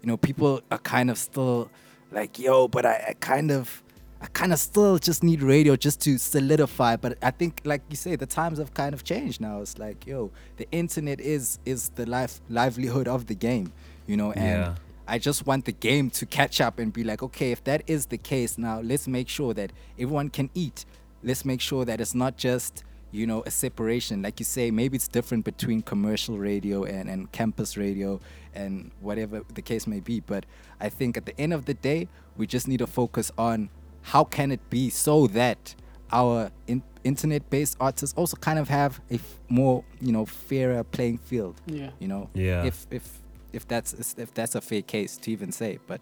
you 0.02 0.08
know, 0.08 0.18
people 0.18 0.60
are 0.70 0.76
kind 0.76 1.10
of 1.10 1.16
still 1.16 1.70
like, 2.12 2.38
yo, 2.38 2.68
but 2.68 2.84
I, 2.84 3.04
I 3.08 3.14
kind 3.20 3.50
of, 3.50 3.82
I 4.24 4.26
kind 4.28 4.54
of 4.54 4.58
still 4.58 4.96
just 4.96 5.22
need 5.22 5.42
radio 5.42 5.76
just 5.76 6.00
to 6.00 6.16
solidify. 6.16 6.96
But 6.96 7.18
I 7.20 7.30
think, 7.30 7.60
like 7.64 7.82
you 7.90 7.96
say, 7.96 8.16
the 8.16 8.24
times 8.24 8.56
have 8.58 8.72
kind 8.72 8.94
of 8.94 9.04
changed 9.04 9.38
now. 9.38 9.60
It's 9.60 9.76
like, 9.76 10.06
yo, 10.06 10.30
the 10.56 10.66
internet 10.72 11.20
is 11.20 11.58
is 11.66 11.90
the 11.90 12.06
life 12.06 12.40
livelihood 12.48 13.06
of 13.06 13.26
the 13.26 13.34
game, 13.34 13.72
you 14.06 14.16
know, 14.16 14.32
and. 14.32 14.60
Yeah. 14.60 14.74
I 15.06 15.18
just 15.18 15.46
want 15.46 15.66
the 15.66 15.72
game 15.72 16.08
to 16.12 16.24
catch 16.24 16.62
up 16.62 16.78
and 16.78 16.90
be 16.90 17.04
like, 17.04 17.22
okay, 17.22 17.52
if 17.52 17.62
that 17.64 17.82
is 17.86 18.06
the 18.06 18.16
case, 18.16 18.56
now 18.56 18.80
let's 18.80 19.06
make 19.06 19.28
sure 19.28 19.52
that 19.52 19.70
everyone 19.98 20.30
can 20.30 20.48
eat. 20.54 20.86
Let's 21.22 21.44
make 21.44 21.60
sure 21.60 21.84
that 21.84 22.00
it's 22.00 22.14
not 22.14 22.38
just, 22.38 22.84
you 23.10 23.26
know, 23.26 23.42
a 23.44 23.50
separation. 23.50 24.22
Like 24.22 24.40
you 24.40 24.46
say, 24.46 24.70
maybe 24.70 24.96
it's 24.96 25.06
different 25.06 25.44
between 25.44 25.82
commercial 25.82 26.38
radio 26.38 26.84
and, 26.84 27.10
and 27.10 27.30
campus 27.32 27.76
radio 27.76 28.18
and 28.54 28.92
whatever 29.02 29.42
the 29.52 29.60
case 29.60 29.86
may 29.86 30.00
be. 30.00 30.20
But 30.20 30.46
I 30.80 30.88
think 30.88 31.18
at 31.18 31.26
the 31.26 31.38
end 31.38 31.52
of 31.52 31.66
the 31.66 31.74
day, 31.74 32.08
we 32.38 32.46
just 32.46 32.66
need 32.66 32.78
to 32.78 32.86
focus 32.86 33.30
on 33.36 33.68
how 34.04 34.22
can 34.24 34.52
it 34.52 34.60
be 34.70 34.90
so 34.90 35.26
that 35.28 35.74
our 36.12 36.50
in- 36.66 36.82
internet-based 37.04 37.76
artists 37.80 38.14
also 38.16 38.36
kind 38.36 38.58
of 38.58 38.68
have 38.68 39.00
a 39.10 39.14
f- 39.14 39.40
more, 39.48 39.82
you 40.00 40.12
know, 40.12 40.24
fairer 40.26 40.84
playing 40.84 41.18
field? 41.18 41.60
Yeah, 41.66 41.90
you 41.98 42.06
know 42.08 42.28
Yeah. 42.34 42.64
if 42.64 42.86
if 42.90 43.18
if 43.52 43.66
that's 43.66 44.14
if 44.18 44.32
that's 44.34 44.54
a 44.54 44.60
fair 44.60 44.82
case 44.82 45.16
to 45.18 45.30
even 45.30 45.52
say 45.52 45.78
but 45.86 46.00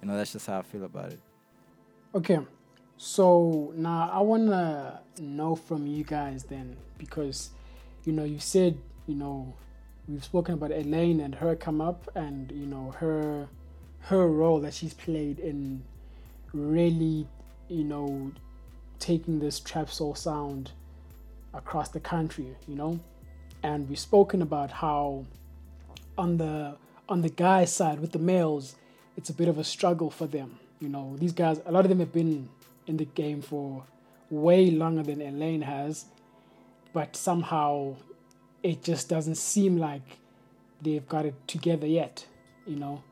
you 0.00 0.08
know 0.08 0.16
that's 0.16 0.32
just 0.32 0.46
how 0.46 0.58
i 0.58 0.62
feel 0.62 0.84
about 0.84 1.12
it. 1.12 1.20
Okay, 2.14 2.38
so 2.96 3.72
now 3.76 4.08
I 4.12 4.20
want 4.20 4.48
to 4.48 5.00
know 5.20 5.54
from 5.56 5.86
you 5.86 6.04
guys 6.04 6.44
then, 6.44 6.76
because 6.98 7.50
you 8.04 8.12
know 8.12 8.24
you 8.24 8.38
said 8.38 8.78
you 9.06 9.14
know 9.16 9.54
we've 10.08 10.24
spoken 10.24 10.54
about 10.54 10.70
Elaine 10.72 11.20
and 11.20 11.34
her 11.36 11.54
come 11.56 11.80
up, 11.80 12.08
and 12.14 12.50
you 12.52 12.66
know 12.66 12.92
her 12.98 13.48
her 14.10 14.26
role 14.28 14.60
that 14.60 14.74
she's 14.74 14.94
played 14.94 15.38
in 15.38 15.82
really 16.52 17.26
you 17.68 17.84
know 17.84 18.32
taking 18.98 19.38
this 19.38 19.60
trap 19.60 19.90
soul 19.90 20.14
sound 20.14 20.70
across 21.52 21.88
the 21.90 22.00
country, 22.00 22.46
you 22.66 22.74
know, 22.74 22.98
and 23.62 23.88
we've 23.88 23.98
spoken 23.98 24.42
about 24.42 24.70
how 24.70 25.24
on 26.18 26.36
the 26.36 26.76
on 27.08 27.20
the 27.20 27.28
guys 27.28 27.74
side 27.74 28.00
with 28.00 28.12
the 28.12 28.18
males 28.18 28.76
it's 29.16 29.30
a 29.30 29.32
bit 29.32 29.46
of 29.48 29.58
a 29.58 29.64
struggle 29.64 30.10
for 30.10 30.26
them 30.26 30.58
you 30.80 30.88
know? 30.88 31.14
These 31.18 31.32
guys 31.32 31.60
a 31.66 31.72
lot 31.72 31.84
of 31.84 31.88
them 31.88 31.98
have 32.00 32.12
been 32.12 32.48
in 32.86 32.96
the 32.96 33.04
game 33.04 33.42
for 33.42 33.84
way 34.30 34.70
longer 34.70 35.02
than 35.02 35.20
elaine 35.20 35.62
has 35.62 36.06
but 36.92 37.14
somehow 37.16 37.94
it 38.62 38.82
just 38.82 39.08
doesn't 39.08 39.34
seem 39.36 39.76
like 39.76 40.02
they've 40.82 41.06
got 41.08 41.26
it 41.26 41.34
together 41.46 41.86
yet 41.86 42.26
you 42.66 42.76
know? 42.76 43.02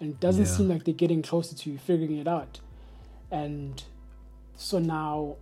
And 0.00 0.10
it 0.10 0.20
doesn't 0.20 0.46
Yeah. 0.46 0.50
seem 0.56 0.68
like 0.68 0.84
they're 0.84 0.94
getting 0.94 1.22
closer 1.22 1.54
to 1.54 1.78
figuring 1.78 2.16
it 2.18 2.26
out. 2.28 2.60
And 3.30 3.82
so 4.56 4.78
now 4.78 5.36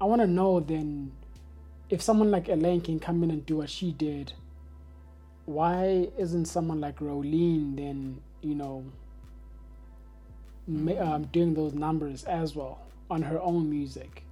i 0.00 0.04
want 0.04 0.20
to 0.20 0.26
know 0.26 0.60
then 0.60 1.10
if 1.90 2.00
someone 2.02 2.30
like 2.30 2.48
elaine 2.48 2.80
can 2.80 2.98
come 2.98 3.22
in 3.22 3.30
and 3.30 3.44
do 3.46 3.56
what 3.58 3.70
she 3.70 3.92
did 3.92 4.32
why 5.46 6.08
isn't 6.16 6.46
someone 6.46 6.80
like 6.80 7.00
Rowlene 7.00 7.76
then, 7.76 8.18
you 8.40 8.54
know, 8.54 8.82
ma- 10.66 10.98
um, 10.98 11.24
doing 11.24 11.52
those 11.52 11.74
numbers 11.74 12.24
as 12.24 12.56
well 12.56 12.78
on 13.10 13.20
her 13.20 13.38
own 13.42 13.68
music? 13.68 14.24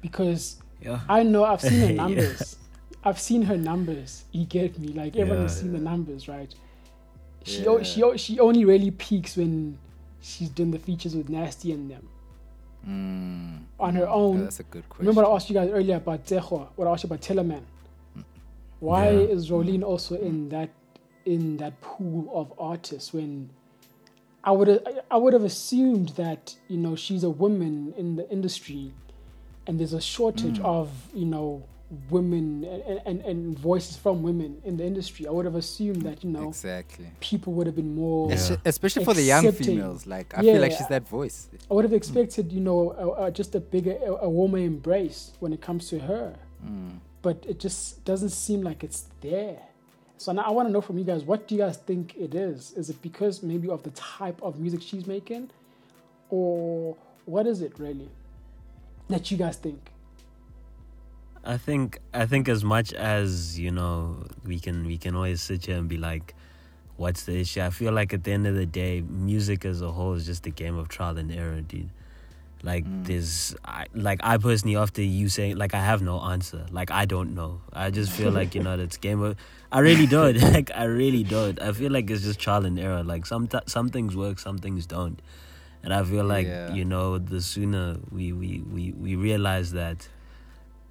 Because 0.00 0.62
Yeah. 0.80 1.00
I 1.10 1.22
know 1.24 1.44
I've 1.44 1.60
seen 1.60 1.80
her 1.80 1.86
Yeah. 1.92 1.92
numbers. 1.94 2.56
I've 3.04 3.20
seen 3.20 3.42
her 3.42 3.58
numbers. 3.58 4.24
You 4.32 4.46
get 4.46 4.78
me? 4.78 4.88
Like 4.94 5.16
everyone 5.16 5.42
has 5.42 5.56
Yeah. 5.56 5.60
seen 5.64 5.72
the 5.74 5.78
numbers, 5.80 6.26
right? 6.26 6.54
She 7.44 7.66
o- 7.66 7.82
she 7.82 8.02
o- 8.02 8.16
she 8.16 8.40
only 8.40 8.64
really 8.64 8.92
peaks 8.92 9.36
when 9.36 9.76
she's 10.22 10.48
doing 10.48 10.70
the 10.70 10.78
features 10.78 11.14
with 11.14 11.28
Nasty 11.28 11.72
and 11.72 11.90
them 11.90 12.08
mm. 12.88 13.58
on 13.78 13.94
her 13.94 14.08
own. 14.08 14.44
that's 14.44 14.60
a 14.60 14.64
good 14.64 14.88
question 14.88 15.06
Remember 15.06 15.28
I 15.30 15.34
asked 15.34 15.48
you 15.50 15.54
guys 15.54 15.70
earlier 15.70 15.96
about 15.96 16.24
Tshego, 16.26 16.68
what 16.76 16.86
I 16.88 16.92
asked 16.92 17.04
you 17.04 17.08
about 17.08 17.20
Tellaman. 17.20 17.62
Why 18.80 19.10
Yeah. 19.10 19.34
is 19.34 19.50
Rowlene 19.50 19.82
also 19.84 20.16
in 20.16 20.48
that 20.50 20.70
in 21.24 21.56
that 21.58 21.80
pool 21.80 22.28
of 22.34 22.52
artists 22.58 23.12
when 23.12 23.50
I 24.44 24.50
would 24.50 24.68
I 25.10 25.16
would 25.16 25.32
have 25.34 25.44
assumed 25.44 26.08
that 26.10 26.56
you 26.68 26.76
know 26.78 26.96
she's 26.96 27.22
a 27.22 27.30
woman 27.30 27.94
in 27.96 28.16
the 28.16 28.28
industry, 28.28 28.92
and 29.66 29.78
there's 29.78 29.92
a 29.92 30.00
shortage 30.00 30.58
Mm. 30.58 30.64
of 30.64 30.88
you 31.14 31.26
know 31.26 31.62
women 32.10 32.64
and, 32.64 33.00
and, 33.04 33.20
and 33.20 33.58
voices 33.58 33.96
from 33.96 34.22
women 34.22 34.60
in 34.64 34.76
the 34.76 34.84
industry. 34.84 35.26
I 35.26 35.30
would 35.30 35.44
have 35.44 35.54
assumed 35.54 36.02
that 36.02 36.24
you 36.24 36.30
know 36.30 36.48
exactly 36.48 37.10
people 37.20 37.52
would 37.54 37.66
have 37.66 37.76
been 37.76 37.94
more. 37.94 38.30
Yeah. 38.30 38.56
Especially 38.64 39.04
for 39.04 39.14
the 39.14 39.22
young 39.22 39.50
females 39.52 40.06
like 40.06 40.36
i 40.36 40.40
feel 40.40 40.60
like 40.60 40.72
she's 40.72 40.88
that 40.88 41.06
voice 41.06 41.48
I 41.70 41.74
would 41.74 41.84
have 41.84 41.92
expected 41.92 42.52
you 42.52 42.60
know 42.60 42.92
a, 42.92 43.24
a, 43.24 43.30
just 43.30 43.54
a 43.54 43.60
bigger 43.60 43.96
a, 44.04 44.12
a 44.26 44.30
warmer 44.30 44.58
embrace 44.58 45.32
when 45.40 45.52
it 45.52 45.60
comes 45.60 45.88
to 45.90 45.98
her. 45.98 46.34
mm. 46.66 46.98
but 47.20 47.44
it 47.48 47.60
just 47.60 48.04
doesn't 48.04 48.30
seem 48.30 48.62
like 48.62 48.82
it's 48.82 49.06
there. 49.20 49.58
So 50.16 50.32
now 50.32 50.42
I 50.42 50.50
want 50.50 50.68
to 50.68 50.72
know 50.72 50.80
from 50.80 50.98
you 50.98 51.04
guys, 51.04 51.24
what 51.24 51.48
do 51.48 51.54
you 51.56 51.60
guys 51.60 51.76
think 51.76 52.14
it 52.16 52.34
is? 52.34 52.72
Is 52.76 52.90
it 52.90 53.02
because 53.02 53.42
maybe 53.42 53.68
of 53.68 53.82
the 53.82 53.90
type 53.90 54.40
of 54.40 54.60
music 54.60 54.80
she's 54.80 55.06
making, 55.06 55.50
or 56.30 56.96
what 57.24 57.46
is 57.46 57.60
it 57.60 57.78
really 57.78 58.08
that 59.08 59.30
you 59.30 59.36
guys 59.36 59.56
think? 59.56 59.90
I 61.44 61.56
think 61.56 61.98
I 62.14 62.26
think 62.26 62.48
as 62.48 62.62
much 62.64 62.92
as 62.92 63.58
you 63.58 63.70
know 63.70 64.24
we 64.44 64.58
can 64.60 64.86
we 64.86 64.96
can 64.98 65.16
always 65.16 65.42
sit 65.42 65.66
here 65.66 65.76
and 65.76 65.88
be 65.88 65.96
like, 65.96 66.34
what's 66.96 67.24
the 67.24 67.38
issue? 67.40 67.62
I 67.62 67.70
feel 67.70 67.92
like 67.92 68.12
at 68.14 68.24
the 68.24 68.32
end 68.32 68.46
of 68.46 68.54
the 68.54 68.66
day, 68.66 69.00
music 69.02 69.64
as 69.64 69.82
a 69.82 69.90
whole 69.90 70.14
is 70.14 70.24
just 70.26 70.46
a 70.46 70.50
game 70.50 70.76
of 70.76 70.88
trial 70.88 71.18
and 71.18 71.32
error, 71.32 71.60
dude. 71.60 71.90
Like 72.64 72.84
Mm. 72.84 73.06
there's 73.06 73.56
I, 73.64 73.86
like 73.92 74.20
I 74.22 74.36
personally 74.38 74.76
after 74.76 75.02
you 75.02 75.28
saying 75.28 75.56
like 75.56 75.74
I 75.74 75.80
have 75.80 76.00
no 76.00 76.20
answer. 76.20 76.64
Like 76.70 76.92
I 76.92 77.06
don't 77.06 77.34
know. 77.34 77.60
I 77.72 77.90
just 77.90 78.12
feel 78.12 78.30
like 78.40 78.54
you 78.54 78.62
know 78.62 78.76
that's 78.76 78.96
game 78.98 79.20
of. 79.20 79.36
I 79.72 79.80
really 79.80 80.06
don't. 80.06 80.36
like 80.54 80.70
I 80.72 80.84
really 80.84 81.24
don't. 81.24 81.60
I 81.60 81.72
feel 81.72 81.90
like 81.90 82.08
it's 82.08 82.22
just 82.22 82.38
trial 82.38 82.64
and 82.64 82.78
error. 82.78 83.02
Like 83.02 83.26
some 83.26 83.48
t- 83.48 83.58
some 83.66 83.88
things 83.88 84.14
work, 84.14 84.38
some 84.38 84.58
things 84.58 84.86
don't. 84.86 85.20
And 85.82 85.92
I 85.92 86.04
feel 86.04 86.24
like 86.24 86.46
Yeah. 86.46 86.72
you 86.72 86.84
know 86.84 87.18
the 87.18 87.40
sooner 87.42 87.96
we 88.12 88.32
we 88.32 88.60
we 88.60 88.92
we 88.92 89.16
realize 89.16 89.72
that. 89.72 90.08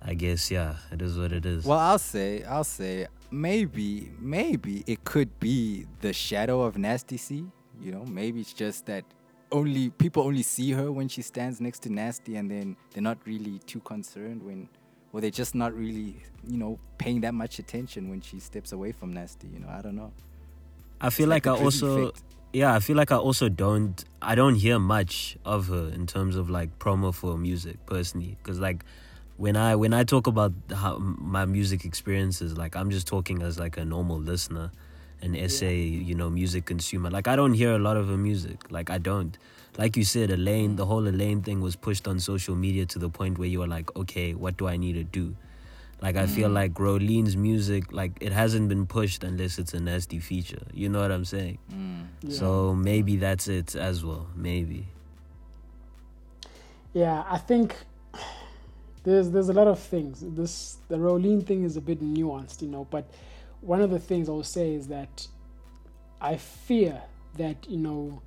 I 0.01 0.13
guess 0.15 0.49
yeah, 0.49 0.75
it 0.91 1.01
is 1.01 1.17
what 1.17 1.31
it 1.31 1.45
is. 1.45 1.65
well 1.65 1.79
i'll 1.79 1.99
say 1.99 2.43
i'll 2.43 2.63
say 2.63 3.07
maybe 3.29 4.11
maybe 4.19 4.83
it 4.87 5.03
could 5.03 5.39
be 5.39 5.85
the 6.01 6.11
shadow 6.11 6.61
of 6.61 6.77
nasty 6.77 7.17
c 7.17 7.45
you 7.79 7.91
know 7.91 8.03
maybe 8.05 8.41
it's 8.41 8.53
just 8.53 8.85
that 8.87 9.05
only 9.51 9.89
people 9.89 10.23
only 10.23 10.43
see 10.43 10.71
her 10.71 10.91
when 10.91 11.07
she 11.07 11.21
stands 11.21 11.59
next 11.59 11.79
to 11.79 11.91
Nasty, 11.91 12.35
and 12.37 12.49
then 12.49 12.77
they're 12.93 13.03
not 13.03 13.17
really 13.25 13.59
too 13.59 13.79
concerned 13.81 14.41
when, 14.43 14.69
or 15.13 15.21
they're 15.21 15.29
just 15.29 15.55
not 15.55 15.73
really, 15.73 16.15
you 16.47 16.57
know, 16.57 16.79
paying 16.97 17.21
that 17.21 17.33
much 17.33 17.59
attention 17.59 18.09
when 18.09 18.21
she 18.21 18.39
steps 18.39 18.71
away 18.71 18.91
from 18.91 19.13
Nasty. 19.13 19.47
You 19.47 19.59
know, 19.59 19.69
I 19.69 19.81
don't 19.81 19.95
know. 19.95 20.11
I 20.99 21.09
feel 21.09 21.27
like 21.27 21.45
like, 21.45 21.59
I 21.59 21.63
also 21.63 21.97
effect. 22.07 22.23
yeah, 22.53 22.73
I 22.73 22.79
feel 22.79 22.95
like 22.95 23.11
I 23.11 23.17
also 23.17 23.49
don't 23.49 24.03
I 24.21 24.35
don't 24.35 24.55
hear 24.55 24.79
much 24.79 25.37
of 25.43 25.67
her 25.67 25.89
in 25.93 26.05
terms 26.05 26.35
of 26.35 26.49
like 26.49 26.77
promo 26.79 27.13
for 27.13 27.37
music 27.37 27.83
personally 27.87 28.37
cuz 28.43 28.59
like 28.59 28.85
when 29.41 29.57
I 29.57 29.75
when 29.75 29.93
I 29.93 30.03
talk 30.03 30.27
about 30.27 30.53
how 30.71 30.97
my 30.99 31.45
music 31.45 31.83
experiences 31.83 32.57
like 32.57 32.75
I'm 32.75 32.91
just 32.91 33.07
talking 33.07 33.41
as 33.41 33.57
like 33.57 33.75
a 33.77 33.83
normal 33.83 34.19
listener 34.19 34.71
an 35.21 35.49
SA, 35.49 35.69
you 35.69 36.15
know, 36.15 36.29
music 36.29 36.65
consumer. 36.65 37.09
Like 37.09 37.27
I 37.27 37.35
don't 37.35 37.53
hear 37.53 37.73
a 37.73 37.79
lot 37.79 37.97
of 37.97 38.07
her 38.07 38.17
music. 38.17 38.71
Like 38.71 38.89
I 38.89 38.97
don't. 38.97 39.37
Like 39.77 39.95
you 39.95 40.03
said, 40.03 40.31
Elaine, 40.31 40.75
the 40.75 40.85
whole 40.85 41.07
Elaine 41.07 41.41
thing 41.41 41.61
was 41.61 41.75
pushed 41.75 42.07
on 42.07 42.19
social 42.19 42.55
media 42.55 42.85
to 42.87 42.99
the 42.99 43.09
point 43.09 43.37
where 43.37 43.47
you 43.47 43.59
were 43.59 43.67
like, 43.67 43.95
okay, 43.95 44.33
what 44.33 44.57
do 44.57 44.67
I 44.67 44.77
need 44.77 44.93
to 44.93 45.03
do? 45.03 45.35
Like 46.01 46.15
I 46.15 46.25
feel 46.25 46.49
like 46.49 46.73
Rowlene's 46.73 47.37
music, 47.37 47.93
like 47.93 48.13
it 48.19 48.31
hasn't 48.31 48.67
been 48.69 48.87
pushed 48.87 49.23
unless 49.23 49.59
it's 49.59 49.75
a 49.75 49.79
nasty 49.79 50.17
feature. 50.19 50.63
You 50.73 50.89
know 50.89 50.99
what 50.99 51.11
I'm 51.11 51.25
saying? 51.25 51.59
Mm. 51.71 52.07
Yeah. 52.23 52.35
So 52.35 52.73
maybe 52.73 53.17
that's 53.17 53.47
it 53.47 53.75
as 53.75 54.03
well. 54.03 54.25
Maybe. 54.35 54.87
Yeah, 56.93 57.23
I 57.29 57.37
think 57.37 57.75
there's 59.03 59.31
there's 59.31 59.49
a 59.49 59.53
lot 59.53 59.67
of 59.67 59.79
things. 59.79 60.23
This 60.25 60.77
the 60.87 60.97
Rowlene 60.97 61.45
thing 61.45 61.63
is 61.63 61.77
a 61.77 61.81
bit 61.81 62.01
nuanced, 62.01 62.61
you 62.61 62.67
know. 62.67 62.87
But 62.89 63.09
one 63.61 63.81
of 63.81 63.89
the 63.89 63.99
things 63.99 64.29
I 64.29 64.31
will 64.31 64.43
say 64.43 64.73
is 64.73 64.87
that 64.87 65.27
I 66.19 66.37
fear 66.37 67.01
that 67.37 67.67
you 67.67 67.77
know 67.77 68.21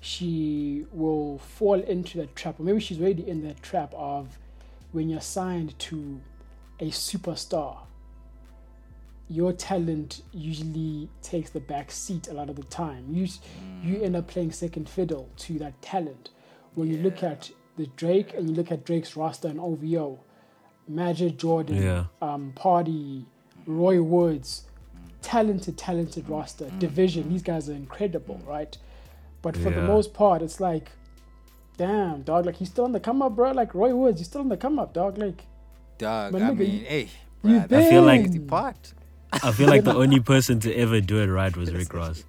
she 0.00 0.86
will 0.92 1.38
fall 1.38 1.80
into 1.80 2.18
that 2.18 2.34
trap, 2.36 2.60
or 2.60 2.62
maybe 2.62 2.80
she's 2.80 3.00
already 3.00 3.28
in 3.28 3.42
that 3.44 3.62
trap 3.62 3.92
of 3.96 4.38
when 4.92 5.08
you're 5.08 5.20
signed 5.20 5.78
to 5.78 6.20
a 6.78 6.90
superstar. 6.90 7.78
Your 9.28 9.52
talent 9.52 10.22
usually 10.32 11.08
takes 11.22 11.50
the 11.50 11.60
back 11.60 11.92
seat 11.92 12.28
a 12.28 12.32
lot 12.32 12.50
of 12.50 12.56
the 12.56 12.64
time. 12.64 13.06
You 13.10 13.24
s- 13.24 13.40
you 13.82 13.96
mm. 13.96 14.04
end 14.04 14.16
up 14.16 14.26
playing 14.26 14.52
second 14.52 14.88
fiddle 14.88 15.28
to 15.38 15.58
that 15.58 15.80
talent. 15.82 16.30
When 16.74 16.88
you 16.88 16.98
look 16.98 17.22
at 17.22 17.50
the 17.80 17.86
Drake 17.96 18.34
and 18.34 18.48
you 18.48 18.54
look 18.54 18.70
at 18.70 18.84
Drake's 18.84 19.16
roster 19.16 19.48
and 19.48 19.58
OVO, 19.58 20.18
Majid 20.86 21.38
Jordan, 21.38 21.82
Yeah. 21.82 22.04
um, 22.20 22.52
Party, 22.54 23.24
Roy 23.66 24.02
Woods, 24.02 24.64
talented, 25.22 25.78
talented 25.78 26.28
roster, 26.28 26.66
dvsn. 26.78 27.28
These 27.30 27.42
guys 27.42 27.68
are 27.70 27.74
incredible, 27.74 28.40
right? 28.46 28.76
But 29.42 29.56
for 29.56 29.70
the 29.70 29.82
most 29.82 30.12
part, 30.12 30.42
it's 30.42 30.60
like, 30.60 30.90
damn, 31.78 32.22
dog, 32.22 32.44
like 32.46 32.56
he's 32.56 32.68
still 32.68 32.84
on 32.84 32.92
the 32.92 33.00
come 33.00 33.22
up, 33.22 33.34
bro. 33.36 33.52
Like 33.52 33.74
Roy 33.74 33.94
Woods, 33.94 34.20
he's 34.20 34.28
still 34.28 34.42
on 34.42 34.48
the 34.50 34.56
come 34.56 34.78
up, 34.78 34.92
dog. 34.92 35.16
Like 35.18 35.44
Dog, 35.98 36.32
But 36.32 36.42
I 36.42 36.50
nigga, 36.50 36.58
mean, 36.58 36.72
you- 36.80 36.84
hey, 36.86 37.08
you 37.42 37.50
bruh, 37.50 37.72
I 37.72 37.90
feel 37.90 38.02
like- 38.02 38.30
the 38.32 38.38
part. 38.40 38.94
I 39.32 39.52
feel 39.52 39.68
like 39.68 39.84
the 39.84 39.94
only 40.04 40.20
person 40.20 40.58
to 40.60 40.74
ever 40.74 41.00
do 41.00 41.18
it 41.22 41.26
right 41.28 41.56
was 41.56 41.72
Rick 41.72 41.94
Ross 41.94 42.24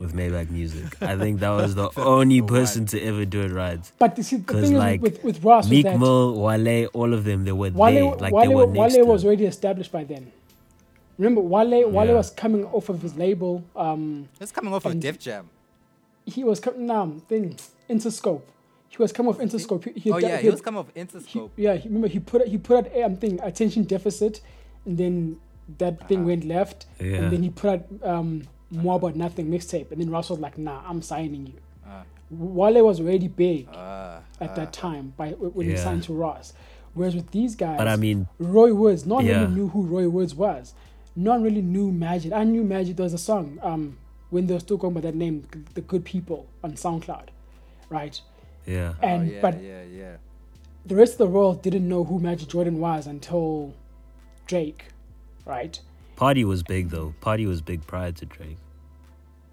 with 0.00 0.14
Maybach 0.14 0.50
Music. 0.50 1.00
I 1.02 1.16
think 1.16 1.38
that 1.40 1.50
was 1.50 1.74
the 1.76 1.90
only 1.98 2.40
the 2.40 2.46
person 2.46 2.86
to 2.86 3.00
ever 3.02 3.24
do 3.24 3.42
it 3.42 3.52
right. 3.52 3.78
But 3.98 4.16
you 4.18 4.24
see, 4.24 4.36
the 4.36 4.44
'Cause, 4.44 4.62
thing 4.62 4.72
is 4.72 4.78
like, 4.78 5.02
with, 5.02 5.22
with 5.22 5.44
Ross 5.44 5.64
was 5.66 5.70
Meek 5.70 5.84
that 5.84 5.98
Mill, 6.00 6.40
Wale, 6.40 6.86
all 6.94 7.12
of 7.14 7.24
them, 7.24 7.44
they 7.44 7.52
were 7.52 7.70
Wale, 7.70 7.92
there. 8.10 8.16
Like 8.16 8.32
Wale, 8.32 8.48
they 8.48 8.54
were 8.54 8.66
next 8.66 8.96
Wale 8.96 9.06
was 9.06 9.24
already 9.24 9.44
established 9.46 9.92
by 9.92 10.02
then. 10.04 10.32
Remember, 11.18 11.42
Wale, 11.42 11.88
Wale 11.90 12.06
Yeah. 12.08 12.14
was 12.14 12.30
coming 12.30 12.64
off 12.66 12.88
of 12.88 13.02
his 13.02 13.14
label. 13.16 13.62
Um, 13.76 14.28
That's 14.38 14.52
coming 14.52 14.72
off 14.72 14.86
of 14.86 14.92
and- 14.92 15.02
Def 15.02 15.18
Jam. 15.18 15.50
he 16.24 16.44
was 16.44 16.60
coming 16.60 16.86
now 16.86 17.12
thing 17.28 17.56
Interscope. 17.88 18.42
He 18.88 18.96
was 18.98 19.12
coming 19.12 19.30
off 19.32 19.38
Interscope. 19.38 19.84
He, 19.84 20.00
he 20.00 20.10
Oh 20.12 20.16
yeah, 20.18 20.36
he 20.38 20.44
he 20.44 20.50
was 20.50 20.60
coming 20.62 20.80
off 20.80 20.86
he- 20.94 21.00
Interscope. 21.02 21.50
yeah, 21.56 21.76
he, 21.76 21.88
remember 21.88 22.08
he 22.08 22.18
put 22.20 22.46
he 22.48 22.56
put 22.56 22.86
out 22.86 23.02
um 23.04 23.16
thing 23.16 23.38
attention 23.42 23.84
deficit, 23.84 24.40
and 24.86 24.96
then 24.96 25.36
that 25.78 26.08
thing 26.08 26.20
Uh-huh. 26.20 26.26
went 26.28 26.44
left, 26.46 26.86
Yeah. 26.98 27.16
and 27.16 27.32
then 27.32 27.42
he 27.42 27.50
put 27.50 27.68
out 27.70 27.84
um 28.02 28.42
more 28.70 28.96
about 28.96 29.16
nothing 29.16 29.46
mixtape, 29.50 29.90
and 29.90 30.00
then 30.00 30.10
Ross 30.10 30.30
was 30.30 30.38
like, 30.38 30.56
"Nah, 30.58 30.82
I'm 30.86 31.02
signing 31.02 31.46
you." 31.46 31.54
Uh, 31.86 32.02
Wale 32.30 32.84
was 32.84 33.00
already 33.00 33.28
big 33.28 33.68
uh, 33.68 34.20
at 34.40 34.50
uh, 34.50 34.54
that 34.54 34.72
time 34.72 35.12
by 35.16 35.30
when 35.30 35.66
he 35.68 35.76
signed 35.76 36.04
to 36.04 36.12
Ross, 36.12 36.52
whereas 36.94 37.14
with 37.16 37.30
these 37.32 37.56
guys, 37.56 37.78
But 37.78 37.88
I 37.88 37.96
mean, 37.96 38.28
Roy 38.38 38.72
Woods, 38.72 39.04
no 39.06 39.16
one 39.16 39.26
Yeah. 39.26 39.40
really 39.42 39.54
knew 39.54 39.68
who 39.68 39.82
Roy 39.82 40.08
Woods 40.08 40.34
was. 40.34 40.74
No 41.16 41.32
one 41.32 41.42
really 41.42 41.62
knew 41.62 41.90
Majid. 41.90 42.32
I 42.32 42.44
knew 42.44 42.62
Majid. 42.62 42.96
There 42.96 43.04
was 43.04 43.14
a 43.14 43.18
song 43.18 43.58
um, 43.62 43.98
when 44.30 44.46
they 44.46 44.54
were 44.54 44.60
still 44.60 44.76
going 44.76 44.94
by 44.94 45.00
that 45.00 45.16
name, 45.16 45.44
The 45.74 45.80
Good 45.80 46.04
People, 46.04 46.46
on 46.62 46.72
SoundCloud, 46.74 47.28
right? 47.88 48.20
yeah. 48.64 48.94
And 49.02 49.28
oh, 49.28 49.32
yeah, 49.32 49.40
but 49.42 49.60
yeah, 49.62 49.82
yeah. 49.82 50.16
the 50.86 50.94
rest 50.94 51.14
of 51.14 51.18
the 51.18 51.26
world 51.26 51.62
didn't 51.62 51.88
know 51.88 52.04
who 52.04 52.20
Majid 52.20 52.48
Jordan 52.48 52.78
was 52.78 53.08
until 53.08 53.74
Drake, 54.46 54.84
right? 55.44 55.80
Party 56.20 56.44
was 56.44 56.62
big 56.62 56.90
though. 56.90 57.14
Party 57.22 57.46
was 57.46 57.62
big 57.62 57.86
prior 57.86 58.12
to 58.12 58.26
Drake. 58.26 58.58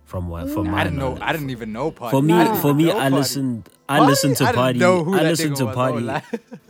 From 0.04 0.28
what? 0.28 0.50
From 0.50 0.70
my 0.70 0.82
I 0.82 0.84
didn't 0.84 1.00
know. 1.00 1.08
knowledge. 1.10 1.22
I 1.24 1.32
didn't 1.32 1.50
even 1.50 1.72
know 1.72 1.92
Party. 1.92 2.12
For 2.16 2.22
me, 2.22 2.34
I 2.34 2.56
for 2.62 2.74
me, 2.74 2.92
I 2.92 2.94
Party. 2.96 3.16
listened. 3.16 3.70
I 3.88 3.98
Party? 4.00 4.10
listened 4.12 4.36
to 4.38 4.44
I 4.44 4.48
didn't 4.48 4.58
Party. 4.64 4.80
know 4.80 5.04
who 5.06 5.14
I 5.14 5.24
that 5.24 5.30
listened 5.30 5.56
to 5.58 5.66
was, 5.66 5.76
Party. 5.76 6.10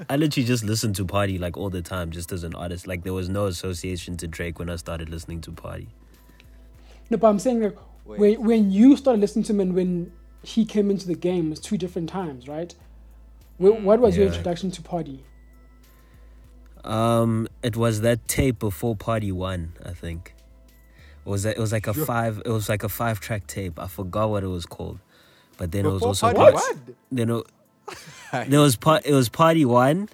I 0.07 0.15
literally 0.17 0.45
just 0.47 0.63
listened 0.63 0.95
to 0.97 1.05
Party 1.05 1.39
like 1.39 1.57
all 1.57 1.71
the 1.71 1.81
time, 1.81 2.11
just 2.11 2.31
as 2.31 2.43
an 2.43 2.53
artist. 2.53 2.85
Like 2.85 3.03
there 3.03 3.13
was 3.13 3.27
no 3.27 3.47
association 3.47 4.17
to 4.17 4.27
Drake 4.27 4.59
when 4.59 4.69
I 4.69 4.75
started 4.75 5.09
listening 5.09 5.41
to 5.41 5.51
Party. 5.51 5.87
No, 7.09 7.17
but 7.17 7.27
I'm 7.29 7.39
saying 7.39 7.61
like 7.63 7.77
Wait. 8.05 8.19
when 8.19 8.43
when 8.45 8.71
you 8.71 8.97
started 8.97 9.19
listening 9.19 9.45
to 9.45 9.53
him 9.53 9.59
and 9.61 9.73
when 9.73 10.11
he 10.43 10.63
came 10.63 10.91
into 10.91 11.07
the 11.07 11.15
game, 11.15 11.47
it 11.47 11.49
was 11.49 11.59
two 11.59 11.77
different 11.77 12.07
times, 12.09 12.47
right? 12.47 12.75
Wh- 13.57 13.83
What 13.83 13.99
was 13.99 14.15
your 14.15 14.27
introduction 14.27 14.69
to 14.71 14.81
Party? 14.83 15.23
Um, 16.87 17.47
it 17.63 17.75
was 17.75 18.01
that 18.01 18.27
tape 18.27 18.59
before 18.59 18.95
Party 18.95 19.31
One, 19.31 19.73
I 19.85 19.91
think. 19.91 20.33
It 21.25 21.29
was 21.29 21.45
it 21.45 21.57
was 21.57 21.71
like 21.73 21.87
a 21.87 21.93
five. 21.93 22.41
It 22.45 22.49
was 22.49 22.69
like 22.69 22.83
a 22.83 22.89
five 22.89 23.19
track 23.19 23.45
tape. 23.47 23.77
I 23.79 23.87
forgot 23.87 24.29
what 24.29 24.43
it 24.43 24.47
was 24.47 24.65
called, 24.65 24.99
but 25.57 25.71
then 25.73 25.85
it 25.85 25.89
was 25.89 26.01
also 26.01 26.31
Party 26.31 26.37
part- 26.39 26.53
One? 26.55 26.95
Then 27.11 27.29
it, 27.29 27.43
there 28.49 28.61
was 28.61 28.77
part. 28.77 29.05
It 29.05 29.13
was 29.13 29.27
Party 29.27 29.65
One, 29.65 30.07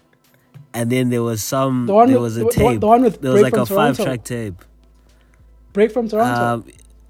and 0.74 0.89
then 0.91 1.09
there 1.09 1.21
was 1.21 1.43
some. 1.43 1.86
The 1.86 1.93
one 1.93 2.07
there 2.07 2.17
with- 2.19 2.24
was 2.24 2.38
a 2.38 2.39
the- 2.39 2.45
the 2.45 2.51
tape. 2.51 2.80
the 2.80 2.88
one 2.88 3.03
with 3.03 3.21
there 3.21 3.32
was 3.32 3.41
like 3.43 3.53
a 3.53 3.65
from 3.67 3.76
five 3.76 3.97
track 3.97 4.24
tape. 4.24 4.65
Break 5.74 5.91
from 5.91 6.07
Toronto. 6.07 6.43
Um, 6.43 6.65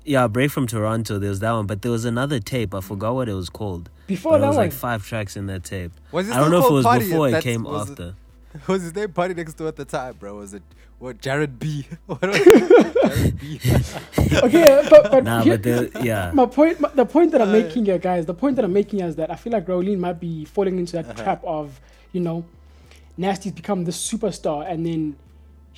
yeah, 0.05 0.28
Break 0.28 0.51
from 0.51 0.68
Toronto. 0.68 1.18
There 1.20 1.30
was 1.30 1.39
that 1.39 1.51
one, 1.53 1.66
but 1.66 1.82
there 1.82 1.91
was 1.91 2.03
another 2.03 2.39
tape. 2.41 2.76
I 2.76 2.82
forgot 2.82 3.16
what 3.16 3.30
it 3.30 3.34
was 3.34 3.49
called. 3.49 3.89
Before 4.07 4.34
But 4.34 4.39
that 4.39 4.43
it 4.43 4.47
was 4.49 4.55
one, 4.57 4.66
like 4.66 4.74
five 4.74 5.05
tracks 5.05 5.38
in 5.38 5.45
that 5.47 5.64
tape. 5.64 5.91
Was 6.11 6.28
it 6.28 6.34
I 6.34 6.39
don't 6.39 6.47
still 6.47 6.59
know 6.59 6.66
if 6.66 6.72
it 6.72 6.74
was 6.74 6.84
Party? 6.86 7.05
before 7.05 7.30
it 7.30 7.41
came 7.41 7.64
was 7.64 7.89
after. 7.89 8.16
Was 8.68 8.84
his 8.84 8.95
name 8.95 9.12
Party 9.12 9.34
next 9.34 9.54
door 9.56 9.68
at 9.68 9.76
the 9.76 9.86
time, 9.86 10.16
bro? 10.20 10.36
Was 10.36 10.54
it 10.54 10.64
what? 10.99 11.20
Jahron 11.22 11.58
B. 11.60 11.86
What 12.06 12.22
was 12.22 12.36
it? 12.36 12.45
Jahron 13.04 13.39
B. 13.39 13.60
okay, 14.47 14.88
but, 14.89 15.12
but, 15.12 15.24
Nah, 15.24 15.41
here- 15.41 15.54
but 15.58 15.64
there, 15.64 15.89
yeah. 16.04 16.32
my 16.34 16.45
point, 16.45 16.80
my, 16.80 16.89
the 16.89 17.06
point 17.06 17.32
that 17.32 17.41
I'm 17.41 17.49
Uh, 17.49 17.54
making 17.54 17.86
here, 17.86 17.97
guys, 17.97 18.26
the 18.26 18.34
point 18.34 18.56
that 18.58 18.66
I'm 18.66 18.74
making 18.74 18.99
is 19.01 19.16
that 19.18 19.30
I 19.32 19.36
feel 19.36 19.54
like 19.54 19.66
Rowlene 19.68 19.97
might 19.99 20.20
be 20.20 20.45
falling 20.45 20.78
into 20.80 20.93
that 20.93 21.06
Uh-huh. 21.06 21.24
trap 21.24 21.43
of, 21.45 21.80
you 22.12 22.22
know, 22.22 22.45
Nasty's 23.18 23.51
become 23.51 23.84
the 23.86 23.91
superstar, 23.91 24.70
and 24.70 24.86
then 24.86 25.16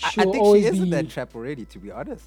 I, 0.03 0.07
I 0.07 0.09
she'll 0.11 0.31
think 0.31 0.45
she 0.57 0.65
is 0.65 0.71
be. 0.77 0.83
in 0.83 0.89
that 0.91 1.09
trap 1.09 1.35
already. 1.35 1.65
To 1.65 1.79
be 1.79 1.91
honest. 1.91 2.25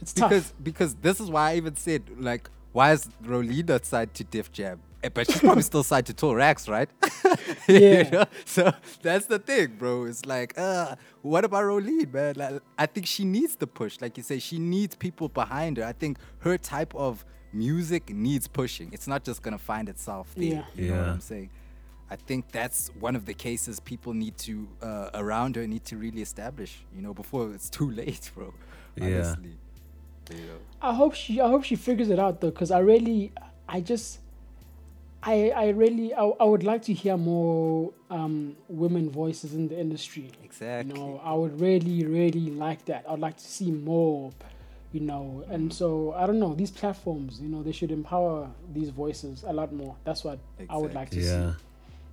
it's 0.00 0.12
tough. 0.12 0.30
because 0.30 0.52
because 0.62 0.94
this 0.96 1.20
is 1.20 1.30
why 1.30 1.50
I 1.52 1.56
even 1.56 1.76
said 1.76 2.02
like 2.18 2.48
why 2.72 2.92
is 2.92 3.08
Rolina 3.24 3.84
signed 3.84 4.14
to 4.14 4.24
Def 4.24 4.50
Jam? 4.52 4.80
Eh, 5.02 5.08
But 5.08 5.26
she's 5.30 5.40
probably 5.40 5.62
still 5.62 5.82
signed 5.82 6.06
to 6.06 6.14
Tall 6.14 6.34
Racks, 6.34 6.68
right? 6.68 6.88
You 7.68 7.78
Yeah. 7.78 8.10
know? 8.10 8.24
So 8.44 8.72
that's 9.02 9.26
the 9.26 9.38
thing, 9.38 9.76
bro. 9.78 10.04
It's 10.04 10.26
like, 10.26 10.58
uh, 10.58 10.96
what 11.22 11.44
about 11.44 11.64
Rowlene, 11.64 12.12
man? 12.12 12.34
Like, 12.36 12.60
I 12.78 12.86
think 12.86 13.06
she 13.06 13.24
needs 13.24 13.56
the 13.56 13.66
push. 13.66 14.00
Like 14.00 14.16
you 14.16 14.22
say, 14.22 14.38
she 14.38 14.58
needs 14.58 14.94
people 14.96 15.28
behind 15.28 15.76
her. 15.78 15.84
I 15.84 15.92
think 15.92 16.18
her 16.40 16.58
type 16.58 16.94
of 16.94 17.24
music 17.52 18.10
needs 18.10 18.46
pushing. 18.48 18.90
It's 18.92 19.06
not 19.06 19.24
just 19.24 19.42
gonna 19.42 19.58
find 19.58 19.88
itself 19.88 20.32
there. 20.36 20.44
Yeah. 20.44 20.64
You 20.74 20.90
know 20.90 20.96
what 20.98 21.06
Yeah. 21.06 21.12
I'm 21.12 21.20
saying? 21.20 21.50
I 22.10 22.16
think 22.16 22.50
that's 22.50 22.90
one 22.98 23.14
of 23.14 23.24
the 23.24 23.34
cases 23.34 23.78
people 23.78 24.12
need 24.14 24.36
to 24.38 24.68
uh, 24.82 25.10
around 25.14 25.54
her 25.56 25.66
need 25.66 25.84
to 25.86 25.96
really 25.96 26.22
establish. 26.22 26.84
You 26.94 27.02
know, 27.02 27.14
before 27.14 27.52
it's 27.54 27.70
too 27.70 27.90
late, 28.02 28.30
bro. 28.34 28.52
Yeah. 28.96 29.34
You 30.30 30.36
know. 30.36 30.58
I 30.82 30.92
hope 30.94 31.14
she 31.14 31.40
I 31.40 31.48
hope 31.48 31.64
she 31.64 31.76
figures 31.76 32.10
it 32.10 32.18
out 32.18 32.40
though, 32.40 32.50
because 32.50 32.70
I 32.70 32.80
really 32.80 33.32
I 33.68 33.80
just 33.80 34.18
I 35.22 35.50
I 35.50 35.68
really 35.70 36.14
I, 36.14 36.24
I 36.24 36.44
would 36.44 36.62
like 36.64 36.82
to 36.84 36.92
hear 36.94 37.16
more 37.16 37.92
um, 38.10 38.56
women 38.68 39.10
voices 39.10 39.54
in 39.54 39.68
the 39.68 39.78
industry. 39.78 40.30
Exactly. 40.42 40.92
You 40.94 40.98
know, 40.98 41.20
I 41.22 41.34
would 41.34 41.60
really 41.60 42.04
really 42.06 42.50
like 42.50 42.84
that. 42.86 43.04
I'd 43.08 43.18
like 43.18 43.36
to 43.36 43.44
see 43.46 43.70
more. 43.70 44.32
You 44.92 45.00
know, 45.00 45.44
and 45.48 45.72
so 45.72 46.12
I 46.14 46.26
don't 46.26 46.40
know 46.40 46.52
these 46.52 46.72
platforms. 46.72 47.40
You 47.40 47.48
know, 47.48 47.62
they 47.62 47.70
should 47.70 47.92
empower 47.92 48.50
these 48.72 48.88
voices 48.90 49.44
a 49.46 49.52
lot 49.52 49.72
more. 49.72 49.94
That's 50.02 50.24
what 50.24 50.40
I 50.68 50.76
would 50.76 50.94
like 50.94 51.10
to 51.10 51.20
Yeah. 51.20 51.52
see. 51.52 51.56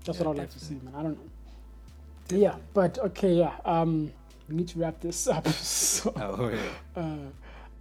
That's 0.05 0.19
Yeah, 0.19 0.25
what 0.25 0.31
I'd 0.35 0.37
like 0.41 0.51
to 0.51 0.59
see, 0.59 0.75
man. 0.83 0.93
I 0.95 1.01
don't 1.01 1.17
know. 1.17 2.37
Yeah, 2.37 2.55
but 2.75 2.99
okay, 2.99 3.33
yeah. 3.33 3.53
Um, 3.65 4.11
we 4.47 4.57
need 4.57 4.67
to 4.67 4.79
wrap 4.79 4.99
this 5.01 5.27
up. 5.27 5.47
so, 5.63 6.13
Oh, 6.17 6.49
yeah. 6.49 7.01
uh, 7.01 7.15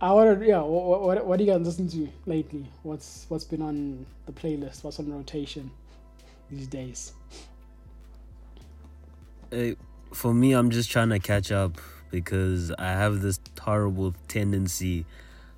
I 0.00 0.12
want 0.12 0.38
to, 0.38 0.46
yeah. 0.46 0.60
What, 0.60 1.02
what, 1.02 1.26
what 1.26 1.38
do 1.38 1.44
you 1.44 1.52
guys 1.52 1.64
listen 1.64 1.88
to 1.88 2.08
lately? 2.26 2.66
What's 2.82 3.26
what's 3.28 3.44
been 3.44 3.62
on 3.62 4.04
the 4.26 4.32
playlist? 4.32 4.84
What's 4.84 4.98
on 4.98 5.10
rotation 5.10 5.70
these 6.50 6.66
days? 6.66 7.12
Uh, 9.52 9.70
for 10.12 10.34
me, 10.34 10.52
I'm 10.52 10.70
just 10.70 10.90
trying 10.90 11.08
to 11.10 11.18
catch 11.18 11.50
up 11.50 11.80
because 12.10 12.72
I 12.72 12.90
have 12.90 13.20
this 13.22 13.40
horrible 13.60 14.14
tendency 14.28 15.06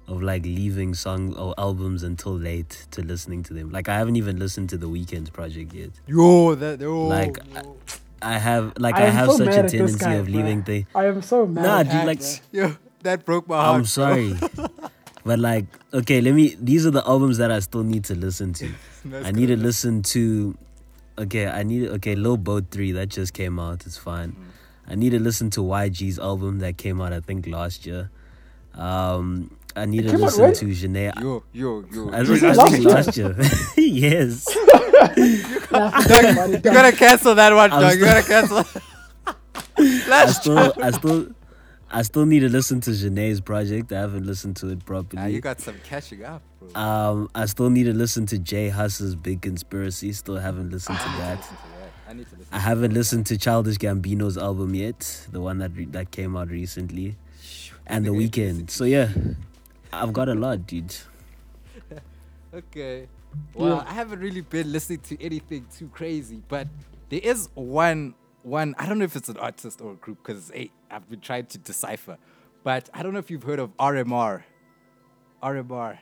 of 0.06 0.22
like 0.22 0.44
leaving 0.44 0.94
songs 0.94 1.36
or 1.36 1.54
albums 1.58 2.02
until 2.02 2.32
late 2.32 2.86
to 2.92 3.02
listening 3.02 3.42
to 3.44 3.54
them. 3.54 3.70
Like 3.70 3.88
I 3.88 3.96
haven't 3.96 4.16
even 4.16 4.38
listened 4.38 4.70
to 4.70 4.78
the 4.78 4.88
Weeknd's 4.88 5.30
project 5.30 5.74
yet. 5.74 5.90
Yo, 6.06 6.54
that 6.54 6.80
yo. 6.80 7.06
Like 7.06 7.38
I, 7.56 8.34
I 8.34 8.38
have 8.38 8.72
like 8.78 8.94
I 8.94 9.06
I, 9.06 9.10
have 9.10 9.30
so 9.30 9.38
such 9.38 9.48
a 9.48 9.68
tendency 9.68 9.98
guy, 9.98 10.14
of 10.14 10.28
leaving 10.28 10.62
things. 10.62 10.86
I 10.94 11.06
am 11.06 11.22
so 11.22 11.46
mad. 11.46 11.62
Nah, 11.62 11.80
at 11.80 11.90
dude, 11.90 12.06
like, 12.06 12.20
bruh. 12.20 12.78
Yo, 13.02 13.10
that 13.10 13.24
broke 13.24 13.48
my 13.48 13.56
heart. 13.56 13.76
I'm 13.78 13.84
sorry. 13.84 14.34
but 15.24 15.38
like 15.38 15.66
okay, 15.92 16.20
let 16.20 16.34
me 16.34 16.56
these 16.60 16.86
are 16.86 16.90
the 16.90 17.06
albums 17.06 17.38
that 17.38 17.50
I 17.50 17.60
still 17.60 17.82
need 17.84 18.04
to 18.04 18.14
listen 18.14 18.52
to. 18.54 18.68
That's 19.04 19.26
I 19.26 19.30
need 19.30 19.46
to 19.46 19.56
good. 19.56 19.64
listen 19.64 20.02
to 20.02 20.56
okay, 21.18 21.46
I 21.46 21.62
need 21.62 21.88
okay, 21.88 22.14
Lil 22.16 22.36
Boat 22.36 22.66
3 22.70 22.92
that 22.92 23.08
just 23.08 23.34
came 23.34 23.58
out, 23.58 23.86
it's 23.86 23.96
fine. 23.98 24.36
I 24.86 24.94
need 24.94 25.10
to 25.10 25.18
listen 25.20 25.50
to 25.50 25.60
YG's 25.60 26.18
album 26.18 26.60
that 26.60 26.78
came 26.78 27.00
out 27.00 27.12
I 27.12 27.20
think 27.20 27.46
last 27.46 27.86
year. 27.86 28.10
Um 28.74 29.54
I 29.76 29.84
need 29.84 30.06
It 30.06 30.10
to 30.10 30.18
listen 30.18 30.42
when? 30.44 30.54
to 30.54 30.64
Jhené. 30.66 31.20
Yo, 31.20 31.42
yo, 31.52 31.84
yo. 31.92 32.10
I, 32.10 32.22
yo, 32.22 32.24
think- 32.36 32.42
I 32.42 32.52
last 32.54 32.70
think 32.72 32.84
year? 32.84 32.94
last 32.94 33.16
year. 33.16 33.36
yes. 33.76 34.46
Nah, 35.70 35.90
forget 36.00 36.32
about 36.32 36.50
You 36.50 36.58
gotta 36.58 36.92
cancel 36.96 37.34
that 37.36 37.52
one, 37.54 37.70
I'm 37.72 37.80
dog. 37.82 37.94
You 37.98 38.04
gotta 38.04 38.26
cancel. 38.26 38.64
I 39.78 40.08
Last 40.08 40.40
still 40.42 40.72
I 40.82 40.90
still 40.90 41.28
I 41.90 42.02
still 42.02 42.26
need 42.26 42.40
to 42.40 42.48
listen 42.50 42.80
to 42.82 42.90
Jhené's 42.90 43.40
project. 43.40 43.92
I 43.92 44.00
haven't 44.00 44.26
listened 44.26 44.56
to 44.56 44.68
it 44.68 44.84
properly. 44.84 45.22
Nah, 45.22 45.28
you 45.28 45.40
got 45.40 45.60
some 45.60 45.76
catching 45.84 46.22
up, 46.24 46.42
bro. 46.60 46.80
um 46.82 47.30
I 47.34 47.46
still 47.46 47.70
need 47.70 47.84
to 47.84 47.94
listen 47.94 48.26
to 48.26 48.38
J 48.38 48.68
Hus's 48.68 49.14
Big 49.14 49.40
Conspiracy. 49.42 50.12
Still 50.12 50.36
haven't 50.36 50.70
listened 50.70 50.98
to 50.98 51.04
that. 51.18 51.48
I 52.08 52.12
need 52.14 52.26
to. 52.30 52.36
I 52.52 52.58
haven't 52.58 52.92
listened 52.94 53.26
to 53.26 53.38
Childish 53.38 53.76
Gambino's 53.78 54.36
album 54.38 54.74
yet, 54.74 55.26
the 55.32 55.40
one 55.40 55.58
that 55.58 55.72
re- 55.76 55.84
that 55.86 56.10
came 56.10 56.36
out 56.36 56.48
recently, 56.50 57.16
and 57.86 58.04
the 58.04 58.10
Weeknd. 58.10 58.70
So 58.70 58.84
yeah, 58.84 59.08
I've 59.92 60.12
got 60.12 60.28
a 60.28 60.34
lot, 60.46 60.66
dude. 60.66 60.94
Okay. 62.54 63.08
Well, 63.54 63.76
Yeah. 63.76 63.84
I 63.86 63.92
haven't 63.92 64.20
really 64.20 64.40
been 64.40 64.72
listening 64.72 65.00
to 65.00 65.22
anything 65.22 65.66
too 65.76 65.88
crazy, 65.88 66.42
but 66.48 66.66
there 67.10 67.20
is 67.22 67.48
one 67.54 68.14
one. 68.42 68.74
I 68.78 68.86
don't 68.86 68.98
know 68.98 69.04
if 69.04 69.16
it's 69.16 69.28
an 69.28 69.36
artist 69.38 69.80
or 69.80 69.92
a 69.92 69.96
group 69.96 70.18
because 70.22 70.50
hey, 70.54 70.70
I've 70.90 71.08
been 71.08 71.20
trying 71.20 71.46
to 71.46 71.58
decipher, 71.58 72.18
but 72.64 72.88
I 72.94 73.02
don't 73.02 73.12
know 73.12 73.18
if 73.18 73.30
you've 73.30 73.42
heard 73.42 73.58
of 73.58 73.76
RMR. 73.76 74.42
RMR. 75.42 75.98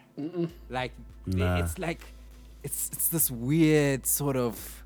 Like 0.70 0.92
Nah. 1.26 1.56
it's 1.58 1.78
like 1.78 2.00
it's 2.62 2.88
it's 2.92 3.08
this 3.08 3.30
weird 3.30 4.06
sort 4.06 4.36
of. 4.36 4.84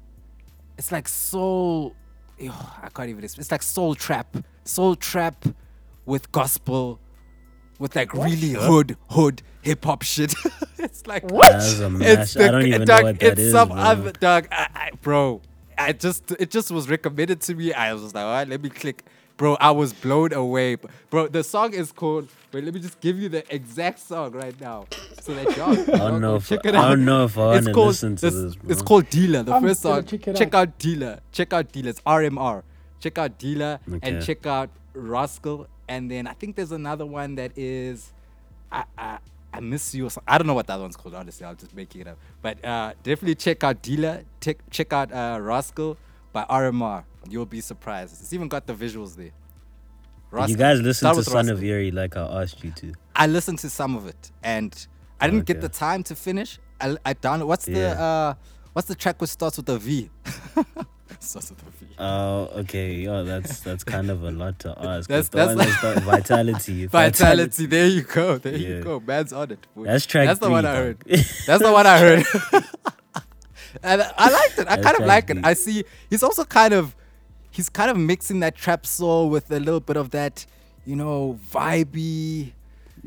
It's 0.78 0.90
like 0.90 1.07
soul. 1.09 1.94
Yo, 2.38 2.53
I 2.82 2.88
can't 2.88 3.11
even. 3.11 3.22
explain. 3.22 3.42
It's 3.42 3.51
like 3.51 3.62
soul 3.62 3.94
trap. 3.94 4.36
Soul 4.64 4.96
trap 4.96 5.44
with 6.07 6.32
gospel, 6.32 6.98
with 7.78 7.94
like 7.94 8.14
really 8.14 8.51
hood 8.53 8.96
hood 9.11 9.42
hip 9.62 9.84
hop 9.84 10.03
shit. 10.03 10.34
it's 10.78 11.07
like 11.07 11.30
what? 11.30 11.55
It's 11.57 11.78
mash. 11.80 12.36
I 12.36 12.51
don't 12.51 12.66
even 12.66 12.84
know 12.84 13.03
what 13.03 13.20
that 13.20 13.32
it's 13.32 13.40
is, 13.40 13.53
some 13.53 13.68
bro. 13.68 13.76
other 13.78 14.12
dog, 14.12 14.48
I, 14.51 14.68
I, 14.74 14.90
bro. 15.03 15.42
I 15.85 15.93
just 15.93 16.31
it 16.33 16.51
just 16.51 16.70
was 16.70 16.89
recommended 16.89 17.41
to 17.43 17.55
me. 17.55 17.72
I 17.72 17.93
was 17.95 18.14
like, 18.14 18.24
all 18.24 18.31
right, 18.33 18.49
let 18.49 18.62
me 18.62 18.68
click. 18.70 19.05
Bro, 19.37 19.57
I 19.59 19.70
was 19.70 19.95
blown 19.95 20.35
away. 20.35 20.76
Bro, 21.09 21.28
the 21.28 21.43
song 21.43 21.72
is 21.72 21.93
called. 21.93 22.28
Wait, 22.53 22.62
let 22.62 22.74
me 22.74 22.81
just 22.81 23.01
give 23.01 23.18
you 23.18 23.31
the 23.31 23.43
exact 23.55 23.99
song 23.99 24.33
right 24.33 24.59
now, 24.61 24.87
so 25.22 25.33
that 25.35 25.57
y'all. 25.57 25.70
I 25.95 26.11
don't 26.11 26.20
know 26.20 26.37
if 26.37 26.53
I 26.53 26.57
don't 26.59 27.05
know 27.07 27.24
if 27.24 27.39
I 27.39 27.57
It's 27.57 27.64
want 27.64 27.66
to 27.66 27.72
called 27.72 27.87
listen 27.89 28.16
to 28.16 28.22
this- 28.26 28.35
this. 28.35 28.57
Bro. 28.57 28.70
It's 28.70 28.83
called 28.83 29.09
Dealer. 29.09 29.43
The 29.43 29.55
I'm 29.55 29.62
first 29.62 29.81
song. 29.81 30.05
check 30.05 30.28
it 30.28 30.37
check 30.37 30.49
out. 30.55 30.68
out 30.68 30.78
Dealer. 30.78 31.20
Check 31.33 31.53
out 31.55 31.72
Dealer. 31.72 31.89
It's 31.91 32.01
RMR. 32.03 32.62
Check 33.01 33.16
out 33.16 33.39
Dealer 33.39 33.81
and 34.03 34.22
check 34.22 34.45
out 34.47 34.68
Rascal. 34.93 35.66
And 35.89 36.11
then 36.11 36.26
I 36.26 36.35
think 36.35 36.55
there's 36.57 36.72
another 36.72 37.07
one 37.07 37.37
that 37.37 37.53
is 37.57 38.12
I 38.70 38.85
I, 38.99 39.18
I 39.53 39.61
miss 39.61 39.94
you. 39.94 40.09
I 40.26 40.38
don't 40.38 40.46
know 40.46 40.55
what 40.55 40.66
that 40.68 40.78
one's 40.78 40.96
called. 40.96 41.14
Honestly, 41.14 41.44
I'll 41.44 41.55
just 41.55 41.74
make 41.74 41.94
it 41.96 42.07
up. 42.07 42.18
But 42.40 42.64
uh, 42.64 42.94
definitely 43.03 43.34
check 43.34 43.64
out 43.64 43.82
Dealer. 43.82 44.24
Check 44.40 44.59
check 44.70 44.92
out 44.92 45.12
uh, 45.12 45.38
Rascal 45.40 45.96
by 46.32 46.44
RMR. 46.44 47.05
You'll 47.28 47.46
be 47.46 47.61
surprised. 47.61 48.20
It's 48.20 48.32
even 48.32 48.48
got 48.48 48.66
the 48.66 48.74
visuals 48.74 49.16
there. 49.16 49.30
Did 50.32 50.51
you 50.51 50.57
guys 50.57 50.80
listen 50.80 51.12
to 51.14 51.24
Son 51.24 51.48
of 51.48 51.59
Rascal. 51.59 51.68
Erie 51.68 51.90
like 51.90 52.16
I 52.16 52.42
asked 52.42 52.62
you 52.62 52.70
to? 52.70 52.92
I 53.16 53.26
listened 53.26 53.59
to 53.61 53.70
some 53.70 53.96
of 53.96 54.07
it 54.07 54.30
and 54.44 54.86
I 55.20 55.26
didn't 55.28 55.46
get 55.46 55.61
the 55.61 55.68
time 55.68 56.03
to 56.05 56.14
finish. 56.14 56.59
I, 56.80 56.96
I 57.05 57.14
downloaded. 57.14 57.46
What's 57.46 57.64
the 57.66 57.88
uh, 58.01 58.34
what's 58.72 58.88
the 58.88 58.94
track 58.94 59.20
which 59.20 59.30
starts 59.30 59.57
with 59.57 59.68
a 59.68 59.78
V? 59.78 60.09
with 61.21 61.51
a 61.51 61.71
V. 61.85 61.87
Oh, 61.99 62.51
okay. 62.61 62.95
Yeah, 62.95 63.23
that's 63.23 63.61
that's 63.61 63.85
kind 63.85 64.11
of 64.11 64.25
a 64.25 64.31
lot 64.31 64.59
to 64.61 64.71
ask. 64.79 65.09
That's- 65.09 65.29
the 65.29 65.37
that's 65.37 65.49
one 65.57 65.59
like- 65.59 65.81
got 65.83 66.03
vitality. 66.03 66.87
Vitality. 66.87 67.66
There 67.66 67.87
you 67.87 68.03
go. 68.03 68.39
There 68.39 68.57
you 68.57 68.83
go. 68.83 69.01
Man's 69.01 69.33
on 69.33 69.51
it. 69.53 69.66
boy. 69.75 69.85
That's 69.85 70.07
track 70.07 70.27
That's 70.27 70.41
the 70.41 70.47
three, 70.47 70.53
one 70.53 70.66
I 70.66 70.75
heard. 70.75 70.99
That's 71.47 71.62
the 71.62 71.73
one 71.73 71.87
I 71.87 71.99
heard. 71.99 72.25
and 73.83 74.03
I 74.16 74.31
liked 74.31 74.59
it. 74.59 74.66
I 74.68 74.77
That's 74.77 74.83
kind 74.87 75.01
of 75.01 75.07
like 75.07 75.31
it. 75.31 75.39
I 75.45 75.53
see. 75.55 75.85
He's 76.09 76.23
also 76.23 76.45
kind 76.45 76.75
of, 76.75 76.97
he's 77.51 77.68
kind 77.68 77.91
of 77.91 77.97
mixing 77.97 78.41
that 78.41 78.55
trap 78.57 78.87
soul 78.87 79.29
with 79.31 79.51
a 79.51 79.61
little 79.61 79.81
bit 79.81 79.97
of 79.97 80.11
that, 80.11 80.47
you 80.87 80.97
know, 80.97 81.39
vibey. 81.53 82.53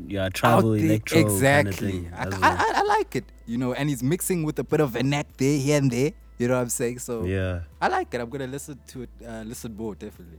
yeah, 0.06 0.28
travel 0.28 0.74
electro 0.74 1.18
exactly. 1.20 2.08
kind 2.08 2.28
of 2.28 2.34
thing. 2.34 2.42
I, 2.42 2.46
as 2.48 2.64
I. 2.64 2.78
I, 2.78 2.80
I 2.80 2.82
like 2.82 3.16
it, 3.16 3.24
you 3.46 3.58
know, 3.58 3.72
and 3.74 3.88
he's 3.88 4.02
mixing 4.02 4.44
with 4.44 4.58
a 4.58 4.64
bit 4.64 4.80
of 4.80 4.94
a 4.96 5.02
neck 5.02 5.26
there, 5.36 5.58
here 5.58 5.78
and 5.78 5.90
there. 5.90 6.12
You 6.38 6.48
know 6.48 6.54
what 6.54 6.62
I'm 6.62 6.68
saying? 6.68 6.98
So 6.98 7.24
yeah. 7.24 7.60
I 7.80 7.88
like 7.88 8.12
it. 8.14 8.20
I'm 8.20 8.28
gonna 8.28 8.46
listen 8.46 8.78
to 8.88 9.02
it. 9.02 9.10
Uh, 9.26 9.42
listen 9.46 9.76
more 9.76 9.94
definitely. 9.94 10.38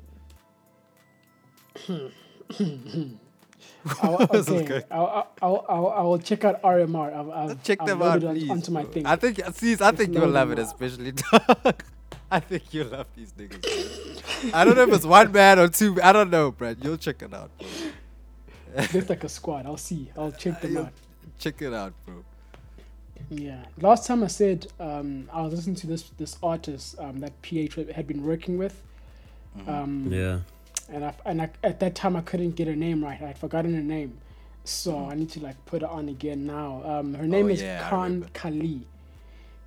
I'll, 4.02 4.28
okay. 4.34 4.84
I'll, 4.92 5.28
I'll, 5.42 5.66
I'll, 5.70 5.88
I'll 5.88 6.18
check 6.20 6.44
out 6.44 6.62
RMR. 6.62 7.14
I've, 7.16 7.30
I've, 7.50 7.64
Check 7.64 7.80
I've 7.82 7.88
them 7.88 8.02
out, 8.02 8.22
loaded 8.22 8.28
on- 8.30 8.36
please. 8.36 8.50
onto 8.50 8.72
my 8.72 8.84
bro. 8.84 8.92
thing. 8.92 9.06
I 9.06 9.16
think, 9.16 9.40
see, 9.54 9.76
I 9.80 9.92
think 9.92 10.14
you'll 10.14 10.28
love 10.30 10.52
it, 10.52 10.60
especially 10.60 11.12
dog. 11.32 11.84
I 12.32 12.40
think 12.40 12.74
you'll 12.74 12.88
love 12.88 13.08
these 13.16 13.32
niggas. 13.34 14.54
I 14.54 14.66
don't 14.66 14.76
know 14.76 14.84
if 14.84 14.94
it's 14.94 15.06
one 15.06 15.32
man 15.32 15.60
or 15.60 15.68
two. 15.68 16.02
I 16.02 16.12
don't 16.12 16.30
know, 16.30 16.52
Brad. 16.52 16.78
You'll 16.84 16.98
check 16.98 17.22
it 17.22 17.34
out. 17.34 17.52
Bro. 17.58 17.68
Looks 18.94 19.10
like 19.10 19.24
a 19.24 19.30
squad. 19.30 19.66
I'll 19.66 19.78
see. 19.78 20.12
I'll 20.18 20.32
check 20.32 20.60
them 20.62 20.74
You'll 20.74 20.86
out. 20.86 20.94
check 21.40 21.62
it 21.62 21.74
out, 21.74 21.94
bro. 22.06 22.24
Yeah. 23.30 23.64
Last 23.82 24.06
time 24.08 24.24
I 24.24 24.28
said 24.28 24.68
um, 24.80 25.30
I 25.34 25.42
was 25.42 25.54
listening 25.54 25.76
to 25.78 25.88
this 25.88 26.04
this 26.18 26.38
artist 26.44 26.96
um, 27.00 27.20
that 27.20 27.40
PH 27.42 27.76
had 27.96 28.08
been 28.08 28.24
working 28.24 28.58
with. 28.58 28.82
Mm-hmm. 29.58 29.70
Um, 29.70 30.12
Yeah. 30.12 30.40
And 30.88 31.04
I, 31.04 31.16
and 31.26 31.42
I, 31.42 31.50
at 31.64 31.80
that 31.80 31.96
time 31.96 32.16
I 32.16 32.22
couldn't 32.22 32.52
get 32.52 32.68
her 32.68 32.76
name 32.76 33.04
right. 33.04 33.20
I'd 33.20 33.40
forgotten 33.40 33.74
her 33.74 33.82
name, 33.82 34.20
so 34.66 35.10
I 35.10 35.16
need 35.16 35.32
to 35.32 35.40
like 35.40 35.58
put 35.66 35.82
it 35.82 35.90
on 35.90 36.10
again 36.10 36.46
now. 36.46 36.84
Um, 36.86 37.16
her 37.16 37.26
name 37.26 37.48
Mm-hmm. 37.48 37.50
Oh, 37.50 37.54
is 37.54 37.62
yeah, 37.64 37.90
Khan. 37.90 38.30
Khalii. 38.34 38.82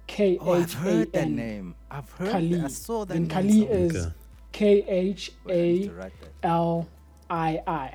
K 0.06 0.38
Oh, 0.40 0.52
I've 0.54 0.72
heard 0.72 1.12
that 1.12 1.28
name. 1.28 1.74
I've 1.90 2.08
heard. 2.12 2.30
Khalii. 2.30 2.54
That. 2.58 2.64
I 2.66 2.68
saw 2.68 3.04
that. 3.04 3.12
Then 3.14 3.22
name 3.26 3.30
Khalii 3.30 3.60
somewhere. 3.62 3.78
is 3.86 3.96
Okay. 3.96 4.14
K 4.52 4.84
H 4.86 5.32
Wait, 5.44 5.54
I 5.54 5.56
need 5.56 5.82
A 5.82 5.86
to 5.88 5.92
write 5.94 6.12
that. 6.20 6.48
L 6.48 6.88
I 7.28 7.62
I. 7.66 7.94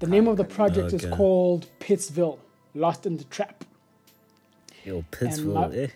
The 0.00 0.06
name 0.06 0.28
of 0.28 0.36
the 0.36 0.44
Khalii. 0.44 0.54
project 0.56 0.92
is 0.92 1.04
Okay. 1.06 1.16
called 1.16 1.66
Pittsville, 1.80 2.38
Lost 2.74 3.06
in 3.06 3.16
the 3.16 3.24
Trap. 3.24 3.64
Yo, 4.84 5.04
Pittsville, 5.10 5.54
my- 5.54 5.74
eh? 5.76 5.88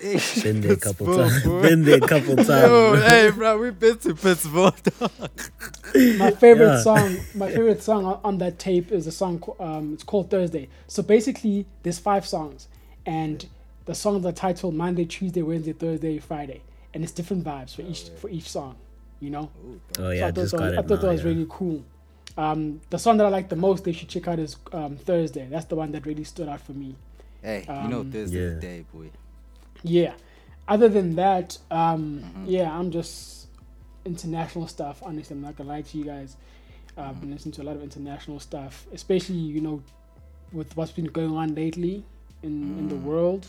Been 0.44 0.60
there 0.60 0.74
a 0.74 0.76
couple 0.76 1.06
times. 1.16 1.42
Been 1.44 1.84
there 1.84 1.96
a 1.96 2.00
couple 2.00 2.36
times. 2.36 2.48
Yo, 2.48 2.92
bro. 2.92 3.00
hey, 3.00 3.30
bro, 3.30 3.58
we've 3.58 3.78
been 3.80 3.98
to 3.98 4.14
Pittsburgh. 4.14 4.74
my 6.18 6.30
favorite 6.30 6.66
Yeah. 6.66 6.82
song 6.82 7.16
my 7.34 7.48
favorite 7.50 7.82
song 7.82 8.04
on, 8.04 8.20
on 8.22 8.38
that 8.38 8.58
tape 8.60 8.92
is 8.92 9.06
a 9.08 9.12
song 9.12 9.42
um, 9.58 9.94
it's 9.94 10.04
called 10.04 10.30
thursday 10.30 10.68
so 10.86 11.02
basically 11.02 11.64
there's 11.82 11.98
five 11.98 12.26
songs 12.26 12.68
and 13.06 13.46
the 13.86 13.94
songs 13.94 14.24
are 14.26 14.32
titled 14.32 14.74
monday 14.74 15.06
tuesday 15.06 15.40
wednesday 15.40 15.72
thursday 15.72 16.18
friday 16.18 16.60
and 16.92 17.02
it's 17.02 17.12
different 17.12 17.42
vibes 17.42 17.74
for 17.74 17.82
each 17.82 18.10
for 18.20 18.28
each 18.28 18.48
song 18.50 18.76
you 19.20 19.30
know 19.30 19.50
Oh 19.66 19.78
so 19.96 20.10
yeah, 20.10 20.26
i 20.26 20.30
just 20.30 20.52
that 20.52 20.58
got 20.58 20.64
was, 20.64 20.72
it 20.74 20.78
I 20.78 20.82
thought 20.82 20.90
now, 20.96 20.96
that 21.06 21.12
was 21.12 21.22
yeah. 21.22 21.28
really 21.28 21.46
cool 21.48 21.82
um, 22.36 22.80
the 22.90 22.98
song 22.98 23.16
that 23.16 23.24
i 23.26 23.30
like 23.30 23.48
the 23.48 23.56
most 23.56 23.84
they 23.84 23.92
should 23.92 24.08
check 24.10 24.28
out 24.28 24.38
is 24.38 24.56
um, 24.72 24.96
thursday 24.96 25.46
that's 25.50 25.64
the 25.66 25.74
one 25.76 25.90
that 25.92 26.04
really 26.04 26.24
stood 26.24 26.48
out 26.50 26.60
for 26.60 26.72
me 26.72 26.94
hey, 27.42 27.66
you 27.82 27.88
know 27.88 28.00
Um, 28.00 28.10
Thursday's 28.10 28.54
Yeah. 28.54 28.60
day, 28.60 28.84
boy. 28.92 29.10
yeah 29.82 30.14
other 30.66 30.88
than 30.88 31.14
that 31.16 31.56
um, 31.70 32.20
Mm-hmm. 32.24 32.44
yeah 32.46 32.70
i'm 32.78 32.90
just 32.90 33.46
international 34.04 34.66
stuff 34.66 35.02
honestly 35.04 35.34
i'm 35.36 35.42
not 35.42 35.56
gonna 35.56 35.68
lie 35.70 35.82
to 35.82 35.98
you 35.98 36.04
guys 36.04 36.36
Uh, 36.96 37.00
Mm-hmm. 37.02 37.10
i've 37.10 37.20
been 37.20 37.30
listening 37.30 37.52
to 37.52 37.62
a 37.62 37.66
lot 37.68 37.76
of 37.76 37.82
international 37.82 38.40
stuff 38.40 38.86
especially 38.92 39.36
you 39.38 39.60
know 39.60 39.82
with 40.52 40.76
what's 40.76 40.90
been 40.92 41.06
going 41.06 41.34
on 41.36 41.54
lately 41.54 42.04
in 42.42 42.54
in 42.78 42.88
the 42.88 42.94
Mm. 42.96 43.02
world 43.10 43.46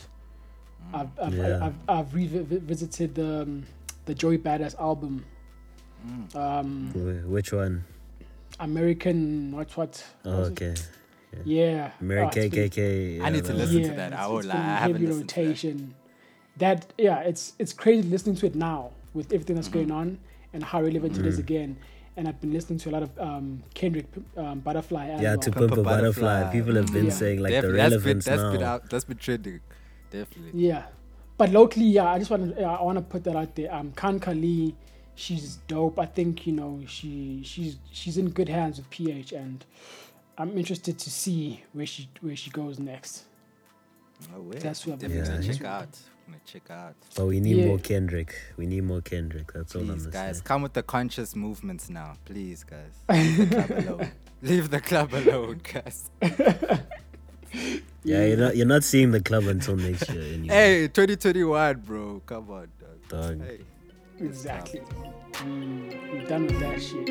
i've 0.94 1.10
i've, 1.22 1.34
Yeah. 1.34 1.60
I've, 1.66 1.78
I've 1.88 2.14
revisited 2.14 3.16
the 3.16 3.42
um, 3.44 3.64
the 4.06 4.14
joey 4.14 4.38
badass 4.38 4.76
album 4.80 5.26
Mm. 6.06 6.36
um 6.36 6.70
Which 7.36 7.52
one? 7.52 7.84
american 8.60 9.52
what 9.56 9.76
what 9.78 10.04
Oh, 10.26 10.30
what 10.32 10.40
was 10.40 10.50
it? 10.50 10.90
Okay. 11.34 11.42
Yeah. 11.46 11.92
Mary 12.02 12.22
Oh, 12.22 12.28
it's 12.28 12.36
been- 12.36 12.52
KKK. 12.52 13.22
I 13.22 13.30
need 13.30 13.46
to 13.46 13.54
listen 13.54 13.80
was- 13.80 13.90
to 13.90 13.96
that. 13.96 14.14
I 14.14 14.28
won't 14.28 14.46
it's 14.46 14.54
lie, 14.54 14.60
I 14.60 14.76
haven't 14.78 14.96
heavy 15.02 15.08
listened 15.08 15.30
to 15.30 15.44
that. 16.58 16.84
That 16.86 16.94
yeah, 16.98 17.20
it's 17.22 17.54
it's 17.60 17.72
crazy 17.74 18.08
listening 18.08 18.36
to 18.38 18.46
it 18.48 18.56
now 18.56 18.92
with 19.14 19.32
everything 19.32 19.56
that's 19.56 19.70
Mm-hmm. 19.70 19.90
going 19.90 19.92
on 19.92 20.20
and 20.54 20.64
how 20.64 20.82
relevant 20.82 21.18
it 21.18 21.26
is 21.26 21.38
Mm. 21.38 21.40
again. 21.40 21.78
And 22.18 22.28
I've 22.28 22.42
been 22.42 22.52
listening 22.52 22.80
to 22.80 22.90
a 22.90 22.92
lot 22.92 23.04
of 23.04 23.18
um, 23.20 23.64
Kendrick 23.76 24.08
um, 24.36 24.60
Butterfly. 24.60 25.08
As 25.08 25.22
Yeah, 25.22 25.30
well. 25.30 25.38
to 25.38 25.52
Pimp 25.52 25.58
Pimp 25.68 25.78
a 25.78 25.82
a 25.82 25.84
Butterfly. 25.84 26.22
Butterfly. 26.42 26.52
People 26.52 26.76
have 26.76 26.92
been 26.92 27.06
Yeah. 27.06 27.12
saying 27.12 27.40
like 27.40 27.52
the 27.52 27.62
Definitely. 27.62 27.78
that's 27.90 28.04
been 28.04 28.20
that's 28.20 28.42
now. 28.42 28.52
been 28.52 28.64
out 28.64 28.90
that's 28.90 29.06
been 29.06 29.18
trending. 29.18 29.60
Definitely. 30.12 30.60
Yeah, 30.68 30.84
but 31.38 31.52
locally, 31.52 31.86
yeah, 31.86 32.12
I 32.12 32.18
just 32.20 32.32
want 32.32 32.56
to 32.58 32.64
I 32.64 32.82
want 32.82 32.98
to 32.98 33.04
put 33.04 33.24
that 33.26 33.36
out 33.38 33.56
there. 33.56 33.74
Um, 33.74 33.94
Khan 33.96 34.20
Khalii, 34.20 34.74
she's 35.16 35.58
dope. 35.68 35.98
I 36.00 36.08
think 36.08 36.46
you 36.48 36.54
know 36.54 36.82
she 36.88 37.42
she's 37.46 37.78
she's 37.92 38.18
in 38.18 38.32
good 38.32 38.50
hands 38.50 38.78
with 38.80 38.90
PH, 38.90 39.32
and 39.32 39.64
I'm 40.40 40.58
interested 40.58 40.98
to 40.98 41.10
see 41.12 41.64
where 41.74 41.86
she 41.86 42.10
where 42.22 42.36
she 42.36 42.50
goes 42.50 42.80
next. 42.80 43.26
Oh, 44.36 44.42
wait. 44.42 44.62
That's 44.62 44.86
what 44.86 44.94
I've 44.94 45.00
been 45.00 45.12
Definitely 45.12 45.48
listening 45.48 45.58
check 45.58 45.64
to. 45.64 45.70
out. 45.70 45.98
I'm 46.28 46.34
gonna 46.34 46.44
check 46.46 46.72
out. 46.72 46.96
But 47.16 47.26
we 47.26 47.40
need 47.40 47.58
Yeah. 47.58 47.66
more 47.68 47.80
Kendrick. 47.80 48.36
We 48.58 48.66
need 48.66 48.84
more 48.84 49.02
Kendrick. 49.02 49.52
That's 49.54 49.76
all 49.76 49.82
I'm 49.82 49.88
Please, 49.90 50.08
guys, 50.08 50.38
say. 50.38 50.44
come 50.46 50.62
with 50.62 50.74
the 50.74 50.84
conscious 50.84 51.36
movements 51.36 51.90
now. 51.90 52.18
Please, 52.26 52.64
guys. 52.64 52.94
Leave 53.10 53.50
the 53.50 53.64
club 53.64 53.72
alone. 53.90 54.12
Leave 54.42 54.70
the 54.70 54.82
club 54.82 55.14
alone, 55.14 55.62
guys. 55.74 56.10
Yeah, 58.04 58.26
you're 58.26 58.38
not 58.38 58.56
you're 58.56 58.66
not 58.68 58.84
seeing 58.84 59.12
the 59.12 59.20
club 59.20 59.44
until 59.46 59.76
next 59.76 60.08
year 60.10 60.22
anyway. 60.34 60.48
Hey, 60.54 60.88
2021, 60.88 61.80
bro. 61.82 62.22
Come 62.26 62.50
on, 62.52 62.68
dog. 62.80 63.10
Dog. 63.10 63.42
Hey. 63.46 63.60
Exactly. 64.20 64.82
Mm, 65.34 66.12
we're 66.14 66.26
done 66.28 66.46
with 66.48 66.60
that 66.60 66.82
shit. 66.82 67.10